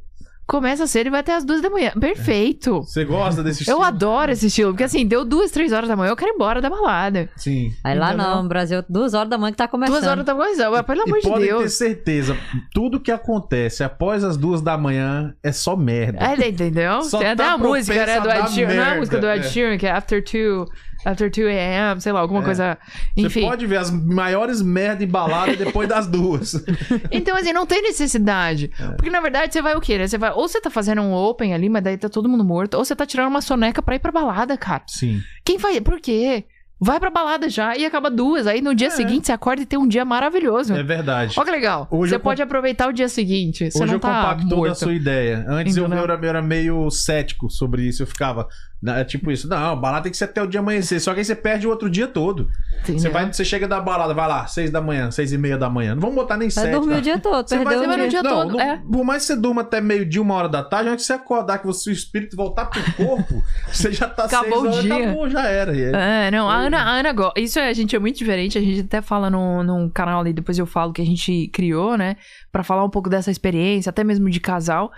[0.51, 1.91] começa cedo e vai até as duas da manhã.
[1.97, 2.81] Perfeito.
[2.81, 3.83] Você gosta desse Eu estilo?
[3.83, 6.59] adoro esse estilo, porque assim, deu duas, três horas da manhã, eu quero ir embora
[6.59, 7.29] da balada.
[7.37, 7.73] Sim.
[7.81, 9.95] Aí lá não, no Brasil, duas horas da manhã que tá começando.
[9.95, 11.73] Duas horas da manhã, pelo amor e de podem ter Deus.
[11.73, 12.37] certeza,
[12.73, 16.19] tudo que acontece após as duas da manhã é só merda.
[16.19, 17.01] É, entendeu?
[17.03, 18.73] Só Tem até tá a música, né, do Ed Sheeran.
[18.73, 19.49] Não é a música do Ed é.
[19.49, 20.69] Sheeran, que é After 2,
[21.03, 22.45] After 2 a.m., sei lá, alguma É.
[22.45, 22.77] coisa.
[23.15, 23.41] Você Enfim.
[23.41, 26.53] pode ver as maiores merda em balada depois das duas.
[27.11, 28.71] Então, assim, não tem necessidade.
[28.79, 28.87] É.
[28.91, 30.07] Porque, na verdade, você vai o quê, né?
[30.07, 30.31] Você vai...
[30.31, 32.75] Ou você tá fazendo um open ali, mas daí tá todo mundo morto.
[32.75, 34.83] Ou você tá tirando uma soneca pra ir pra balada, cara.
[34.87, 35.19] Sim.
[35.43, 35.79] Quem faz...
[35.81, 36.45] Por quê?
[36.83, 38.47] Vai pra balada já e acaba duas.
[38.47, 40.73] Aí no dia seguinte você acorda e tem um dia maravilhoso.
[40.73, 41.35] É verdade.
[41.37, 41.87] Olha que legal.
[41.91, 43.69] Hoje você eu pode aproveitar o dia seguinte.
[43.69, 44.79] Você Hoje não eu tá compacto toda a morto.
[44.79, 45.45] sua ideia.
[45.47, 46.03] Antes eu, Entendeu?
[46.05, 48.01] era, eu era meio cético sobre isso.
[48.01, 48.47] Eu ficava,
[48.81, 50.99] né, tipo isso, não, balada tem que ser até o dia amanhecer.
[50.99, 52.49] Só que aí você perde o outro dia todo.
[52.85, 55.69] Você, vai, você chega da balada, vai lá, seis da manhã, seis e meia da
[55.69, 55.93] manhã.
[55.93, 56.71] Não vamos botar nem Vai sete.
[56.73, 56.97] dormir tá?
[56.97, 58.23] o dia todo, Você vai perdeu vai o dia.
[58.23, 58.77] não, todo, não- é.
[58.77, 61.59] Por mais que você durma até meio-dia, uma hora da tarde, antes que você acordar,
[61.59, 64.95] que você, o espírito voltar pro corpo, você já tá Acabou seis o dia.
[64.95, 65.77] acabou, já era.
[65.77, 68.57] É- É, não, a Ana, a Ana go- Isso é, a gente é muito diferente.
[68.57, 71.95] A gente até fala num, num canal ali, depois eu falo que a gente criou,
[71.97, 72.15] né?
[72.51, 74.91] Pra falar um pouco dessa experiência, até mesmo de casal.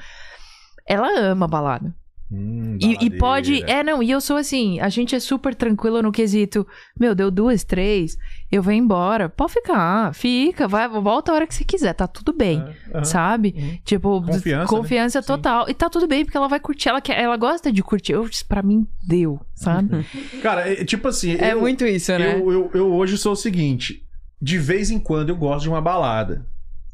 [0.88, 1.94] Ela ama balada.
[2.36, 3.64] Hum, E, e pode.
[3.70, 6.66] É, não, e eu sou assim, a gente é super tranquila no quesito.
[7.00, 8.18] Meu, deu duas, três,
[8.52, 9.30] eu venho embora.
[9.30, 12.60] Pode ficar, fica, vai, volta a hora que você quiser, tá tudo bem.
[12.60, 13.04] É, aham.
[13.06, 13.54] Sabe?
[13.56, 13.78] Uhum.
[13.86, 15.22] Tipo, Confiança, confiança, né?
[15.22, 15.28] Sim.
[15.28, 15.70] total.
[15.70, 18.14] E tá tudo bem, porque ela vai curtir, ela, quer, ela gosta de curtir.
[18.14, 20.04] Eu, pra mim, deu, sabe?
[20.42, 21.36] Cara, é, tipo assim.
[21.36, 22.40] é eu- muito isso, né?
[22.40, 24.02] Eu, eu, eu hoje sou o seguinte:
[24.42, 26.46] de vez em quando eu gosto de uma balada.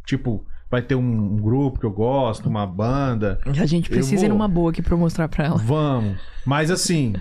[0.05, 3.39] Tipo, vai ter um, um grupo que eu gosto, uma banda.
[3.45, 4.37] A gente precisa ir vou.
[4.37, 5.57] numa boa aqui pra eu mostrar pra ela.
[5.57, 6.17] Vamos.
[6.45, 7.13] Mas assim,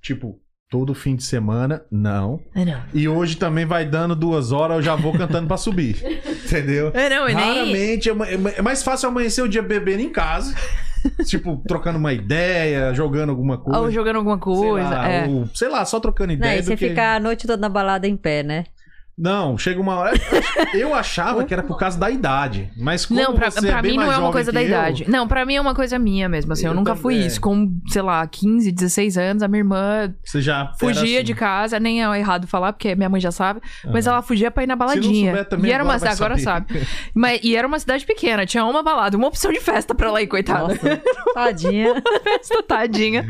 [0.00, 2.40] tipo, todo fim de semana, não.
[2.54, 2.80] É, não.
[2.94, 5.96] E hoje também vai dando duas horas, eu já vou cantando pra subir.
[6.46, 6.90] Entendeu?
[6.94, 7.34] É, não, nem.
[7.34, 10.54] Raramente, é ma- é mais fácil amanhecer o dia bebendo em casa.
[11.26, 13.80] tipo, trocando uma ideia, jogando alguma coisa.
[13.80, 14.88] Ou jogando alguma sei coisa.
[14.88, 15.28] lá, é.
[15.28, 16.58] ou, sei lá, só trocando Não, ideia.
[16.58, 16.88] e você que...
[16.88, 18.64] ficar a noite toda na balada em pé, né?
[19.18, 20.16] Não, chega uma hora.
[20.72, 22.70] Eu achava que era por causa da idade.
[22.76, 24.68] Mas como Não, pra, você pra é bem mim não é uma coisa da eu,
[24.68, 25.04] idade.
[25.08, 26.52] Não, pra mim é uma coisa minha mesmo.
[26.52, 27.26] Assim, eu, Eu nunca fui também.
[27.26, 27.40] isso.
[27.40, 31.24] Com, sei lá, 15, 16 anos, a minha irmã Você já fugia assim.
[31.24, 31.80] de casa.
[31.80, 33.60] Nem é errado falar, porque minha mãe já sabe.
[33.92, 35.30] Mas ela fugia pra ir na Se não baladinha.
[35.32, 36.66] souber também, e era uma agora agora sabe.
[37.14, 40.22] Mas, e era uma cidade pequena, tinha uma balada, uma opção de festa pra ela
[40.22, 40.68] ir, coitada.
[40.68, 41.02] Nossa,
[41.34, 41.94] tadinha.
[42.22, 43.26] festa, tadinha.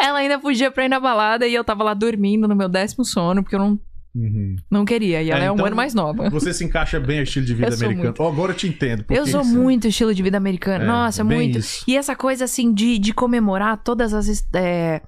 [0.00, 3.04] ela ainda fugia pra ir na balada e eu tava lá dormindo no meu décimo
[3.04, 3.78] sono, porque eu não,
[4.14, 4.56] Uhum.
[4.70, 5.22] não queria.
[5.22, 6.30] E ela É, é, um então- ano mais nova.
[6.30, 8.04] Você se encaixa bem ao estilo de vida americano.
[8.04, 8.22] muito.
[8.22, 9.04] Oh, agora eu te entendo.
[9.10, 10.84] Eu sou que você- muito estilo de vida americano.
[10.84, 11.58] É, Nossa, muito.
[11.58, 11.84] isso.
[11.88, 14.46] E essa coisa assim de, de comemorar todas as.
[14.54, 15.02] é,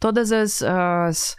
[0.00, 0.62] todas as.
[0.62, 1.36] as-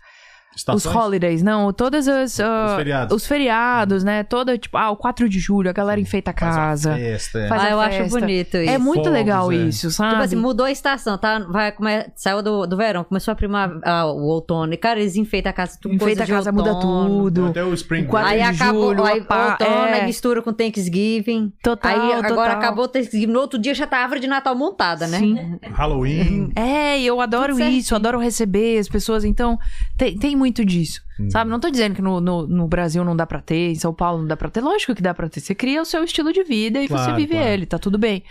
[0.59, 0.95] os Estações?
[0.95, 2.39] holidays, não, todas as.
[2.39, 3.15] ah, Os feriados.
[3.15, 4.23] os feriados, né?
[4.23, 6.95] Toda, tipo, ah, o 4 de julho, a galera enfeita a Faz uma casa.
[6.95, 7.47] Festa, é.
[7.47, 8.19] Faz ah, a eu acho festa.
[8.19, 8.71] bonito isso.
[8.71, 9.55] É muito Fogos, legal é.
[9.55, 10.11] isso, sabe?
[10.11, 11.39] Tipo assim, mudou a estação, tá?
[11.39, 12.05] Vai, come...
[12.15, 14.73] Saiu do, do verão, começou a primar ah, o outono.
[14.73, 17.23] E, cara, eles enfeitam a casa, tudo Enfeita a casa, muda outono.
[17.23, 17.45] tudo.
[17.47, 19.93] Até o Spring O quadro Aí de acabou, julho, aí a pá- outono, é.
[20.01, 21.53] aí mistura com Thanksgiving.
[21.63, 22.45] Total, aí agora total.
[22.57, 23.31] acabou o Thanksgiving.
[23.31, 25.17] No outro dia já tá a árvore de Natal montada, né?
[25.19, 25.59] Sim.
[25.71, 26.51] Halloween.
[26.55, 29.57] É, e eu adoro Tudo isso, adoro receber as pessoas, então
[29.97, 31.29] tem, tem muito disso, Hum.
[31.29, 31.49] sabe?
[31.49, 34.19] Não tô dizendo que no, no, no Brasil não dá pra ter, em São Paulo
[34.21, 35.39] não dá pra ter, lógico que dá pra ter.
[35.39, 37.47] Você cria o seu estilo de vida e você Claro, vive claro.
[37.49, 38.23] ele, tá tudo bem.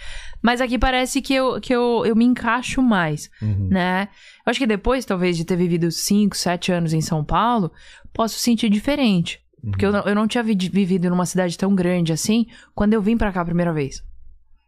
[0.43, 3.69] Mas aqui parece que eu, que eu, eu me encaixo mais, Uhum.
[3.71, 4.09] né?
[4.47, 7.71] Eu acho que depois, talvez, de ter vivido 5, 7 anos em São Paulo,
[8.12, 9.41] posso sentir diferente.
[9.71, 9.93] Porque Uhum.
[9.93, 13.16] eu não, eu não tinha vi- vivido numa cidade tão grande assim quando eu vim
[13.16, 14.03] pra cá a primeira vez.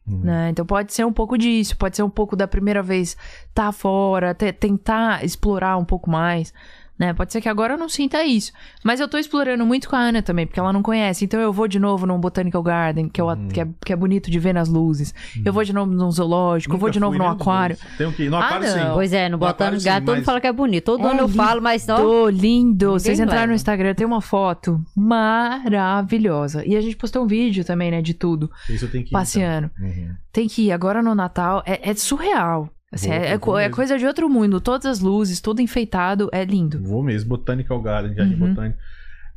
[0.07, 0.21] Uhum.
[0.25, 0.49] Né?
[0.51, 3.17] Então pode ser um pouco disso, pode ser um pouco da primeira vez
[3.55, 6.53] tá fora, te- tentar explorar um pouco mais.
[7.01, 7.15] Né?
[7.15, 8.53] Pode ser que agora eu não sinta isso.
[8.85, 11.25] Mas eu tô explorando muito com a Ana também, porque ela não conhece.
[11.25, 13.49] Então eu vou de novo num Botanical Garden, que, eu, Uhum.
[13.49, 15.15] que, é, que é bonito de ver nas luzes.
[15.43, 17.77] Eu vou de novo num zoológico, eu vou Nunca de novo num aquário.
[17.77, 17.97] dois.
[17.97, 18.29] Tem o quê?
[18.29, 18.75] No Ah, aquário, não.
[18.89, 18.93] sim.
[18.93, 20.85] Pois é, no No sim, Gato, todo mundo mas- fala que é bonito.
[20.85, 21.37] Todo É ano eu lindo.
[21.39, 21.97] falo, mas só...
[21.97, 22.85] Tô lindo!
[22.85, 23.55] Ninguém Vocês entraram no.
[23.55, 26.65] Instagram, tem uma foto maravilhosa.
[26.67, 29.13] E a gente postou um vídeo também, né, de tudo, Isso eu tenho que ir,
[29.13, 29.71] passeando.
[29.79, 29.89] então.
[29.89, 30.15] Uhum.
[30.33, 30.73] Tem que ir.
[30.73, 32.69] Agora no Natal é, é surreal.
[32.93, 33.77] Assim, Vou, é, é vou é mesmo.
[33.77, 34.61] coisa de outro mundo.
[34.61, 36.29] Todas as luzes, tudo enfeitado.
[36.33, 36.83] É lindo.
[36.83, 38.49] Vou mesmo, Botanical Garden, Jardim Uhum.
[38.49, 38.79] Botânico.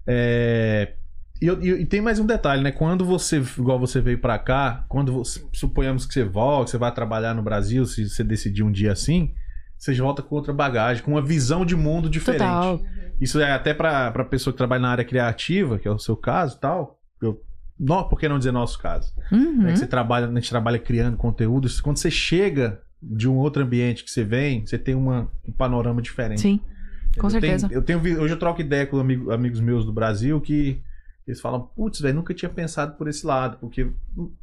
[0.07, 0.93] É,
[1.41, 2.71] E, e- e tem mais um detalhe, né?
[2.71, 6.89] Quando você, igual você veio pra cá, quando você, suponhamos que você volta, você vai
[6.93, 9.33] trabalhar no Brasil, se você decidir um dia assim,
[9.77, 12.39] você volta com outra bagagem, com uma visão de mundo diferente.
[12.43, 12.79] Total.
[13.19, 16.15] Isso é até pra, pra pessoa que trabalha na área criativa, que é o seu
[16.15, 16.99] caso e tal.
[17.21, 17.41] Eu,
[17.77, 19.11] não, por que não dizer nosso caso?
[19.31, 19.63] Uhum.
[19.63, 21.81] né, que você trabalha, a gente trabalha criando conteúdos.
[21.81, 26.01] Quando você chega de um outro ambiente que você vem, você tem uma, um panorama
[26.01, 26.41] diferente.
[26.41, 26.59] Sim,
[27.19, 27.67] com eu certeza.
[27.67, 30.81] Tenho, eu tenho, hoje eu troco ideia com amigo- amigos meus do Brasil que
[31.25, 33.87] eles falam, putz, velho, nunca tinha pensado por esse lado, porque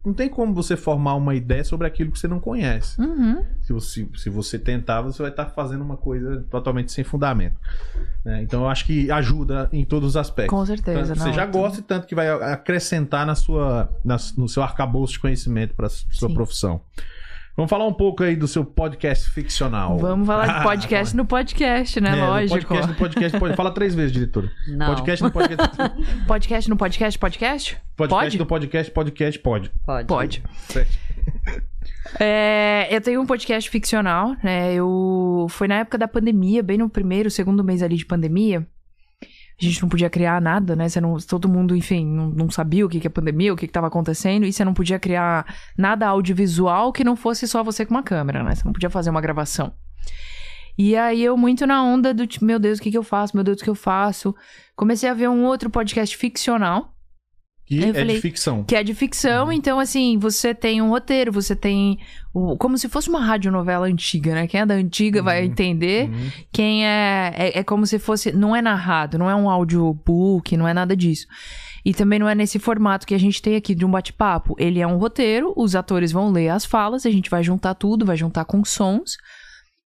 [0.03, 2.99] não, tem como você formar uma ideia sobre aquilo que você não conhece.
[2.99, 3.45] Uhum.
[3.61, 7.57] Se você, se você tentar, você vai estar fazendo uma coisa totalmente sem fundamento.
[8.25, 8.43] né?
[8.43, 10.59] Então eu acho que ajuda em todos os aspectos.
[10.59, 11.15] Com certeza.
[11.15, 15.13] Tanto- você já gosta e tanto que vai acrescentar na sua, na- no seu arcabouço
[15.15, 16.35] de conhecimento para sua Sim.
[16.35, 16.81] profissão.
[17.57, 19.99] Vamos falar um pouco aí do seu podcast ficcional.
[19.99, 22.11] Vamos falar de Ah, podcast no podcast, né?
[22.11, 22.55] É, no Lógico.
[22.61, 23.39] Podcast no podcast.
[23.39, 24.51] Pode, fala três vezes, diretora.
[24.69, 24.87] Não.
[24.87, 25.69] Podcast no podcast.
[26.27, 27.79] Podcast no podcast, podcast?
[27.97, 28.39] Podcast Pode?
[28.39, 29.71] no podcast, podcast, pode.
[29.85, 30.07] Pode.
[30.07, 30.43] Pode.
[32.19, 34.73] É, eu tenho um podcast ficcional, né?
[34.75, 38.67] Eu foi na época da pandemia, bem no primeiro, segundo mês ali de pandemia.
[39.61, 40.89] A gente não podia criar nada, né?
[40.89, 43.67] Você não, todo mundo, enfim, não, não sabia o que, que é pandemia, o que
[43.67, 45.45] estava acontecendo, e você não podia criar
[45.77, 48.55] nada audiovisual que não fosse só você com uma câmera, né?
[48.55, 49.73] Você não podia fazer uma gravação.
[50.79, 53.37] E aí eu muito na onda do tipo, meu Deus, o que, que eu faço?
[53.37, 54.35] Meu Deus, o que eu faço?
[54.75, 56.95] Comecei a ver um outro podcast ficcional,
[57.79, 58.65] Que é falei- de ficção.
[58.65, 61.99] que é de ficção, então assim, você tem um roteiro, você tem
[62.35, 64.47] o, como se fosse uma radionovela antiga, né?
[64.47, 65.47] Quem é da antiga vai Uhum.
[65.47, 66.09] entender.
[66.11, 66.31] Uhum.
[66.53, 70.67] Quem é, é é como se fosse, não é narrado, não é um audiobook, não
[70.67, 71.27] é nada disso.
[71.85, 74.55] E também não é nesse formato que a gente tem aqui de um bate-papo.
[74.59, 78.05] Ele é um roteiro, os atores vão ler as falas, a gente vai juntar tudo,
[78.05, 79.17] vai juntar com sons.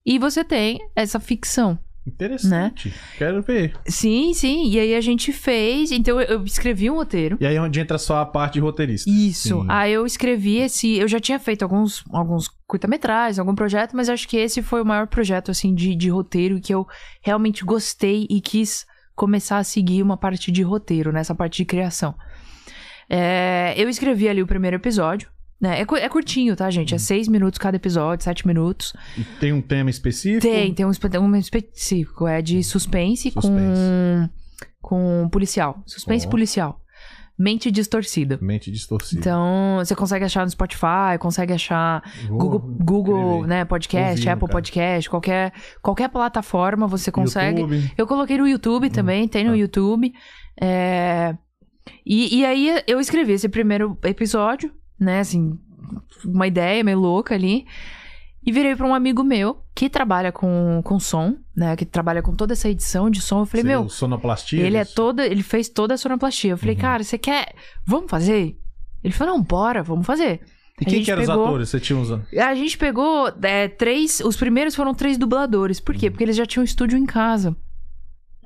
[0.05, 1.79] E você tem essa ficção.
[2.09, 2.93] Interessante.
[3.17, 3.73] Quero ver.
[3.87, 4.69] Sim, sim.
[4.71, 5.93] E aí a gente fez.
[5.93, 7.37] Então eu escrevi um roteiro.
[7.41, 9.09] E aí é onde entra só a parte de roteirista.
[9.09, 9.61] Isso.
[9.63, 9.67] Sim.
[9.69, 10.97] Aí eu escrevi esse.
[10.97, 14.87] Eu já tinha feito alguns, alguns curta-metragens, algum projeto, mas acho que esse foi o
[14.87, 16.87] maior projeto, assim, de, de roteiro que eu
[17.23, 22.15] realmente gostei e quis começar a seguir uma parte de roteiro, nessa parte de criação.
[23.11, 25.29] É, eu escrevi ali o primeiro episódio.
[25.61, 25.81] Né?
[25.81, 26.93] É, é curtinho, tá, gente?
[26.93, 26.97] Uhum.
[26.97, 28.93] É seis minutos cada episódio, sete minutos.
[29.17, 30.43] E tem um tema específico?
[30.43, 30.91] Tem, tem um,
[31.21, 32.27] um específico.
[32.27, 34.31] É de suspense, com, Suspense.
[34.81, 35.83] com policial.
[35.87, 36.81] Suspense policial.
[37.39, 38.37] Mente distorcida.
[38.43, 39.21] Mente distorcida.
[39.21, 44.47] Então, você consegue achar no Spotify, consegue achar Vou Google, Google né, podcast, Ouvindo, Apple
[44.49, 44.53] cara.
[44.53, 47.61] Podcast, qualquer, qualquer plataforma você consegue.
[47.61, 47.93] YouTube.
[47.97, 49.57] Eu coloquei no YouTube também, tem no tá.
[49.57, 50.13] YouTube.
[50.61, 51.37] É,
[52.05, 55.59] E, e aí eu escrevi esse primeiro episódio, né, assim,
[56.25, 57.67] uma ideia meio louca ali.
[58.45, 62.35] E virei pra um amigo meu que trabalha com, com som, né, que trabalha com
[62.35, 63.41] toda essa edição de som.
[63.41, 64.63] Eu falei, Seria meu, sonoplastia?
[64.65, 64.95] ele é isso?
[64.95, 66.53] toda, ele fez toda a sonoplastia.
[66.53, 66.81] Eu falei, Uhum.
[66.81, 67.53] cara, você quer,
[67.85, 68.57] vamos fazer?
[69.05, 70.41] Ele falou, não, bora, vamos fazer.
[70.81, 71.69] E a quem que eram os pegou- atores?
[71.69, 72.11] Você tinha uns...
[72.11, 75.81] A gente pegou é, três, os primeiros foram três dubladores.
[75.81, 76.01] Por Uhum.
[76.01, 76.11] quê?
[76.11, 77.55] Porque eles já tinham um estúdio em casa.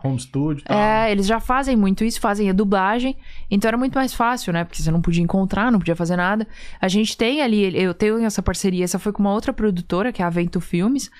[0.04, 0.76] Home studio tal.
[0.76, 3.16] É, eles já fazem muito isso, fazem a dublagem.
[3.50, 4.64] Então era muito mais fácil, né?
[4.64, 6.46] Porque você não podia encontrar, não podia fazer nada.
[6.80, 10.22] A gente tem ali, eu tenho essa parceria, essa foi com uma outra produtora, que
[10.22, 11.10] é a Vento Filmes.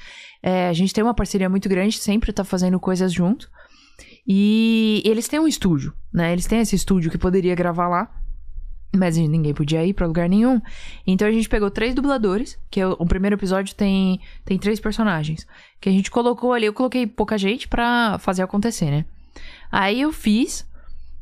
[0.43, 3.49] É, a gente tem uma parceria muito grande, sempre tá fazendo coisas junto.
[4.27, 6.33] E eles têm um estúdio, né?
[6.33, 8.22] Eles têm esse estúdio que poderia gravar lá.
[8.95, 10.61] Mas ninguém podia ir pra lugar nenhum.
[11.07, 14.79] Então a gente pegou três dubladores, que é o, o primeiro episódio tem, tem três
[14.81, 15.47] personagens.
[15.81, 19.05] Que a gente colocou ali, eu coloquei pouca gente pra fazer acontecer, né?
[19.71, 20.67] Aí eu fiz.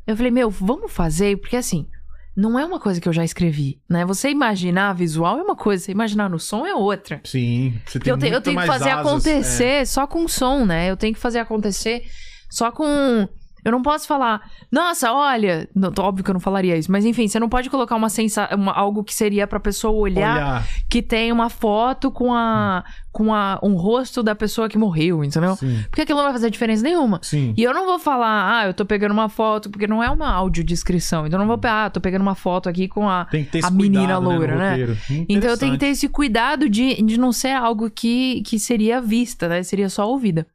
[0.05, 1.87] Eu falei, meu, vamos fazer, porque assim,
[2.35, 4.03] não é uma coisa que eu já escrevi, né?
[4.05, 7.21] Você imaginar visual é uma coisa, você imaginar no som é outra.
[7.23, 7.79] Sim.
[7.85, 10.89] Você tem eu, te- eu tenho que fazer asas, acontecer só com som, né?
[10.89, 12.03] Eu tenho que fazer acontecer
[12.49, 13.29] só com.
[13.63, 14.41] Eu não posso falar,
[14.71, 15.69] nossa, olha.
[15.75, 18.69] Não, óbvio que eu não falaria isso, mas enfim, você não pode colocar uma sensação,
[18.69, 20.67] algo que seria pra pessoa olhar, olhar.
[20.89, 22.83] que tem uma foto com a.
[23.11, 25.55] com a, um rosto da pessoa que morreu, entendeu?
[25.55, 25.83] Sim.
[25.89, 27.19] Porque aquilo não vai fazer diferença nenhuma.
[27.21, 27.53] Sim.
[27.55, 30.29] E eu não vou falar, ah, eu tô pegando uma foto, porque não é uma
[30.31, 31.27] audiodescrição.
[31.27, 33.25] Então eu não vou pegar, ah, tô pegando uma foto aqui com a.
[33.25, 34.69] Tem que ter esse a menina cuidado, né, loura, né?
[34.69, 34.97] roteiro.
[35.29, 38.99] Então eu tenho que ter esse cuidado de, de não ser algo que, que seria
[38.99, 39.61] vista, né?
[39.63, 40.47] Seria só ouvida.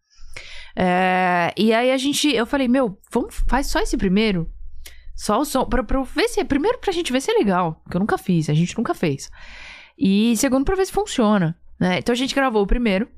[0.77, 4.51] É, e aí a gente, eu falei, meu, vamos, faz só esse primeiro.
[5.15, 7.97] Só o som, pra, pra ver se, primeiro pra gente ver se é legal, que
[7.97, 9.31] eu nunca fiz, a gente nunca fez.
[9.99, 11.99] E segundo pra ver se funciona, né?
[11.99, 13.09] Então a gente gravou o primeiro.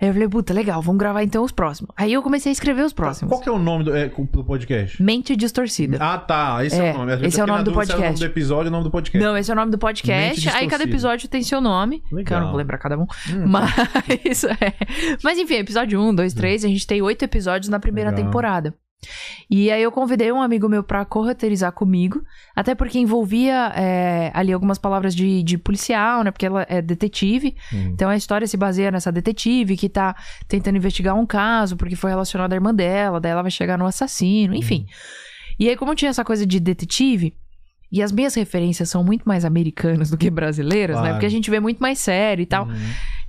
[0.00, 1.90] Aí eu falei, puta, legal, vamos gravar então os próximos.
[1.96, 3.30] Aí eu comecei a escrever os próximos.
[3.30, 5.02] Qual que é o nome do, é, do podcast?
[5.02, 5.98] Mente distorcida.
[6.00, 6.64] Ah, tá.
[6.64, 7.26] Esse é, É, o nome.
[7.26, 8.20] Esse é o nome do se era o nome podcast.
[8.20, 9.26] do episódio e o nome do podcast.
[9.26, 10.48] Não, esse é o nome do podcast.
[10.50, 12.00] Aí cada episódio tem seu nome.
[12.00, 12.40] Que eu Legal.
[12.40, 13.02] não vou lembrar cada um.
[13.02, 13.46] Hum.
[13.46, 14.74] Mas, é.
[15.22, 18.24] Mas enfim, episódio 1, 2, 3, a gente tem oito episódios na primeira Legal.
[18.24, 18.74] temporada.
[19.50, 22.22] E aí eu convidei um amigo meu pra correteirizar comigo,
[22.54, 26.30] até porque envolvia é, ali algumas palavras de, de policial, né?
[26.30, 27.56] Porque ela é detetive.
[27.72, 27.90] Hum.
[27.92, 30.14] Então a história se baseia nessa detetive que tá
[30.46, 33.86] tentando investigar um caso porque foi relacionado à irmã dela, daí ela vai chegar no
[33.86, 34.86] assassino, enfim.
[35.58, 37.34] E aí, como tinha essa coisa de detetive,
[37.92, 41.02] e as minhas referências são muito mais americanas do que brasileiras, né?
[41.02, 41.14] Claro.
[41.16, 42.66] Porque a gente vê muito mais série e tal.
[42.66, 42.74] Uhum.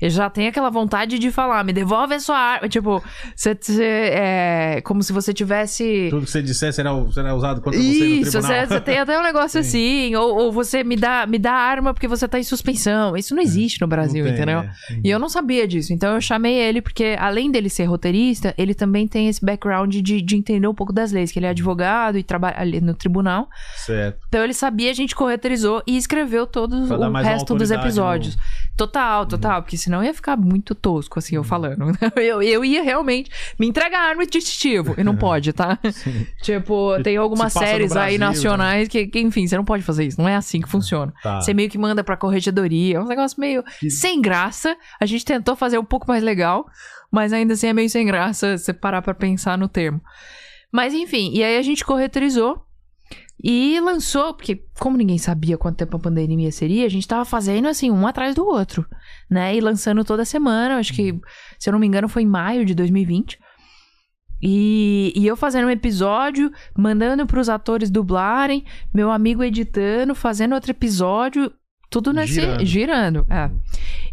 [0.09, 2.67] Já tenho aquela vontade de falar, me devolve a sua arma.
[2.69, 3.01] Tipo,
[3.35, 3.83] você, você-
[4.13, 6.07] é como se você tivesse.
[6.09, 8.59] Tudo que você disser será, será usado contra você no Isso, tribunal.
[8.61, 9.67] você, você tem até um negócio Sim.
[10.09, 13.15] assim, ou, ou você me dá, me dá arma porque você tá em suspensão.
[13.17, 14.59] Isso não existe no Brasil, tem, entendeu?
[14.59, 14.71] é.
[15.03, 15.93] E eu não sabia disso.
[15.93, 20.21] Então eu chamei ele porque, além dele ser roteirista, ele também tem esse background de,
[20.21, 23.47] de entender um pouco das leis, que ele é advogado e trabalha ali no tribunal.
[23.77, 24.19] Certo.
[24.27, 28.37] Então ele sabia, a gente correteirizou e escreveu todo o resto dos episódios.
[28.75, 31.41] Total, total, porque senão ia ficar muito tosco, assim, Uhum.
[31.41, 31.85] eu falando.
[32.15, 33.29] Eu, eu ia realmente
[33.59, 34.95] me entregar a arma de distintivo.
[34.97, 35.77] E não pode, tá?
[35.91, 36.25] Sim.
[36.41, 38.25] Tipo, tem algumas no séries aí Brasil, né?
[38.25, 40.21] nacionais que, que, enfim, você não pode fazer isso.
[40.21, 41.13] Não é assim que funciona.
[41.21, 41.41] Tá.
[41.41, 42.95] Você meio que manda pra corregedoria.
[42.95, 44.77] É um negócio meio Que- sem graça.
[44.99, 46.65] A gente tentou fazer um pouco mais legal,
[47.11, 49.99] mas ainda assim é meio sem graça você parar pra pensar no termo.
[50.71, 52.63] Mas enfim, e aí a gente corretorizou
[53.43, 57.67] e lançou, porque como ninguém sabia quanto tempo a pandemia seria, a gente tava fazendo
[57.67, 58.87] assim, um atrás do outro,
[59.29, 59.53] né?
[59.53, 61.19] E lançando toda semana, acho que,
[61.59, 63.37] se eu não me engano, foi em maio de 2020.
[64.41, 68.63] E, e eu fazendo um episódio, mandando pros atores dublarem,
[68.93, 71.51] meu amigo editando, fazendo outro episódio,
[71.89, 72.35] tudo nesse.
[72.35, 72.65] Girando.
[72.65, 73.51] girando é.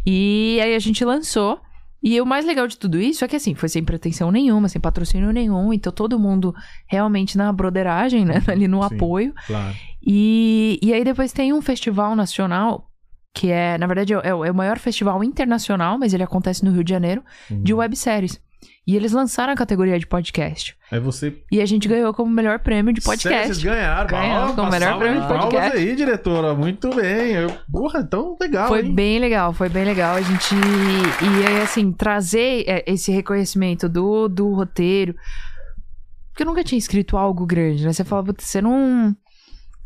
[0.05, 1.59] E aí a gente lançou.
[2.03, 4.81] E o mais legal de tudo isso é que, assim, foi sem pretensão nenhuma, sem
[4.81, 5.71] patrocínio nenhum.
[5.71, 6.53] Então, todo mundo
[6.87, 8.41] realmente na broderagem, né?
[8.47, 8.95] Ali no Sim.
[8.95, 9.33] apoio.
[9.45, 9.75] Claro.
[10.05, 12.87] E, e aí depois tem um festival nacional,
[13.33, 16.71] que é, na verdade, é o, é o maior festival internacional, mas ele acontece no
[16.71, 17.61] Rio de Janeiro, Uhum.
[17.61, 18.41] de webséries.
[18.85, 20.75] E eles lançaram a categoria de podcast.
[20.91, 21.37] Aí você.
[21.51, 23.45] E a gente ganhou como melhor prêmio de podcast.
[23.47, 24.07] vocês ganharam.
[24.09, 25.77] Ganhamos Ó, com o uma melhor prêmio de podcast.
[25.77, 26.55] aí, diretora.
[26.55, 27.33] Muito bem.
[27.33, 28.93] Eu, porra, tão legal, Foi hein?
[28.93, 30.15] bem legal, foi bem legal.
[30.15, 30.55] A gente.
[30.55, 35.13] E aí, assim, trazer é, esse reconhecimento do, do roteiro.
[36.31, 37.93] Porque eu nunca tinha escrito algo grande, né?
[37.93, 39.15] Você fala, "Putz, você não.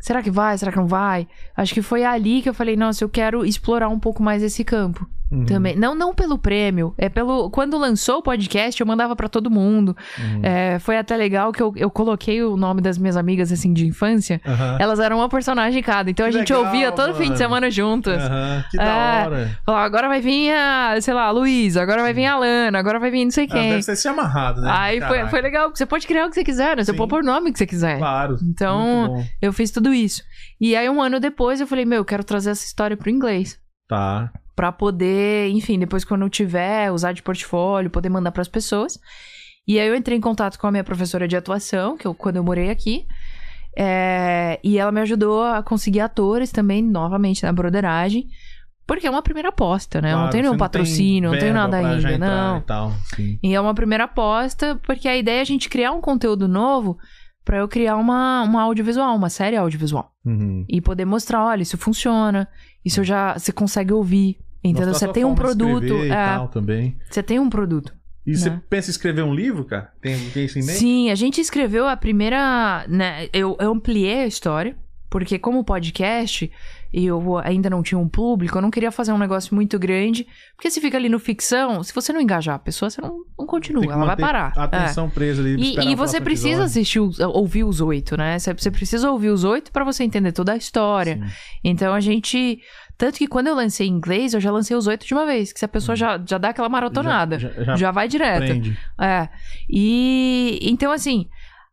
[0.00, 0.56] Será que vai?
[0.56, 1.26] Será que não vai?
[1.56, 4.62] Acho que foi ali que eu falei, nossa, eu quero explorar um pouco mais esse
[4.62, 5.06] campo.
[5.40, 5.76] Uhum, Também.
[5.76, 7.50] Não, não pelo prêmio, é pelo.
[7.50, 9.96] Quando lançou o podcast, eu mandava pra todo mundo.
[10.18, 10.40] uhum.
[10.42, 13.86] É, foi até legal que eu, eu coloquei o nome das minhas amigas, assim, de
[13.86, 14.40] infância.
[14.46, 14.76] Aham.
[14.80, 16.10] Elas eram uma personagem cada.
[16.10, 17.32] Então Que a gente legal, ouvia todo fim mano.
[17.32, 18.22] de semana juntas.
[18.70, 19.26] Que da É.
[19.26, 19.58] hora.
[19.64, 22.98] Falar, agora vai vir a, sei lá, a Luísa, agora vai vir a Lana, agora
[22.98, 23.70] vai vir não sei Ah, quem.
[23.70, 24.70] deve ter se amarrado, né?
[24.72, 25.28] Aí foi, Caraca.
[25.28, 26.84] foi legal, você pode criar o que você quiser, né?
[26.84, 26.96] Você Sim.
[26.98, 27.98] pode pôr o nome que você quiser.
[27.98, 28.36] Claro.
[28.42, 30.22] Então, eu fiz tudo isso.
[30.60, 33.58] E aí, um ano depois, eu falei, meu, eu quero trazer essa história pro inglês.
[33.88, 34.30] Tá.
[34.56, 38.98] Pra poder, enfim, depois quando eu tiver, usar de portfólio, poder mandar pras pessoas.
[39.68, 42.36] E aí eu entrei em contato com a minha professora de atuação, que eu, quando
[42.36, 43.06] eu morei aqui.
[43.76, 48.28] É, e ela me ajudou a conseguir atores também, novamente, na broderagem.
[48.86, 50.08] Porque é uma primeira aposta, né?
[50.08, 52.58] eu não Claro, tenho nenhum patrocínio, não tenho nada ainda, não.
[52.58, 52.92] E tal.
[53.42, 56.96] E é uma primeira aposta, porque a ideia é a gente criar um conteúdo novo
[57.44, 60.12] pra eu criar uma, uma audiovisual, uma série audiovisual.
[60.24, 60.64] Uhum.
[60.68, 62.48] E poder mostrar, olha, isso funciona,
[62.84, 63.36] isso eu já.
[63.36, 64.38] Você consegue ouvir.
[64.62, 64.94] Entendeu?
[64.94, 65.94] Você tem um produto.
[66.04, 66.96] é, também.
[67.08, 67.92] você tem um produto.
[68.26, 68.60] E você Né?
[68.68, 69.92] pensa em escrever um livro, cara?
[70.02, 70.78] Tem, tem isso em mente?
[70.78, 72.84] Sim, a gente escreveu a primeira.
[72.88, 74.76] Né, eu, eu ampliei a história,
[75.08, 76.50] porque como podcast,
[76.92, 80.26] e eu ainda não tinha um público, eu não queria fazer um negócio muito grande.
[80.56, 83.46] Porque se fica ali no ficção, se você não engajar a pessoa, você não, não
[83.46, 84.52] continua, ela vai parar.
[84.56, 84.64] A É.
[84.64, 85.54] atenção presa ali.
[85.76, 86.64] E, e você precisa episódio.
[86.64, 88.40] assistir, os- ouvir os oito, né?
[88.40, 91.16] Você, você precisa ouvir os oito pra você entender toda a história.
[91.16, 91.32] Sim.
[91.62, 92.58] Então a gente.
[92.98, 95.52] Tanto que quando eu lancei em inglês, eu já lancei os oito de uma vez.
[95.52, 97.38] Que se a pessoa já, já dá aquela maratonada.
[97.38, 97.50] Já.
[97.50, 98.38] Já, já, vai direto.
[98.46, 98.78] prende.
[98.98, 99.28] É.
[99.68, 101.26] E então, assim,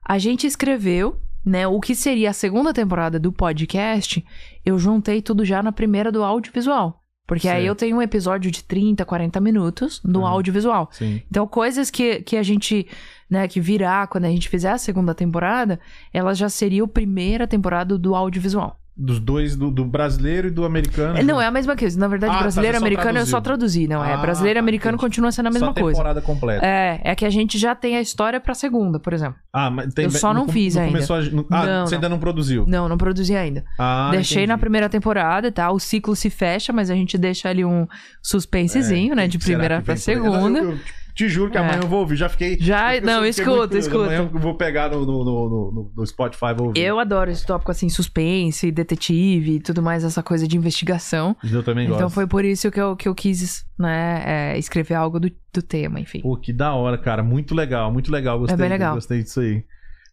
[0.06, 1.66] a gente escreveu, né?
[1.68, 4.24] O que seria a segunda temporada do podcast,
[4.66, 7.00] eu juntei tudo já na primeira do audiovisual.
[7.26, 7.68] Porque aí Certo.
[7.68, 10.28] eu tenho um episódio de 30, 40 minutos no Uhum.
[10.28, 10.90] audiovisual.
[10.92, 11.22] Sim.
[11.32, 12.86] Então, coisas que, que a gente,
[13.30, 15.80] né, que virá quando a gente fizer a segunda temporada,
[16.14, 18.78] ela já seria a primeira temporada do audiovisual.
[18.96, 21.18] Dos dois, do, do brasileiro e do americano.
[21.18, 22.00] É, Não, é a mesma coisa.
[22.00, 23.88] Na verdade, Ah, tá, brasileiro e só americano eu só traduziu.
[23.88, 24.14] traduzi, não é?
[24.14, 25.06] Ah, Brasileiro e tá, americano entendi.
[25.08, 25.98] continua sendo a mesma Só coisa.
[25.98, 26.64] temporada completa.
[26.64, 29.36] É, é que a gente já tem a história pra segunda, por exemplo.
[29.52, 30.92] Ah, mas tem, Eu só não com- fiz ainda.
[30.92, 31.98] Começou a, no- ah, Não, você não.
[31.98, 32.66] ainda não produziu?
[32.68, 33.66] Não, não produzi ainda.
[33.80, 34.60] Ah, Deixei na entendi.
[34.62, 35.72] primeira temporada, tá?
[35.72, 37.88] O ciclo se fecha, mas a gente deixa ali um
[38.22, 39.28] suspensezinho, né?
[39.28, 40.60] De primeira pra segunda.
[40.60, 40.80] Eu, eu
[41.14, 41.62] te juro que É.
[41.62, 42.16] amanhã eu vou ouvir.
[42.16, 42.58] Já fiquei.
[42.60, 44.04] Já- não, escuta, escuta.
[44.06, 46.80] Amanhã eu vou pegar no, no, no, no- Spotify e vou ouvir.
[46.82, 51.36] Eu adoro esse tópico assim, suspense, detetive e tudo mais, essa coisa de investigação.
[51.44, 52.14] Eu também Então gosto.
[52.14, 56.00] foi por isso que eu, que eu quis, né, é, escrever algo do, do tema,
[56.00, 56.22] enfim.
[56.22, 57.24] Pô, que da hora, cara.
[57.24, 58.40] Muito legal, muito legal.
[58.40, 58.96] Gostei, É bem legal.
[58.96, 59.64] Gostei disso aí.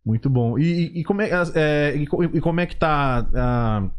[0.04, 0.58] Muito bom.
[0.58, 3.26] E, e- e como, é, é, e, co- como é que tá.
[3.34, 3.90] é,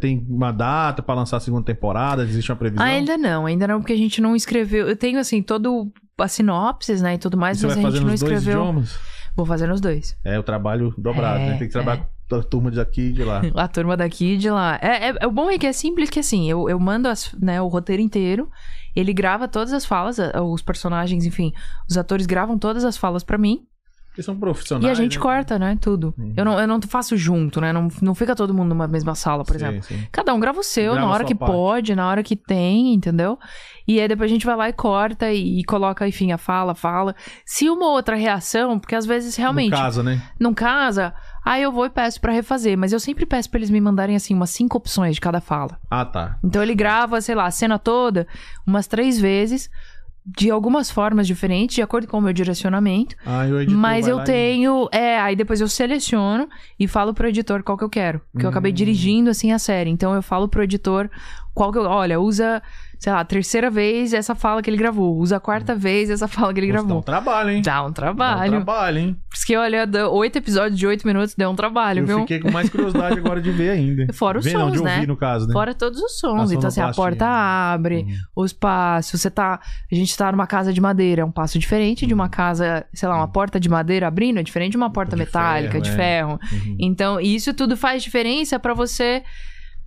[0.00, 2.22] tem uma data pra lançar a segunda temporada?
[2.22, 2.84] Existe uma previsão?
[2.84, 4.88] Ainda não, ainda não, porque a gente não escreveu.
[4.88, 8.00] Eu tenho, assim, todo a sinopses, né, e tudo mais, E mas a gente fazer
[8.00, 8.60] não nos dois escreveu.
[8.62, 8.98] idiomas?
[9.36, 10.16] Vou fazer nos dois.
[10.24, 11.58] É o trabalho dobrado, É, né?
[11.58, 13.42] Tem que trabalhar com a turma daqui e de lá.
[13.54, 14.78] A turma daqui e de lá.
[14.80, 17.32] É, é- é- o bom é que é simples que assim, eu, eu mando as-
[17.38, 18.48] né, o roteiro inteiro,
[18.96, 21.52] ele grava todas as falas, os personagens, enfim,
[21.88, 23.60] os atores gravam todas as falas pra mim
[24.16, 24.86] Eles são profissionais.
[24.86, 25.22] e a gente né?
[25.22, 26.14] corta, né, tudo.
[26.18, 26.32] Uhum.
[26.36, 29.44] Eu, não, eu não faço junto, né, não, não fica todo mundo numa mesma sala,
[29.44, 29.82] por Sim, exemplo.
[29.84, 30.06] sim.
[30.10, 31.52] Cada um grava o seu, Grava na hora que parte.
[31.52, 33.38] pode, na hora que tem, entendeu?
[33.86, 36.74] E aí depois a gente vai lá e corta e, e coloca, enfim, a fala,
[36.74, 37.14] fala.
[37.44, 40.20] Se uma outra reação, porque às vezes realmente No caso, né?
[40.40, 41.14] não casa,
[41.44, 42.76] aí eu vou e peço pra refazer.
[42.76, 45.78] Mas eu sempre peço pra eles me mandarem, assim, umas cinco opções de cada fala.
[45.90, 46.36] Ah, tá.
[46.42, 48.26] Então ele grava, sei lá, a cena toda
[48.66, 49.70] umas três vezes,
[50.26, 53.14] de algumas formas diferentes, de acordo com o meu direcionamento.
[53.24, 54.88] Ah, e o editor Mas eu e- tenho.
[54.90, 56.48] É, aí depois eu seleciono
[56.78, 58.20] e falo pro editor qual que eu quero.
[58.32, 58.74] Porque eu acabei Hum.
[58.74, 59.88] dirigindo, assim, a série.
[59.90, 61.08] Então eu falo pro editor
[61.54, 61.82] qual que eu.
[61.84, 62.60] Olha, usa
[62.98, 65.16] sei lá, a terceira vez essa fala que ele gravou.
[65.18, 67.02] Usa a quarta vez essa fala que ele Nossa, Dá um gravou.
[67.02, 67.62] trabalho, hein?
[67.62, 68.50] Dá um Dá um trabalho.
[68.52, 69.16] trabalho, hein?
[69.28, 72.20] Por isso que, olha, oito episódios de oito minutos deu um trabalho, Eu viu?
[72.20, 74.06] fiquei com mais curiosidade agora de ver ainda.
[74.14, 75.06] Fora os Ver, não, sons, de ouvir, né?
[75.06, 75.52] no caso, né?
[75.52, 76.50] Fora todos os sons.
[76.52, 78.42] Então, assim, a porta abre, Uhum.
[78.44, 79.20] os passos.
[79.20, 79.60] Você tá.
[79.90, 83.08] A gente tá numa casa de madeira, é um passo diferente de uma casa, sei
[83.08, 85.90] lá, uma porta de madeira abrindo, é diferente de uma porta De metálica, ferro, de
[85.90, 85.94] é.
[85.94, 86.40] ferro.
[86.52, 86.76] Uhum.
[86.80, 89.22] Então, isso tudo faz diferença pra você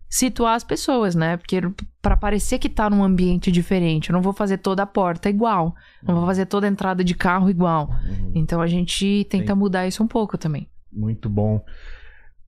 [0.10, 1.38] situar as pessoas, né?
[1.38, 1.62] Porque
[2.02, 5.76] pra parecer que tá num ambiente diferente, eu não vou fazer toda a porta igual,
[6.04, 7.90] não vou fazer toda a entrada de carro igual.
[8.08, 8.32] Uhum.
[8.34, 9.60] Então a gente tenta Sim.
[9.60, 10.68] mudar isso um pouco também.
[10.92, 11.64] Muito bom.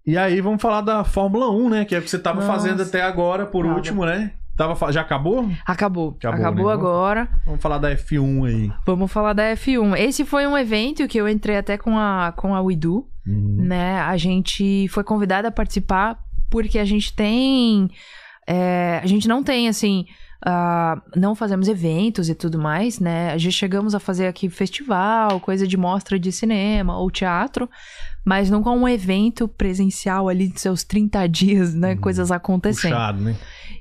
[0.06, 1.86] E aí, vamos falar da Fórmula 1, né?
[1.86, 2.52] Que é o que você tava Nossa.
[2.52, 3.76] fazendo até agora, por Tava.
[3.76, 4.32] último, né?
[4.58, 5.48] Tava, já acabou?
[5.66, 6.16] Acabou.
[6.18, 6.74] Acabou, Acabou, né?
[6.74, 7.30] agora.
[7.46, 8.72] Vamos falar da F1 aí.
[8.86, 9.96] Vamos falar da F1.
[10.00, 13.58] Esse foi um evento que eu entrei até com a com a Widu, Uhum.
[13.60, 14.00] né?
[14.02, 16.20] A gente foi convidada a participar
[16.52, 17.90] porque a gente tem.
[18.48, 20.06] é, a gente não tem, assim.
[20.46, 23.38] ah, não fazemos eventos e tudo mais, né?
[23.40, 27.70] Já chegamos a fazer aqui festival, coisa de mostra de cinema ou teatro,
[28.26, 31.92] mas nunca um evento presencial ali de seus 30 dias, né?
[31.94, 31.98] Uhum.
[32.02, 32.92] Coisas acontecendo.
[32.94, 33.36] Puxado, né?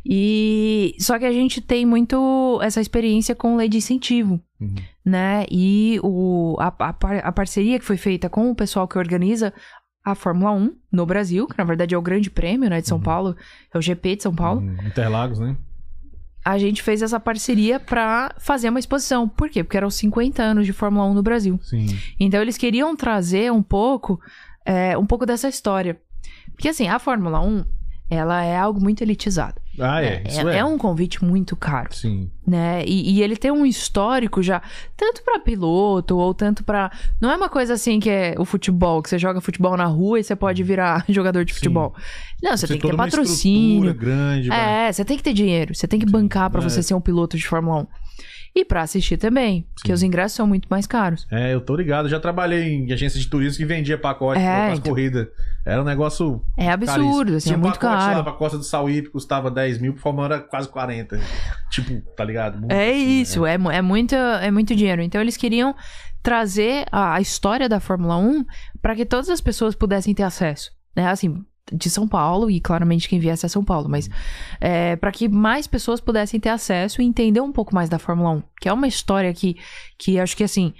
[0.05, 4.74] E só que a gente tem muito essa experiência com lei de incentivo, Uhum.
[5.05, 5.47] né?
[5.51, 6.94] E o, a, a,
[7.28, 9.52] a parceria que foi feita com o pessoal que organiza
[10.05, 12.98] a Fórmula 1 no Brasil, que na verdade é o grande prêmio né, de São
[12.98, 13.02] Uhum.
[13.05, 13.36] Paulo,
[13.72, 14.60] é o GP de São Paulo.
[14.60, 14.77] Uhum.
[14.86, 15.56] Interlagos, né?
[16.43, 19.28] A gente fez essa parceria pra fazer uma exposição.
[19.28, 19.62] Por quê?
[19.62, 21.60] Porque eram 50 anos de Fórmula 1 no Brasil.
[21.62, 21.86] Sim.
[22.18, 24.18] Então eles queriam trazer um pouco,
[24.64, 26.01] é, um pouco dessa história.
[26.52, 27.64] Porque assim, a Fórmula 1,
[28.11, 29.55] ela é algo muito elitizado.
[29.78, 30.24] Ah, é.
[30.27, 30.59] Isso é.
[30.59, 31.95] é um convite muito caro.
[31.95, 32.28] Sim.
[32.45, 32.85] né?
[32.85, 34.61] E, e ele tem um histórico já,
[34.97, 36.91] tanto pra piloto ou tanto pra.
[37.20, 40.19] Não é uma coisa assim que é o futebol, que você joga futebol na rua
[40.19, 41.59] e você pode virar jogador de Sim.
[41.61, 41.95] futebol.
[42.43, 43.95] Não, você tem que ter patrocínio.
[43.95, 44.53] grande.
[44.53, 46.65] É, você tem que ter dinheiro, você tem que bancar pra é.
[46.65, 47.87] você ser um piloto de Fórmula 1.
[48.55, 49.93] E pra assistir também, porque Sim.
[49.93, 51.27] os ingressos são muito mais caros.
[51.31, 52.09] É, eu tô ligado.
[52.09, 54.90] Já trabalhei em agência de turismo que vendia pacote É, para as então.
[54.93, 55.28] corridas.
[55.64, 58.24] Era um negócio É absurdo, assim, é muito pacote lá caro.
[58.24, 61.20] pra Costa do Sauípe, custava 10 mil, por Fórmula era quase 40.
[61.70, 62.59] Tipo, tá ligado?
[62.59, 63.52] Muito É assim, isso, né?
[63.52, 65.01] é, é, muito, é muito dinheiro.
[65.01, 65.74] Então eles queriam
[66.22, 68.44] trazer a, a história da Fórmula 1
[68.82, 70.70] para que todas as pessoas pudessem ter acesso.
[70.97, 71.06] Né?
[71.06, 74.09] Assim, de São Paulo, e claramente quem viesse é São Paulo, mas
[74.60, 78.30] é, para que mais pessoas pudessem ter acesso e entender um pouco mais da Fórmula
[78.30, 78.42] 1.
[78.60, 79.56] Que é uma história que,
[79.98, 80.72] que acho que assim.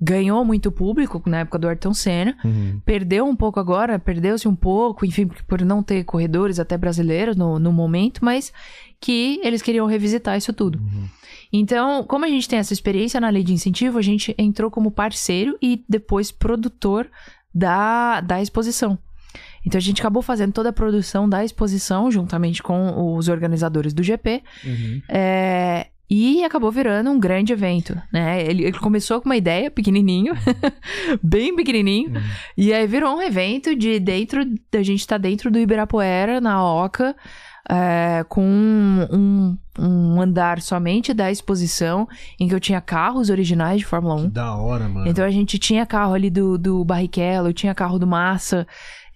[0.00, 2.80] Ganhou muito público na época do Ayrton Senna, Uhum.
[2.84, 7.60] perdeu um pouco agora, perdeu-se um pouco, enfim, por não ter corredores até brasileiros no,
[7.60, 8.52] no momento, mas
[9.00, 10.78] que eles queriam revisitar isso tudo.
[10.78, 11.08] Uhum.
[11.52, 14.90] Então, como a gente tem essa experiência na lei de incentivo, a gente entrou como
[14.90, 17.08] parceiro e depois produtor
[17.54, 18.98] da, da exposição.
[19.66, 24.02] Então a gente acabou fazendo toda a produção da exposição juntamente com os organizadores do
[24.02, 24.42] GP.
[24.64, 25.02] Uhum.
[25.08, 28.42] É, e acabou virando um grande evento, né?
[28.44, 30.34] Ele, ele começou com uma ideia pequenininho,
[31.22, 32.22] bem pequenininho, Uhum.
[32.58, 37.16] e aí virou um evento de dentro, a gente tá dentro do Ibirapuera, na Oca,
[37.68, 42.06] é, com um, um andar somente da exposição,
[42.38, 44.22] em que eu tinha carros originais de Fórmula 1.
[44.24, 45.08] Que da hora, mano.
[45.08, 48.66] Então a gente tinha carro ali do, do Barrichello, tinha carro do Massa,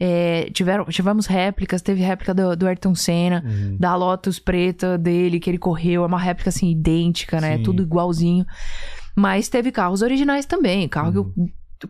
[0.01, 3.77] é, tiveram, tivemos réplicas, teve réplica do, do Ayrton Senna, Uhum.
[3.79, 7.57] da Lotus preta dele, que ele correu, é uma réplica assim idêntica, né?
[7.57, 7.63] Sim.
[7.65, 8.47] Tudo igualzinho.
[9.17, 11.33] Mas teve carros originais também, carro que eu-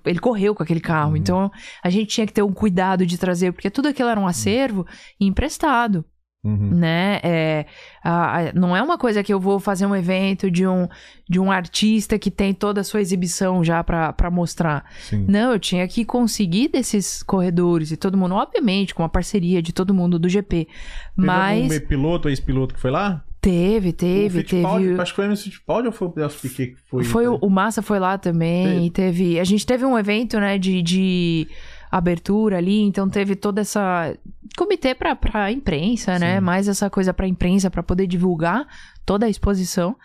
[0.07, 1.11] ele correu com aquele carro.
[1.11, 1.17] Uhum.
[1.17, 1.51] Então
[1.83, 4.87] a gente tinha que ter um cuidado de trazer, porque tudo aquilo era um acervo
[5.21, 6.05] emprestado
[6.45, 6.71] Uhum.
[6.71, 7.19] né?
[7.25, 7.67] É,
[8.03, 10.87] a- a- não é uma coisa que eu vou fazer um evento de um,
[11.29, 14.85] de um artista que tem toda a sua exibição já pra pra mostrar.
[15.01, 15.27] Sim.
[15.29, 19.73] Não, eu tinha que conseguir desses corredores e todo mundo, obviamente, com a parceria de
[19.73, 20.67] todo mundo do GP.
[20.67, 23.25] Teve Mas piloto, ex-piloto que foi lá?
[23.41, 25.01] teve, teve, teve.
[25.01, 27.05] Acho que foi o Fittipaldi ou foi o Nelson Piquet que foi?
[27.05, 29.39] Foi o, o Massa foi lá também, e teve.
[29.41, 31.49] A gente teve um evento, né, de, de
[31.91, 34.15] abertura ali, então teve toda essa
[34.57, 36.37] comitê pra, pra imprensa, né?
[36.37, 36.41] Sim.
[36.41, 38.67] Mais essa coisa pra imprensa pra poder divulgar
[39.07, 39.97] toda a exposição.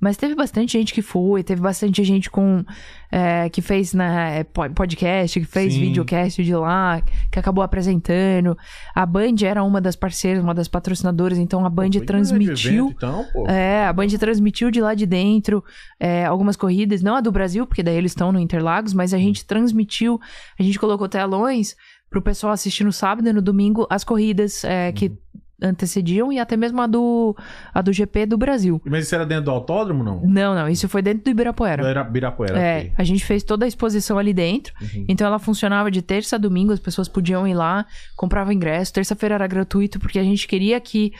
[0.00, 2.64] Mas teve bastante gente que foi, teve bastante gente com
[3.12, 5.80] é, que fez né, po- podcast, que fez Sim.
[5.80, 8.56] videocast de lá, que acabou apresentando.
[8.94, 12.86] A Band era uma das parceiras, uma das patrocinadoras, então a Band Pô, transmitiu.
[12.88, 13.46] evento, então.
[13.46, 15.62] É, a Band transmitiu de lá de dentro
[15.98, 19.18] é, algumas corridas, não a do Brasil, porque daí eles estão no Interlagos, mas a
[19.18, 20.18] gente transmitiu,
[20.58, 21.76] a gente colocou telões
[22.08, 25.12] pro pessoal assistir no sábado e no domingo as corridas é, que
[25.62, 27.36] antecediam e até mesmo a do,
[27.72, 28.80] a do GP do Brasil.
[28.84, 30.20] Mas isso era dentro do autódromo, não?
[30.22, 31.86] Não, não, isso foi dentro do Ibirapuera.
[31.86, 32.58] Era Birapuera.
[32.58, 32.92] É, ok.
[32.96, 34.72] a gente fez toda a exposição ali dentro.
[34.80, 35.04] Uhum.
[35.08, 38.92] Então ela funcionava de terça a domingo, as pessoas podiam ir lá, compravam ingresso.
[38.92, 41.12] Terça-feira era gratuito, porque a gente queria que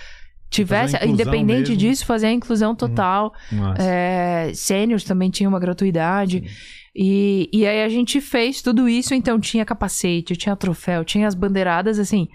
[0.50, 1.76] tivesse, independente mesmo.
[1.76, 3.32] disso, fazer a inclusão total.
[3.52, 3.82] Massa.
[3.82, 6.44] É, sêniors também tinha uma gratuidade.
[6.94, 11.34] E, e aí a gente fez tudo isso, então tinha capacete, tinha troféu, tinha as
[11.34, 12.28] bandeiradas, assim.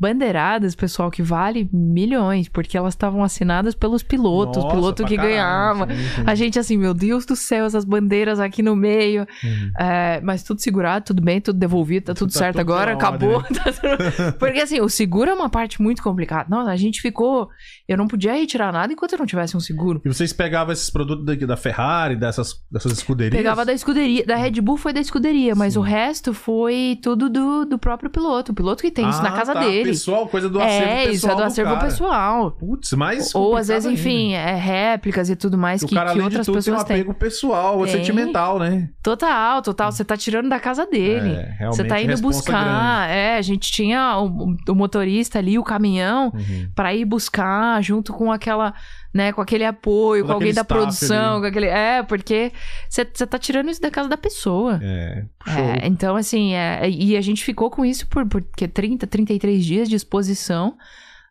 [0.00, 5.34] Banderadas, pessoal, que vale milhões, porque elas estavam assinadas pelos pilotos, Nossa, piloto que caralho,
[5.34, 5.86] ganhava.
[5.88, 6.22] sim, sim.
[6.24, 9.26] A gente assim, meu Deus do céu, essas bandeiras aqui no meio.
[9.42, 9.70] Uhum.
[9.78, 13.36] É, mas tudo segurado, tudo bem, tudo devolvido, tá tudo Tá certo tudo agora, acabou.
[13.38, 16.46] ordem, tá tudo- Porque assim, o seguro é uma parte muito complicada.
[16.48, 17.48] Nossa, a gente ficou.
[17.88, 20.00] Eu não podia retirar nada enquanto eu não tivesse um seguro.
[20.04, 23.36] E vocês pegavam esses produtos daqui da Ferrari, dessas, dessas escuderias?
[23.36, 24.24] Pegava da escuderia.
[24.24, 25.80] Da Red Bull foi da escuderia, mas Sim.
[25.80, 28.52] o resto foi tudo do, do próprio piloto.
[28.52, 29.87] O piloto que tem isso na Ah, casa tá, dele.
[29.88, 31.12] Pessoal, coisa do acervo é, pessoal.
[31.14, 31.84] isso é do acervo cara.
[31.86, 32.50] pessoal.
[32.52, 33.34] Putz, mas.
[33.34, 36.46] Ou às vezes, enfim, é réplicas e tudo mais o que, cara, que além outras
[36.46, 36.96] tudo, um pessoas têm.
[36.96, 37.92] apego pessoal, Tem.
[37.92, 38.88] sentimental, né?
[39.02, 39.90] Total, total.
[39.92, 41.30] Você tá tirando da casa dele.
[41.60, 43.08] É, Você tá indo buscar.
[43.08, 46.52] É, a gente tinha o, o motorista ali, o caminhão, grande.
[46.52, 46.68] Uhum.
[46.74, 48.74] pra ir buscar junto com aquela,
[49.12, 51.40] né, com aquele apoio, Todo com alguém da produção, ali.
[51.40, 51.66] com aquele.
[51.66, 52.52] É, porque
[52.88, 54.78] você tá tirando isso da casa da pessoa.
[54.82, 55.24] É.
[55.46, 59.64] É, então, assim, é, e a gente ficou com isso por, por que 30, 33
[59.64, 60.76] dias de exposição,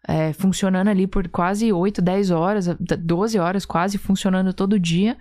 [0.08, 5.18] é, funcionando ali por quase 8, 10 horas, 12 horas quase, funcionando todo dia.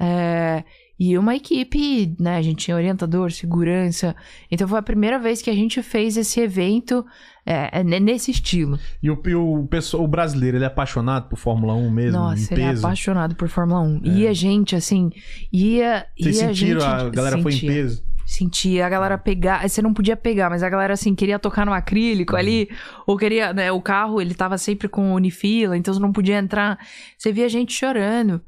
[0.00, 0.64] É,
[0.98, 2.36] e uma equipe, né?
[2.36, 4.14] A gente tinha orientador, segurança.
[4.50, 7.04] Então foi a primeira vez que a gente fez esse evento
[7.44, 8.78] é, é, nesse estilo.
[9.02, 12.18] E o, e o, pessoal, o brasileiro, ele é apaixonado por Fórmula 1 mesmo?
[12.18, 12.86] em Nossa, ele é peso?
[12.86, 14.00] apaixonado por Fórmula 1.
[14.04, 15.10] E a gente, assim,
[15.52, 16.06] ia.
[16.18, 16.80] Vocês ia sentiram?
[16.80, 17.72] gente, a galera foi em sentia.
[17.72, 18.04] peso?
[18.32, 21.72] Sentia a galera pegar, você não podia pegar, mas a galera assim queria tocar no
[21.72, 22.68] acrílico ali,
[23.06, 26.78] ou queria, né, o carro, ele tava sempre com unifila, então você não podia entrar.
[27.18, 28.40] Você via gente chorando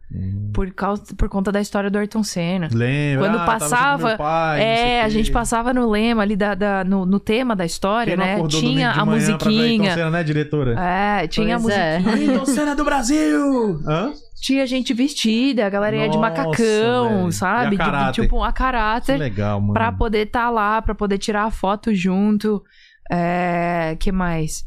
[0.52, 2.68] por causa por conta da história do Ayrton Senna.
[2.72, 3.28] Lembra?
[3.28, 7.04] Quando Ah, passava, meu pai, é, a gente passava no lema ali da, da- no,
[7.04, 8.36] no tema da história, né?
[8.48, 9.94] Tinha a manhã pra ver Ayrton musiquinha.
[9.94, 10.74] Senna, né, diretora?
[10.80, 11.98] É, tinha Pois a é.
[11.98, 12.30] musiquinha.
[12.32, 13.80] Ayrton Senna do Brasil!
[13.86, 14.12] Hã?
[14.44, 17.32] Tinha gente vestida, a galera ia de macacão, velho.
[17.32, 17.78] sabe?
[17.78, 19.16] De- tipo, a Que caráter.
[19.16, 19.72] legal, mano.
[19.72, 22.62] Pra poder estar lá, pra poder tirar a foto junto.
[23.10, 24.62] É, que mais?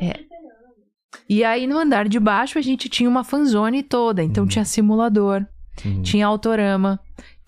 [0.00, 0.20] É.
[1.28, 4.48] E aí no andar de baixo a gente tinha uma fanzone toda, então Uhum.
[4.48, 5.44] tinha simulador,
[5.84, 6.00] Uhum.
[6.02, 6.98] tinha autorama,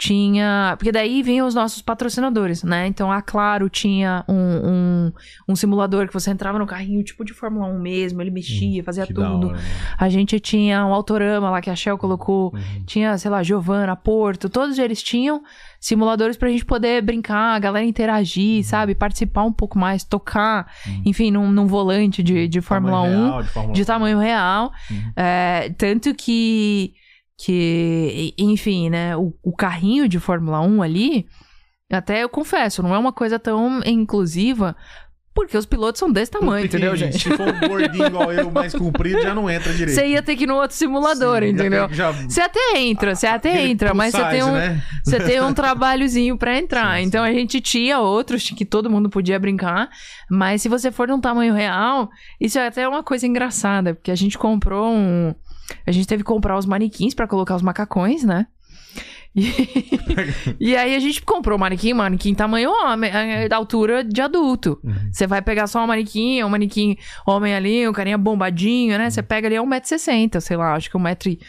[0.07, 2.89] tinha, porque daí vinham os nossos patrocinadores, né?
[2.89, 5.12] Então a Claro tinha um, um,
[5.51, 9.05] um simulador que você entrava no carrinho tipo de Fórmula 1 mesmo, ele mexia, fazia
[9.05, 9.47] Hum, Que da tudo.
[9.47, 9.59] mano.
[9.97, 12.83] A gente tinha um autorama lá que a Shell colocou Uhum.
[12.85, 15.41] tinha, sei lá, Giovana, Porto, todos eles tinham
[15.79, 18.97] simuladores pra gente poder brincar, a galera interagir, sabe?
[18.97, 20.69] Participar um pouco mais, tocar,
[21.05, 23.85] enfim, num, num volante de, de Fórmula 1 Tamanho real, de Fórmula de 1.
[23.85, 24.73] tamanho real.
[24.91, 25.12] Uhum.
[25.16, 26.93] É, tanto que,
[27.44, 31.27] que, enfim, né, o, o carrinho de Fórmula 1 ali,
[31.90, 34.77] até eu confesso, não é uma coisa tão inclusiva,
[35.35, 37.19] porque os pilotos são desse tamanho, entendeu, gente?
[37.19, 39.97] Se for um gordinho igual eu, mais comprido, já não entra direito.
[39.98, 41.86] Você ia ter que ir no outro simulador, Sim, já entendeu?
[41.89, 44.82] tem já- Você até entra, você até aquele entra, mas você tem size, um, né?
[45.05, 46.98] você tem um trabalhozinho pra entrar.
[46.98, 47.06] Sim.
[47.06, 49.89] então a gente tinha outros que todo mundo podia brincar,
[50.31, 54.14] mas se você for num tamanho real, isso é até uma coisa engraçada, porque a
[54.16, 55.35] gente comprou um,
[55.86, 58.47] a gente teve que comprar os manequins pra colocar os macacões, né?
[59.34, 59.51] E,
[60.60, 64.78] e aí a gente comprou o manequim, manequim tamanho homem, é, da altura de adulto.
[64.84, 65.10] Uhum.
[65.10, 69.10] Você vai pegar só um manequim, um manequim homem ali, um carinha bombadinho, né?
[69.10, 71.40] Você pega ali é 1,60m, sei lá, acho que 1,60m.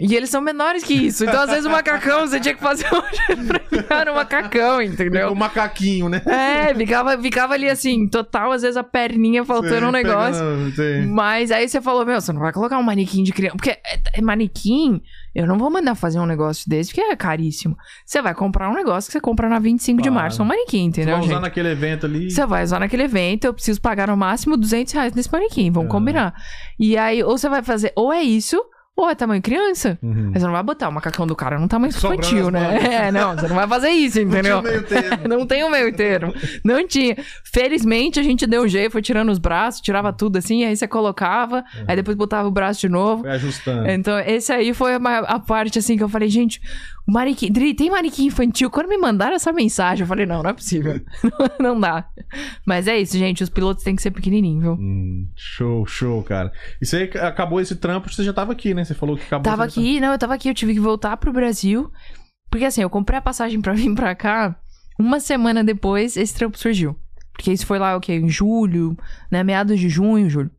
[0.00, 1.24] E eles são menores que isso.
[1.24, 5.30] Então, às vezes, o macacão, você tinha que fazer um pra ficar no macacão, entendeu?
[5.30, 6.22] um macaquinho, né?
[6.26, 10.44] É, ficava, ficava ali assim, total, às vezes a perninha faltando um Você negócio.
[10.74, 13.56] pegando, Mas aí você falou, meu, você não vai colocar um manequim de criança.
[13.56, 15.02] Porque é, é manequim,
[15.34, 17.76] eu não vou mandar fazer um negócio desse, porque é caríssimo.
[18.06, 20.14] Você vai comprar um negócio que você compra na 25 de Claro.
[20.22, 21.42] março, um manequim, Você entendeu, vai usar gente?
[21.42, 22.30] naquele evento ali.
[22.30, 25.88] Você vai usar naquele evento, eu preciso pagar no máximo 200 reais nesse manequim, vamos
[25.90, 25.92] Ah.
[25.92, 26.34] combinar.
[26.78, 28.62] E aí, ou você vai fazer, ou é isso,
[29.00, 29.98] ou é tamanho criança.
[30.02, 30.30] Uhum.
[30.32, 32.78] Mas você não vai botar o macacão do cara num tamanho Sobrando infantil, né?
[32.90, 34.62] É, não, você não vai fazer isso, entendeu?
[35.28, 36.34] Não tem o meio termo.
[36.64, 37.16] Não tinha.
[37.44, 40.86] Felizmente a gente deu um jeito, foi tirando os braços, tirava tudo assim, aí você
[40.88, 43.22] colocava, aí depois botava o braço de novo.
[43.22, 43.88] Foi ajustando.
[43.88, 46.60] Então, esse aí foi a parte assim que eu falei, gente,
[47.06, 47.50] o manequim.
[47.50, 48.70] Dri, tem manequim infantil?
[48.70, 51.00] Quando me mandaram essa mensagem, eu falei, não, não é possível.
[51.58, 52.08] não dá.
[52.66, 53.42] Mas é isso, gente.
[53.42, 54.72] Os pilotos têm que ser pequenininhos, viu?
[54.74, 56.52] Hum, show, show, cara.
[56.80, 58.84] E você acabou esse trampo, você já tava aqui, né?
[58.84, 59.44] Você falou que acabou.
[59.44, 61.90] Tava aqui, não, eu tava aqui, eu tive que voltar pro Brasil.
[62.50, 64.56] Porque assim, eu comprei a passagem pra vir pra cá.
[64.98, 66.96] Uma semana depois, esse trampo surgiu.
[67.32, 68.14] Porque isso foi lá, o quê?
[68.14, 68.96] Em julho,
[69.30, 69.42] né?
[69.42, 70.50] Meados de junho, julho.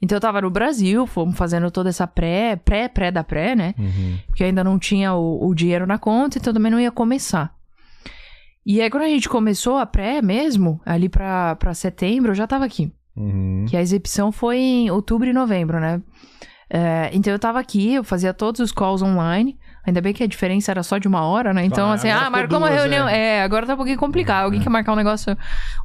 [0.00, 3.74] Então eu tava no Brasil, fomos fazendo toda essa pré, pré, pré da pré, né?
[3.78, 4.18] Uhum.
[4.26, 7.52] Porque ainda não tinha o, o dinheiro na conta, então também não ia começar.
[8.64, 12.46] E aí, quando a gente começou a pré mesmo, ali pra, pra setembro, eu já
[12.46, 12.92] tava aqui.
[13.16, 13.64] Uhum.
[13.68, 16.00] Que a exibição foi em outubro e novembro, né?
[16.70, 19.58] É, então eu tava aqui, eu fazia todos os calls online.
[19.88, 21.64] Ainda bem que a diferença era só de uma hora, né?
[21.64, 23.08] Então, Ah, assim, ah, marcou uma duas, reunião.
[23.08, 23.38] é.
[23.38, 23.42] É.
[23.42, 24.44] agora tá um pouquinho complicado.
[24.44, 25.36] Alguém quer marcar um negócio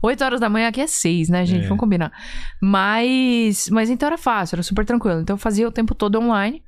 [0.01, 1.63] 8 horas da manhã, aqui é 6, né, gente?
[1.63, 1.67] É.
[1.67, 2.11] Vamos combinar.
[2.61, 5.21] Mas, mas então era fácil, era super tranquilo.
[5.21, 6.61] Então eu fazia o tempo todo online.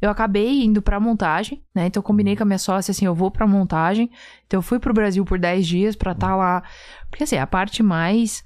[0.00, 1.86] Eu acabei indo pra montagem, né?
[1.86, 4.10] Então eu combinei com a minha sócia assim, eu vou pra montagem.
[4.46, 6.62] Então eu fui pro Brasil por 10 dias pra estar lá.
[7.08, 8.42] Porque assim, a parte mais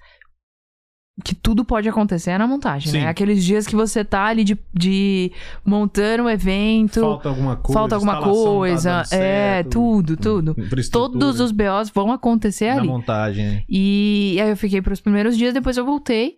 [1.25, 2.99] que tudo pode acontecer é na montagem, Sim.
[3.01, 3.09] né?
[3.09, 5.33] Aqueles dias que você tá ali de, de
[5.65, 7.73] montando um evento, Falta alguma coisa.
[7.79, 10.55] falta alguma tá coisa, dando é, certo, tudo, tudo.
[10.59, 12.89] infraestrutura Todos os BOs vão acontecer na ali.
[12.89, 13.45] montagem.
[13.47, 13.63] né?
[13.69, 16.35] E aí eu fiquei pros primeiros dias, depois eu voltei.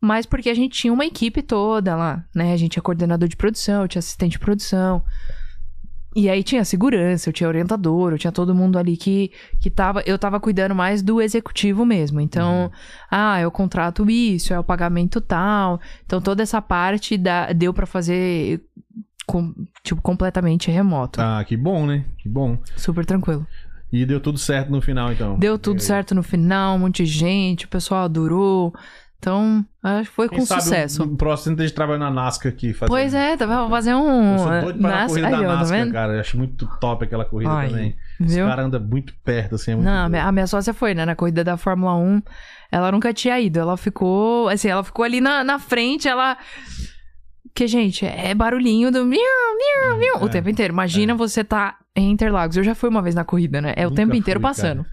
[0.00, 2.52] Mas porque a gente tinha uma equipe toda lá, né?
[2.52, 5.02] A gente tinha coordenador de produção, eu tinha assistente de produção.
[6.16, 9.30] E aí tinha segurança, eu tinha orientador, eu tinha todo mundo ali que,
[9.60, 10.02] que tava.
[10.06, 12.20] Eu tava cuidando mais do executivo mesmo.
[12.20, 12.70] Então,
[13.10, 15.80] ah, é o contrato isso, é o pagamento tal.
[16.06, 18.62] Então toda essa parte da, deu pra fazer
[19.26, 19.54] com-
[19.84, 21.20] tipo, completamente remoto.
[21.20, 22.04] Ah, que bom, né?
[22.18, 22.58] Que bom.
[22.76, 23.46] Super tranquilo.
[23.92, 25.38] E deu tudo certo no final, então.
[25.38, 28.74] Deu tudo certo no final, um monte de gente, o pessoal adorou.
[29.20, 31.02] Então, acho que foi Quem com sabe sucesso.
[31.02, 32.72] O, o próximo a gente trabalha na NASCAR aqui.
[32.72, 32.88] Fazendo.
[32.94, 33.46] Pois é, tá?
[33.46, 34.32] Vou fazer um.
[34.34, 35.92] Eu sou doido para a Nas- corrida da tá NASCAR, vendo?
[35.92, 36.12] cara.
[36.14, 37.96] Eu acho muito top aquela corrida Ai, também.
[38.20, 39.72] Os caras andam muito perto, assim.
[39.72, 40.10] É muito Não, a doido.
[40.12, 41.04] minha, a minha sócia foi, né?
[41.04, 42.22] Na corrida da Fórmula 1.
[42.70, 43.58] Ela nunca tinha ido.
[43.58, 44.48] Ela ficou.
[44.48, 46.36] Assim, ela ficou ali na, na frente, ela.
[47.54, 49.20] Que, gente, é barulhinho do miau,
[49.98, 50.72] miau, o É, tempo inteiro.
[50.72, 52.56] Imagina você tá em Interlagos.
[52.56, 53.72] Eu já fui uma vez na corrida, né?
[53.76, 54.86] É o Nunca tempo inteiro fui, passando.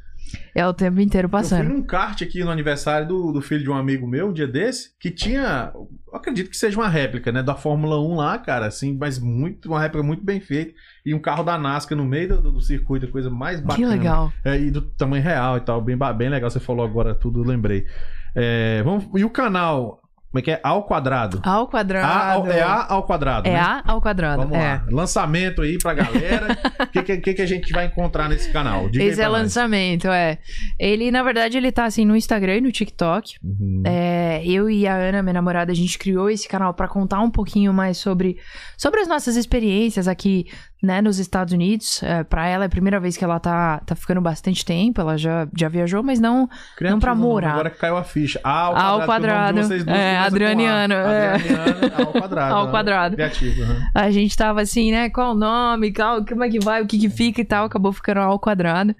[0.53, 1.69] É o tempo inteiro Eu fui passando.
[1.69, 4.91] num kart aqui no aniversário do, do filho de um amigo meu, um dia desse,
[4.99, 5.71] que tinha.
[6.13, 7.43] Acredito que seja uma réplica, né?
[7.43, 10.73] Da Fórmula 1 lá, cara, assim, mas muito, uma réplica muito bem feita.
[11.05, 13.87] E um carro da NASCAR no meio do, do circuito, coisa mais bacana.
[13.87, 14.33] Que legal.
[14.43, 16.49] É, e do tamanho real e tal, bem, bem legal.
[16.49, 17.85] Você falou agora tudo, lembrei.
[18.33, 20.01] É, vamos, e o canal,
[20.35, 20.59] como é que é?
[20.61, 21.39] Ao quadrado.
[21.43, 22.41] Ao A quadrado.
[22.41, 23.47] ao- é A ao quadrado.
[23.47, 23.57] É né?
[23.57, 24.41] A ao quadrado.
[24.41, 24.61] Vamos é.
[24.61, 24.85] lá.
[24.91, 26.57] Lançamento aí pra galera.
[26.85, 28.89] O que, que, que a gente vai encontrar nesse canal?
[28.89, 30.37] Diga Esse é lançamento, é.
[30.79, 33.35] Ele, na verdade, ele tá assim no Instagram e no TikTok.
[33.43, 33.83] Uhum.
[33.85, 37.29] É, eu e a Ana, minha namorada, a gente criou esse canal pra contar um
[37.29, 38.37] pouquinho mais sobre,
[38.77, 40.45] sobre as nossas experiências aqui,
[40.81, 42.01] né, nos Estados Unidos.
[42.03, 45.17] É, para ela é a primeira vez que ela tá, tá ficando bastante tempo, ela
[45.17, 46.49] já, já viajou, mas não.
[46.75, 47.53] Criativo, pra morar.
[47.53, 48.39] Agora que caiu a ficha.
[48.43, 49.59] A ao Ao quadrado.
[49.59, 49.85] porque o nome de quadrado.
[49.85, 50.17] duas É.
[50.17, 51.33] Adrianiano, é.
[51.33, 52.55] Adrianiano, ao quadrado.
[52.55, 52.71] Ao né?
[52.71, 53.15] quadrado.
[53.15, 53.61] Criativo.
[53.61, 53.87] uhum.
[53.93, 55.09] A gente tava assim, né?
[55.09, 57.65] Qual o nome, qual, como é que vai, o que que fica e tal.
[57.65, 58.95] Acabou ficando ao quadrado.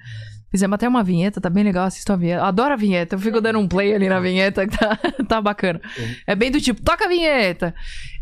[0.56, 2.40] Fizemos até uma vinheta, tá bem legal, assistam a vinheta.
[2.42, 5.42] Eu adoro a vinheta, eu fico dando um play ali na vinheta que tá, tá
[5.42, 5.82] bacana.
[6.26, 7.76] É bem do tipo, toca a vinheta!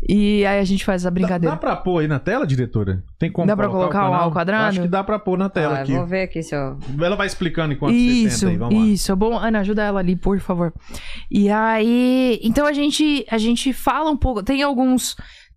[0.08, 1.54] E aí a gente faz Dá, brincadeira.
[1.54, 3.04] dá pra pôr aí na tela, diretora?
[3.20, 4.68] Tem como Dá pra colocar o ao quadrado?
[4.68, 5.92] Acho que dá pra pôr na tela Ah, aqui.
[5.92, 6.76] Vou ver aqui se eu...
[7.00, 8.56] Ela vai explicando enquanto você Isso, tenta aí.
[8.58, 8.86] Vamos lá.
[8.86, 9.16] isso.
[9.16, 10.72] Bom, Ana, ajuda ela ali, por favor.
[11.30, 15.16] E aí, então a gente, a gente fala um pouco, tem alguns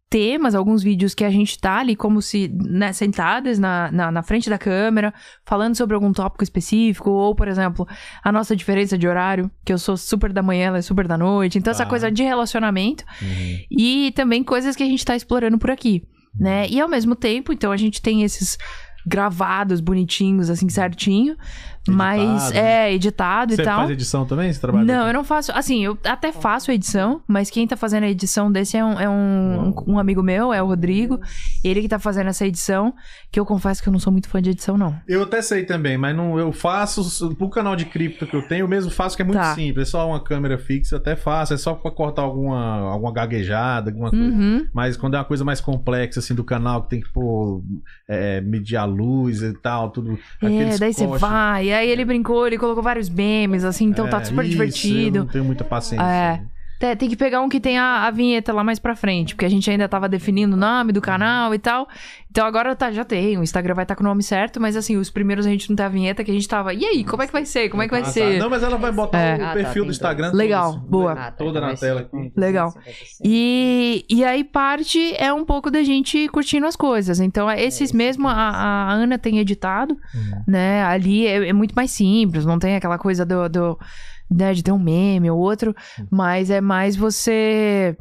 [0.10, 4.24] temas, alguns vídeos que a gente tá ali como se, né, sentadas na, na, na
[4.24, 5.14] frente da câmera,
[5.46, 7.86] falando sobre algum tópico específico, ou, por exemplo,
[8.24, 11.18] a nossa diferença de horário, que eu sou super da manhã, ela é super da
[11.18, 11.58] noite.
[11.58, 11.90] Então, essa Tá.
[11.90, 13.58] coisa de relacionamento Uhum.
[13.70, 16.04] e também coisas que a gente tá explorando por aqui,
[16.40, 16.68] né?
[16.70, 18.58] E ao mesmo tempo, então a gente tem esses
[19.06, 21.38] gravados bonitinhos assim certinho,
[21.88, 23.78] mas Editado, é editado Você e tal.
[23.80, 24.52] faz edição também?
[24.54, 25.52] Você trabalha Não, eu não faço.
[25.54, 29.10] Assim, eu até faço edição, mas quem tá fazendo a edição desse é um, é
[29.10, 31.20] um, um, um amigo meu, é o Rodrigo.
[31.64, 32.94] Ele que tá fazendo essa edição,
[33.32, 34.96] que eu confesso que eu não sou muito fã de edição, não.
[35.08, 38.62] Eu até sei também, mas não, eu faço pro canal de cripto que eu tenho,
[38.64, 39.54] eu mesmo faço que é muito Tá.
[39.56, 43.12] simples, é só uma câmera fixa, eu até faço, é só pra cortar alguma, alguma
[43.14, 44.26] gaguejada, alguma coisa.
[44.26, 44.66] Uhum.
[44.74, 47.62] Mas quando é uma coisa mais complexa, assim, do canal, que tem que pôr,
[48.08, 50.18] é, medir a luz e tal, tudo.
[50.42, 51.68] É, aqueles daí você vai.
[51.68, 55.18] E aí ele brincou, ele colocou vários memes, assim, então tá É, super isso, divertido.
[55.20, 56.04] Eu não tenho muita paciência.
[56.06, 56.38] É.
[56.38, 56.48] Tem,
[56.96, 59.50] tem que pegar um que tem a, a vinheta lá mais pra frente, porque a
[59.50, 61.88] gente ainda tava definindo o nome do canal e tal.
[62.30, 64.96] Então agora tá, já tem, o Instagram vai estar com o nome certo, mas assim,
[64.96, 66.72] os primeiros a gente não tem a vinheta que a gente tava.
[66.74, 67.70] E aí, como é que vai ser?
[67.70, 68.12] Como é que vai Ah, tá.
[68.12, 68.38] ser?
[68.40, 69.32] Não, mas ela vai botar É.
[69.38, 70.32] o Ah, tá, perfil tem do Instagram.
[70.34, 71.12] Legal, todo, boa.
[71.14, 72.32] Ah, tá, Toda na tela aqui.
[72.36, 72.68] Legal.
[72.74, 73.20] 256.
[73.24, 77.20] E, e aí parte é um pouco da gente curtindo as coisas.
[77.20, 80.44] Então, é esses mesmo, a, a Ana tem editado, Uhum.
[80.48, 80.84] né?
[80.84, 83.80] Ali é, é muito mais simples, não tem aquela coisa do, do
[84.30, 85.76] né, de ter um meme ou outro,
[86.12, 87.96] mas é mais você.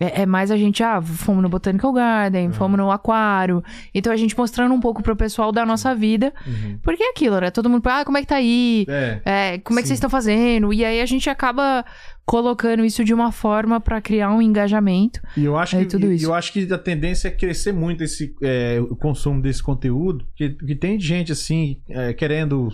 [0.00, 3.64] É, é mais a gente, ah, fomos no Botanical Garden, fomos no aquário.
[3.92, 6.32] Então a gente mostrando um pouco pro pessoal da nossa vida.
[6.46, 6.78] Uhum.
[6.84, 7.50] Porque é aquilo, né?
[7.50, 8.86] Todo mundo, ah, como é que tá aí?
[8.88, 9.20] É.
[9.24, 9.94] É, como é que Sim.
[9.94, 10.72] vocês estão fazendo?
[10.72, 11.84] E aí a gente acaba
[12.24, 15.20] colocando isso de uma forma pra criar um engajamento.
[15.36, 16.26] E eu acho É que tudo isso.
[16.26, 20.50] eu acho que a tendência é crescer muito esse é, o consumo desse conteúdo, que,
[20.50, 22.70] que tem gente assim é, querendo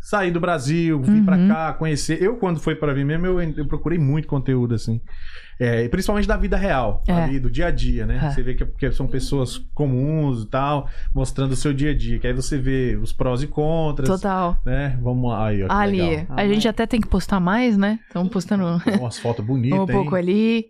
[0.00, 1.48] sair do Brasil, vir pra Uhum.
[1.48, 2.22] cá, conhecer.
[2.22, 5.00] Eu, quando foi pra vir mesmo, eu, eu procurei muito conteúdo, assim.
[5.60, 7.12] É, principalmente da vida real, É.
[7.12, 8.20] ali, do dia a dia, né?
[8.22, 8.30] É.
[8.30, 12.18] Você vê que, que são pessoas comuns e tal, mostrando o seu dia a dia.
[12.20, 14.56] Que aí você vê os prós e contras, Total.
[14.64, 14.96] né?
[15.02, 15.66] Vamos lá, aí, ó.
[15.70, 16.26] Ali, legal.
[16.30, 17.98] a gente até tem que postar mais, né?
[18.06, 18.64] Estamos postando
[19.00, 20.22] Umas fotos bonitas, um pouco hein?
[20.22, 20.66] ali.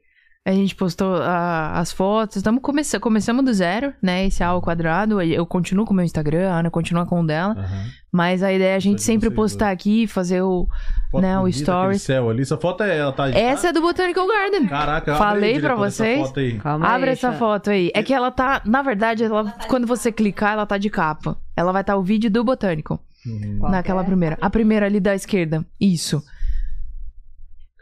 [0.48, 2.36] A gente postou ah, as fotos.
[2.36, 4.24] Estamos começando, começamos do zero, né?
[4.24, 5.20] Esse A ao quadrado.
[5.20, 7.52] Eu continuo com o meu Instagram, a Ana continua com o dela.
[7.52, 7.84] Aham.
[8.10, 10.66] Mas a ideia é a gente sempre vocês postar aqui, fazer o.
[11.10, 12.00] Foto Né, o stories.
[12.00, 12.40] céu ali.
[12.40, 13.28] Essa foto é ela, tá?
[13.28, 14.66] Essa é do Botanical Garden.
[14.68, 16.26] Caraca, Falei aí, pra essa vocês.
[16.26, 16.58] foto aí.
[16.58, 17.90] Calma Abre aí, essa foto aí.
[17.94, 18.62] É que ela tá.
[18.64, 21.36] Na verdade, ela, quando você clicar, ela tá de capa.
[21.54, 22.98] Ela vai estar o vídeo do Botânico.
[23.26, 23.68] Uhum.
[23.68, 24.08] Naquela que é?
[24.08, 24.38] primeira.
[24.40, 25.62] A primeira ali da esquerda.
[25.78, 26.22] Isso.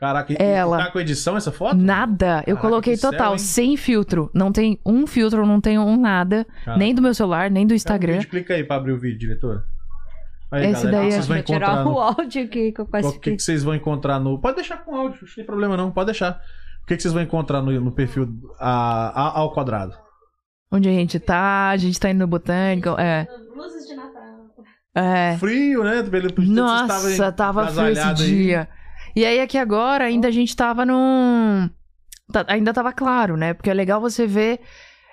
[0.06, 0.78] Caraca, Ela.
[0.78, 1.76] tá com edição essa foto?
[1.76, 2.38] Nada.
[2.46, 3.38] Eu Caraca, coloquei que céu, total, hein?
[3.38, 4.30] sem filtro.
[4.34, 6.46] Não tem um filtro, não tem um nada.
[6.64, 6.78] Caraca.
[6.78, 8.14] Nem do meu celular, nem do o Instagram.
[8.14, 9.62] vídeo, clica aí pra abrir o vídeo, diretora.
[10.50, 12.00] Aí, Esse galera, daí é- vocês vão eu tirar encontrar o no...
[12.00, 14.40] áudio aqui que eu quase O que, que vocês vão encontrar no...
[14.40, 16.40] Pode deixar com áudio, não tem problema não, pode deixar.
[16.82, 18.28] O que, que vocês vão encontrar no, no perfil
[18.60, 19.92] a, a- ao quadrado?
[20.70, 22.90] Onde a gente tá, a gente tá indo no Botânico.
[22.90, 23.26] É.
[23.56, 24.22] Luzes de Natal.
[24.94, 25.36] É.
[25.38, 26.02] Frio, né?
[26.46, 28.66] Nossa, vocês estavam tava frio esse agasalhados aí.
[29.16, 31.68] E aí aqui agora ainda a gente tava num.
[32.30, 33.54] tá- ainda tava claro, né?
[33.54, 34.60] Porque é legal você ver.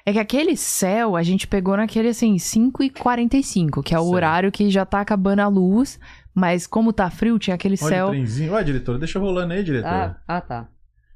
[0.05, 4.13] É que aquele céu a gente pegou naquele assim, 5h45, que é o Certo.
[4.15, 5.97] horário que já tá acabando a luz.
[6.35, 8.07] Mas como tá frio, tinha aquele Olha céu.
[8.07, 8.63] o trenzinho.
[8.65, 10.17] Diretora, deixa rolando aí, diretora.
[10.27, 10.67] Ah, ah, tá.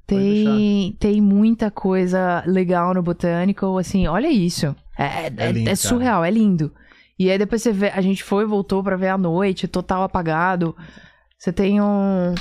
[0.06, 4.74] Tem, tem muita coisa legal no Botânico, assim, olha isso.
[4.98, 6.72] É, é, É lindo, é surreal, é lindo.
[7.18, 10.74] E aí depois você vê, a gente foi, voltou pra ver à noite, total apagado.
[11.38, 12.34] Você tem um.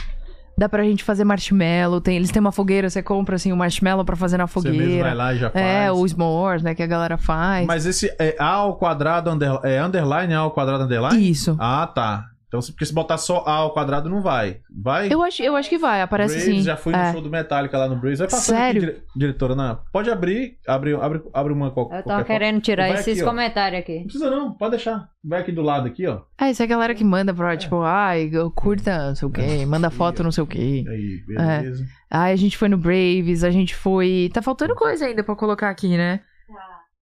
[0.59, 4.03] Dá pra gente fazer marshmallow, tem, eles têm uma fogueira, você compra assim o marshmallow
[4.03, 5.13] pra fazer na Você mesmo vai fogueira.
[5.13, 5.63] lá e já faz.
[5.63, 7.67] É, o s'mores, né, que a galera faz.
[7.67, 11.29] Mas esse é A ao quadrado, under, é underline A ao quadrado, underline?
[11.29, 11.55] Isso.
[11.59, 12.25] Ah, tá.
[12.47, 14.61] Então, se- porque se botar só A ao quadrado, não vai.
[14.73, 15.11] Vai?
[15.11, 16.61] Eu acho, eu acho que vai, aparece Braves, assim.
[16.63, 17.11] já fui no é.
[17.11, 18.19] show do Metallica lá no Braves.
[18.19, 18.81] Vai passando Sério?
[18.83, 19.79] aqui, dire- diretora, Ana.
[19.91, 23.81] Pode abrir, abre, abre, abre uma qual, Eu tava querendo tirar Vai esses aqui, comentários
[23.81, 23.97] aqui.
[23.97, 25.09] Não precisa não, pode deixar.
[25.21, 26.21] Vai aqui do lado aqui, ó.
[26.37, 29.31] Ah, isso é a galera que manda pra, tipo, ai, eu curta, não sei o
[29.31, 30.85] quê, manda foto, não sei o quê.
[30.87, 31.85] Aí, beleza.
[32.09, 34.31] Ai, a gente foi no Braves, a gente foi.
[34.33, 36.21] Tá faltando coisa ainda pra colocar aqui, né?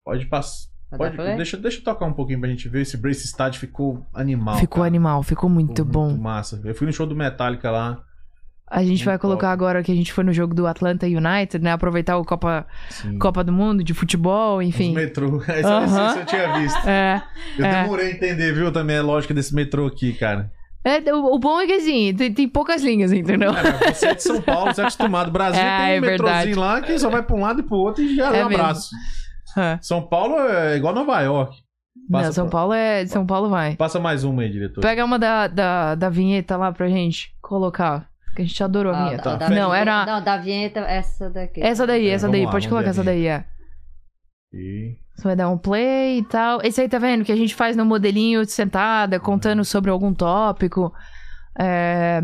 [0.04, 0.70] Pode passar.
[0.96, 2.82] Vai Pode, deixa, deixa eu tocar um pouquinho pra gente ver.
[2.82, 4.56] Esse Brace estádio ficou animal.
[4.58, 4.86] ficou cara.
[4.86, 6.08] animal, ficou muito Ficou bom.
[6.10, 6.60] Muito massa.
[6.64, 8.00] Eu fui no show do Metallica lá.
[8.70, 9.52] A gente vai Muito colocar top.
[9.52, 11.72] agora que a gente foi no jogo do Atlanta United, né?
[11.72, 13.18] Aproveitar o Copa, Sim.
[13.18, 14.94] Copa do Mundo de futebol, Os enfim.
[14.94, 15.36] metrô.
[15.44, 16.78] Esse, esse eu tinha visto.
[16.88, 17.22] É,
[17.58, 17.82] Eu É.
[17.82, 20.50] demorei a entender, viu, também a lógica desse metrô aqui, cara.
[20.84, 23.52] é, o, o bom é que assim, tem, tem poucas linhas, entendeu?
[23.52, 25.30] Cara, você é de São Paulo, você é acostumado.
[25.30, 27.76] Brasil É, tem um é metrôzinho lá que só vai pra um lado e pro
[27.76, 28.64] outro e já É dá um mesmo.
[29.56, 29.78] É.
[29.82, 31.56] São Paulo é igual Nova York.
[32.10, 33.06] Passa Não, São pra- Paulo é.
[33.06, 33.76] São Paulo vai.
[33.76, 34.80] Passa mais uma aí, diretor.
[34.80, 38.08] Pega uma da, da, da vinheta lá pra gente colocar.
[38.34, 39.36] Que a gente adorou a Ah, vinheta.
[39.36, 40.06] da- Não, era.
[40.06, 41.62] Não, da vinheta, essa daqui.
[41.62, 42.44] Essa daí, É, essa daí.
[42.46, 43.44] lá, Pode colocar essa daí, é.
[44.54, 44.96] E...
[45.14, 46.60] Você vai dar um play e tal.
[46.62, 47.24] Esse aí tá vendo?
[47.24, 50.92] Que a gente faz no modelinho sentada, contando sobre algum tópico.
[51.58, 52.22] É...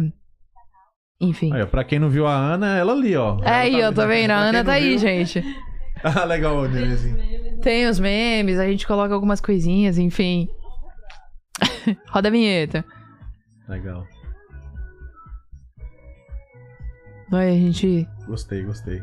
[1.21, 1.53] Enfim.
[1.53, 3.39] Aí, pra quem não viu a Ana, ela ali, ó.
[3.43, 4.31] É aí, Ela ó, tá vendo?
[4.31, 5.45] A Ana tá aí, viu- gente.
[6.05, 7.15] Ah, legal, o assim.
[7.61, 10.49] Tem os memes, a gente coloca algumas coisinhas, enfim.
[12.09, 12.85] Roda a vinheta.
[13.69, 14.07] Legal.
[17.31, 18.09] Vai, a gente.
[18.27, 19.03] Gostei, gostei.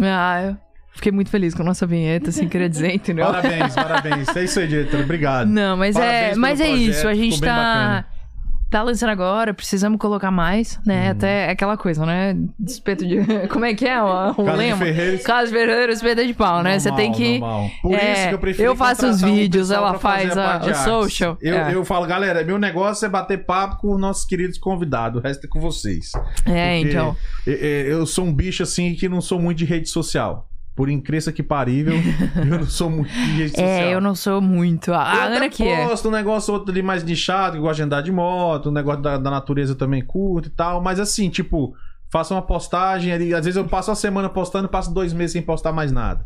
[0.00, 0.56] Ah, eu
[0.92, 3.26] fiquei muito feliz com a nossa vinheta, assim, queria dizer, entendeu?
[3.26, 4.36] Parabéns, parabéns.
[4.36, 5.00] É isso aí, diretor.
[5.00, 5.48] Obrigado.
[5.48, 7.08] Não, mas Parabéns é, mas é projeto, isso.
[7.08, 8.06] A gente tá, bacana.
[8.70, 11.06] Tá lançando agora, precisamos colocar mais, né?
[11.06, 11.10] Uhum.
[11.12, 12.36] Até aquela coisa, né?
[12.58, 13.18] Despeito de.
[13.48, 14.76] Como é que é o, o Casa lema?
[14.84, 15.18] Ferreira.
[15.18, 16.78] Caso Ferreira, espeto de pau, né?
[16.78, 17.38] Você tem que.
[17.38, 17.70] normal.
[17.82, 20.58] Por é, isso que eu prefiro eu faço os um vídeos, pessoal ela faz a-
[20.58, 21.38] de o social.
[21.40, 21.74] Eu, É.
[21.74, 25.20] eu falo, galera, meu negócio é bater papo com nossos queridos convidados.
[25.20, 26.12] O resto é com vocês.
[26.46, 27.16] É, Porque então.
[27.46, 30.47] Eu, eu sou um bicho assim que não sou muito de rede social.
[30.78, 31.94] Por incrível que parível,
[32.38, 33.68] eu não sou muito de rede social.
[33.68, 34.94] É, eu não sou muito.
[34.94, 35.88] A, Eu Ana que é.
[35.88, 39.02] posto um negócio outro ali mais nichado, que gosta de andar de moto, um negócio
[39.02, 40.80] da, da natureza também curto e tal.
[40.80, 41.74] Mas assim, tipo,
[42.12, 43.34] faço uma postagem ali.
[43.34, 46.24] Às vezes eu passo uma semana postando e passo dois meses sem postar mais nada.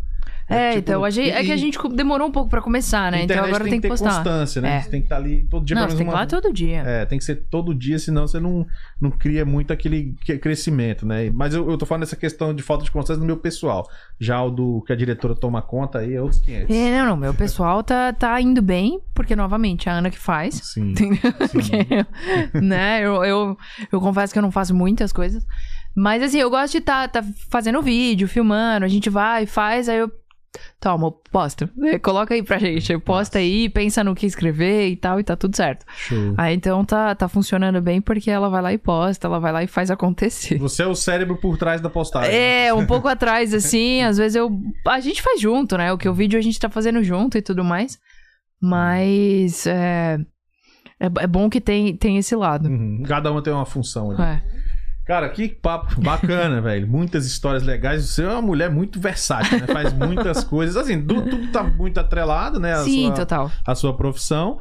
[0.53, 3.11] É, tipo, então, a gente, é e- que a gente demorou um pouco pra começar,
[3.11, 3.23] né?
[3.23, 4.15] Então agora tem que ter postar.
[4.16, 4.77] constância, né?
[4.77, 4.81] É.
[4.81, 6.27] Você tem que estar ali todo dia Não, você tem que ir menos lá uma-
[6.43, 6.83] todo dia.
[6.87, 8.66] É, tem que ser todo dia, senão você não,
[9.01, 11.31] não cria muito aquele que- crescimento, né?
[11.33, 13.89] Mas eu, eu tô falando dessa questão de falta de constância no meu pessoal.
[14.20, 16.74] Já o do que a diretora toma conta aí é outros 500.
[16.74, 20.55] É, não, não, meu pessoal tá, tá indo bem, porque novamente a Ana que faz.
[20.62, 20.91] Sim.
[20.91, 21.33] Entendeu?
[21.51, 21.87] Porque,
[22.61, 23.57] né, eu, eu,
[23.91, 25.45] eu confesso que eu não faço muitas coisas.
[25.95, 29.89] Mas assim, eu gosto de estar tá, tá fazendo vídeo, filmando, a gente vai, faz,
[29.91, 30.11] aí eu
[30.81, 31.70] toma, posta.
[31.85, 32.99] É, Coloca aí pra gente.
[32.99, 35.85] Posta aí, pensa no que escrever e tal, e tá tudo certo.
[35.97, 36.35] Show.
[36.37, 39.62] Aí então tá, tá funcionando bem porque ela vai lá e posta, ela vai lá
[39.62, 40.59] e faz acontecer.
[40.59, 42.35] Você é o cérebro por trás da postagem.
[42.35, 44.51] É, um pouco atrás, assim, às vezes eu.
[44.87, 45.93] A gente faz junto, né?
[45.93, 47.99] O que o vídeo a gente tá fazendo junto e tudo mais.
[48.61, 50.19] Mas é.
[51.01, 52.69] É, é bom que tem, tem esse lado.
[52.69, 53.03] Uhum.
[53.05, 54.12] Cada uma tem uma função.
[54.12, 54.23] ali.
[54.23, 54.43] É.
[55.05, 56.87] Cara, que papo bacana, velho.
[56.87, 58.05] Muitas histórias legais.
[58.05, 59.66] Você é uma mulher muito versátil, né?
[59.66, 60.77] Faz muitas coisas.
[60.77, 62.73] Assim, tu- tudo tá muito atrelado, né?
[62.74, 63.51] A Sim, sua, total.
[63.66, 64.61] a sua profissão.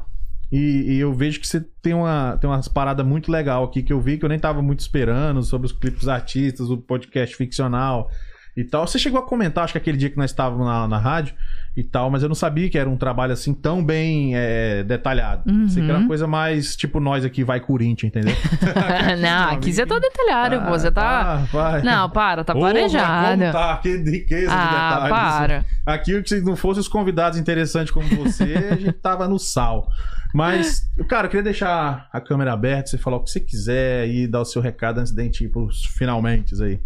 [0.52, 3.94] E, e eu vejo que você tem, uma, tem umas paradas muito legal aqui que
[3.94, 8.10] eu vi que eu nem tava muito esperando sobre os clipes artistas, o podcast ficcional
[8.58, 8.86] e tal.
[8.86, 11.34] Você chegou a comentar, acho que aquele dia que nós estávamos na, na rádio
[11.76, 15.50] e tal, mas eu não sabia que era um trabalho assim tão bem é, detalhado.
[15.50, 15.62] Uhum.
[15.64, 18.36] Pensei que era uma coisa mais tipo nós aqui, vai Corinthians, entendeu?
[19.20, 20.72] não, aqui você tá detalhado, pô.
[20.72, 21.46] Você tá.
[21.54, 21.82] Ah.
[21.82, 23.42] Não, para, tá planejado.
[23.42, 25.10] contar, que riqueza de Ah, detalhes.
[25.10, 25.66] para.
[25.86, 29.88] Aqui, se não fossem os convidados interessantes como você, a gente tava no sal.
[30.34, 34.28] Mas, cara, eu queria deixar a câmera aberta, você falar o que você quiser e
[34.28, 36.80] dar o seu recado antes de ir pros finalmente aí.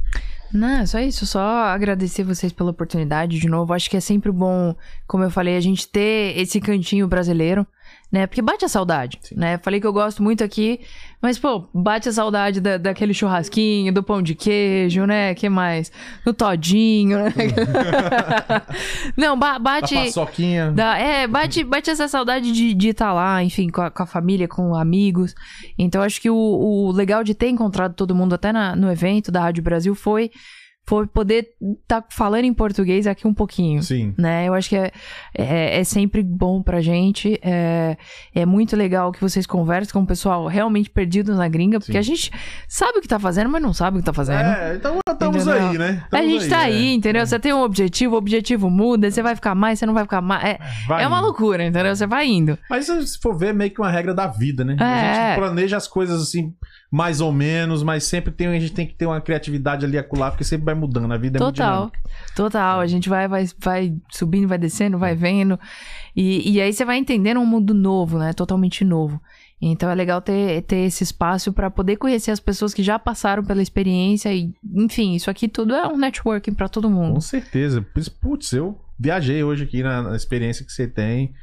[0.54, 3.74] Não, é só isso, só agradecer vocês pela oportunidade de novo.
[3.74, 4.76] Acho que é sempre bom,
[5.08, 7.66] como eu falei, a gente ter esse cantinho brasileiro,
[8.12, 8.28] né?
[8.28, 9.36] Porque bate a saudade, Sim.
[9.36, 9.58] né?
[9.58, 10.80] Falei que eu gosto muito aqui,
[11.26, 15.34] mas, pô, bate a saudade da, daquele churrasquinho, do pão de queijo, né?
[15.34, 15.92] que mais?
[16.24, 17.34] Do todinho, né?
[19.18, 19.96] Não, ba- bate...
[19.96, 20.72] paçoquinha.
[20.72, 24.48] Dá- é, bate, bate essa saudade de estar lá, enfim, com a, com a família,
[24.48, 25.34] com amigos.
[25.78, 29.32] Então, acho que o, o legal de ter encontrado todo mundo até na- no evento
[29.32, 30.30] da Rádio Brasil foi,
[30.88, 31.50] foi poder
[31.82, 33.82] estar falando em português aqui um pouquinho.
[33.82, 34.14] Sim.
[34.18, 34.48] Né?
[34.48, 34.92] Eu acho que é,
[35.36, 37.40] é, é sempre bom pra gente.
[37.42, 37.98] É,
[38.34, 41.98] é muito legal que vocês conversem com o pessoal realmente perdido na gringa, porque Sim.
[41.98, 42.32] a gente
[42.68, 44.42] sabe o que tá fazendo, mas não sabe o que tá fazendo.
[44.42, 46.04] É, então estamos aí, né?
[46.12, 46.94] a Estamos gente tá aí, é.
[46.94, 47.26] entendeu?
[47.26, 50.22] Você tem um objetivo, o objetivo muda, você vai ficar mais, você não vai ficar
[50.22, 50.44] mais.
[50.44, 51.96] É, Vai é uma loucura, entendeu?
[51.96, 52.58] Você vai indo.
[52.70, 54.76] Mas se for ver, é meio que uma regra da vida, né?
[54.80, 55.30] A É.
[55.30, 56.54] gente planeja as coisas assim,
[56.96, 60.32] mais ou menos, mas sempre tem, a gente tem que ter uma criatividade ali acolá,
[60.32, 61.12] porque sempre vai mudando.
[61.12, 61.76] A vida é muito Total.
[61.76, 62.00] dinâmica.
[62.34, 62.80] Total.
[62.80, 65.60] A gente vai, vai, vai subindo, vai descendo, vai vendo.
[66.16, 68.32] E, e aí você vai entendendo um mundo novo, né?
[68.32, 69.20] Totalmente novo.
[69.62, 73.44] Então é legal ter, ter esse espaço pra poder conhecer as pessoas que já passaram
[73.44, 74.34] pela experiência.
[74.34, 77.20] E, enfim, isso aqui tudo é um networking pra todo Com mundo.
[77.22, 77.86] certeza.
[78.22, 81.34] Putz, eu viajei hoje aqui na, na experiência que você tem.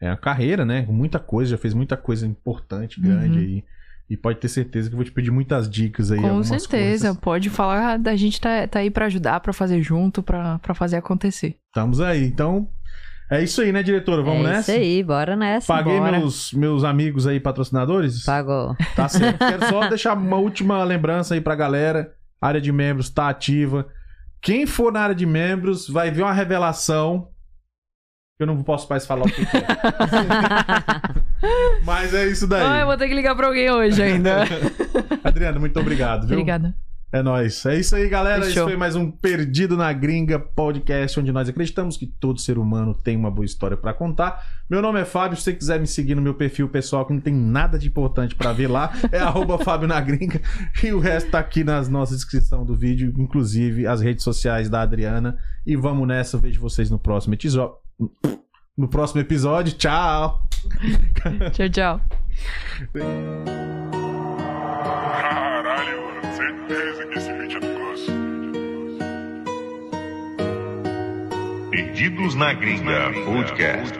[0.00, 0.86] É a carreira, né?
[0.88, 3.44] Muita coisa, já fez muita coisa importante, grande Uhum.
[3.44, 3.64] aí.
[4.10, 6.20] E pode ter certeza que eu vou te pedir muitas dicas aí.
[6.20, 7.06] Com certeza.
[7.08, 7.16] coisas.
[7.18, 10.96] Pode falar, a gente tá, tá aí pra ajudar, pra fazer junto, pra, pra fazer
[10.96, 11.56] acontecer.
[11.70, 12.24] Estamos aí.
[12.24, 12.68] Então,
[13.32, 14.22] é isso aí, né, diretora?
[14.22, 14.72] Vamos é nessa?
[14.72, 15.66] isso aí, bora nessa.
[15.66, 16.18] Paguei Bora.
[16.18, 18.24] meus, meus amigos aí, patrocinadores?
[18.24, 18.76] Pagou.
[18.94, 19.38] Tá certo.
[19.40, 22.12] Quero só deixar uma última lembrança aí pra galera.
[22.38, 23.86] A área de membros tá ativa.
[24.42, 27.28] Quem for na área de membros vai ver uma revelação.
[28.42, 29.66] Eu não posso mais falar o que que é.
[31.84, 32.64] Mas é isso daí.
[32.64, 34.44] Ah, eu vou ter que ligar pra alguém hoje ainda.
[35.24, 36.36] Adriano, muito obrigado, viu?
[36.36, 36.74] Obrigada.
[37.12, 37.66] É nóis.
[37.66, 38.40] É isso aí, galera.
[38.40, 38.66] Esse Fechou.
[38.66, 43.18] foi mais um Perdido na Gringa podcast, onde nós acreditamos que todo ser humano tem
[43.18, 44.42] uma boa história pra contar.
[44.68, 45.36] Meu nome é Fábio.
[45.36, 48.34] Se você quiser me seguir no meu perfil pessoal, que não tem nada de importante
[48.34, 50.40] pra ver lá, é arroba Fábio na Gringa.
[50.82, 54.80] E o resto tá aqui nas nossas descrição do vídeo, inclusive as redes sociais da
[54.80, 55.36] Adriana.
[55.66, 56.38] E vamos nessa.
[56.38, 57.81] Vejo vocês no próximo episódio.
[58.76, 59.74] No próximo episódio.
[59.76, 60.42] Tchau!
[61.52, 62.00] Tchau, tchau.
[65.20, 68.12] Caralho, mano, certeza que esse vídeo é do gosto.
[71.70, 73.98] Perdidos na Gringa Podcast.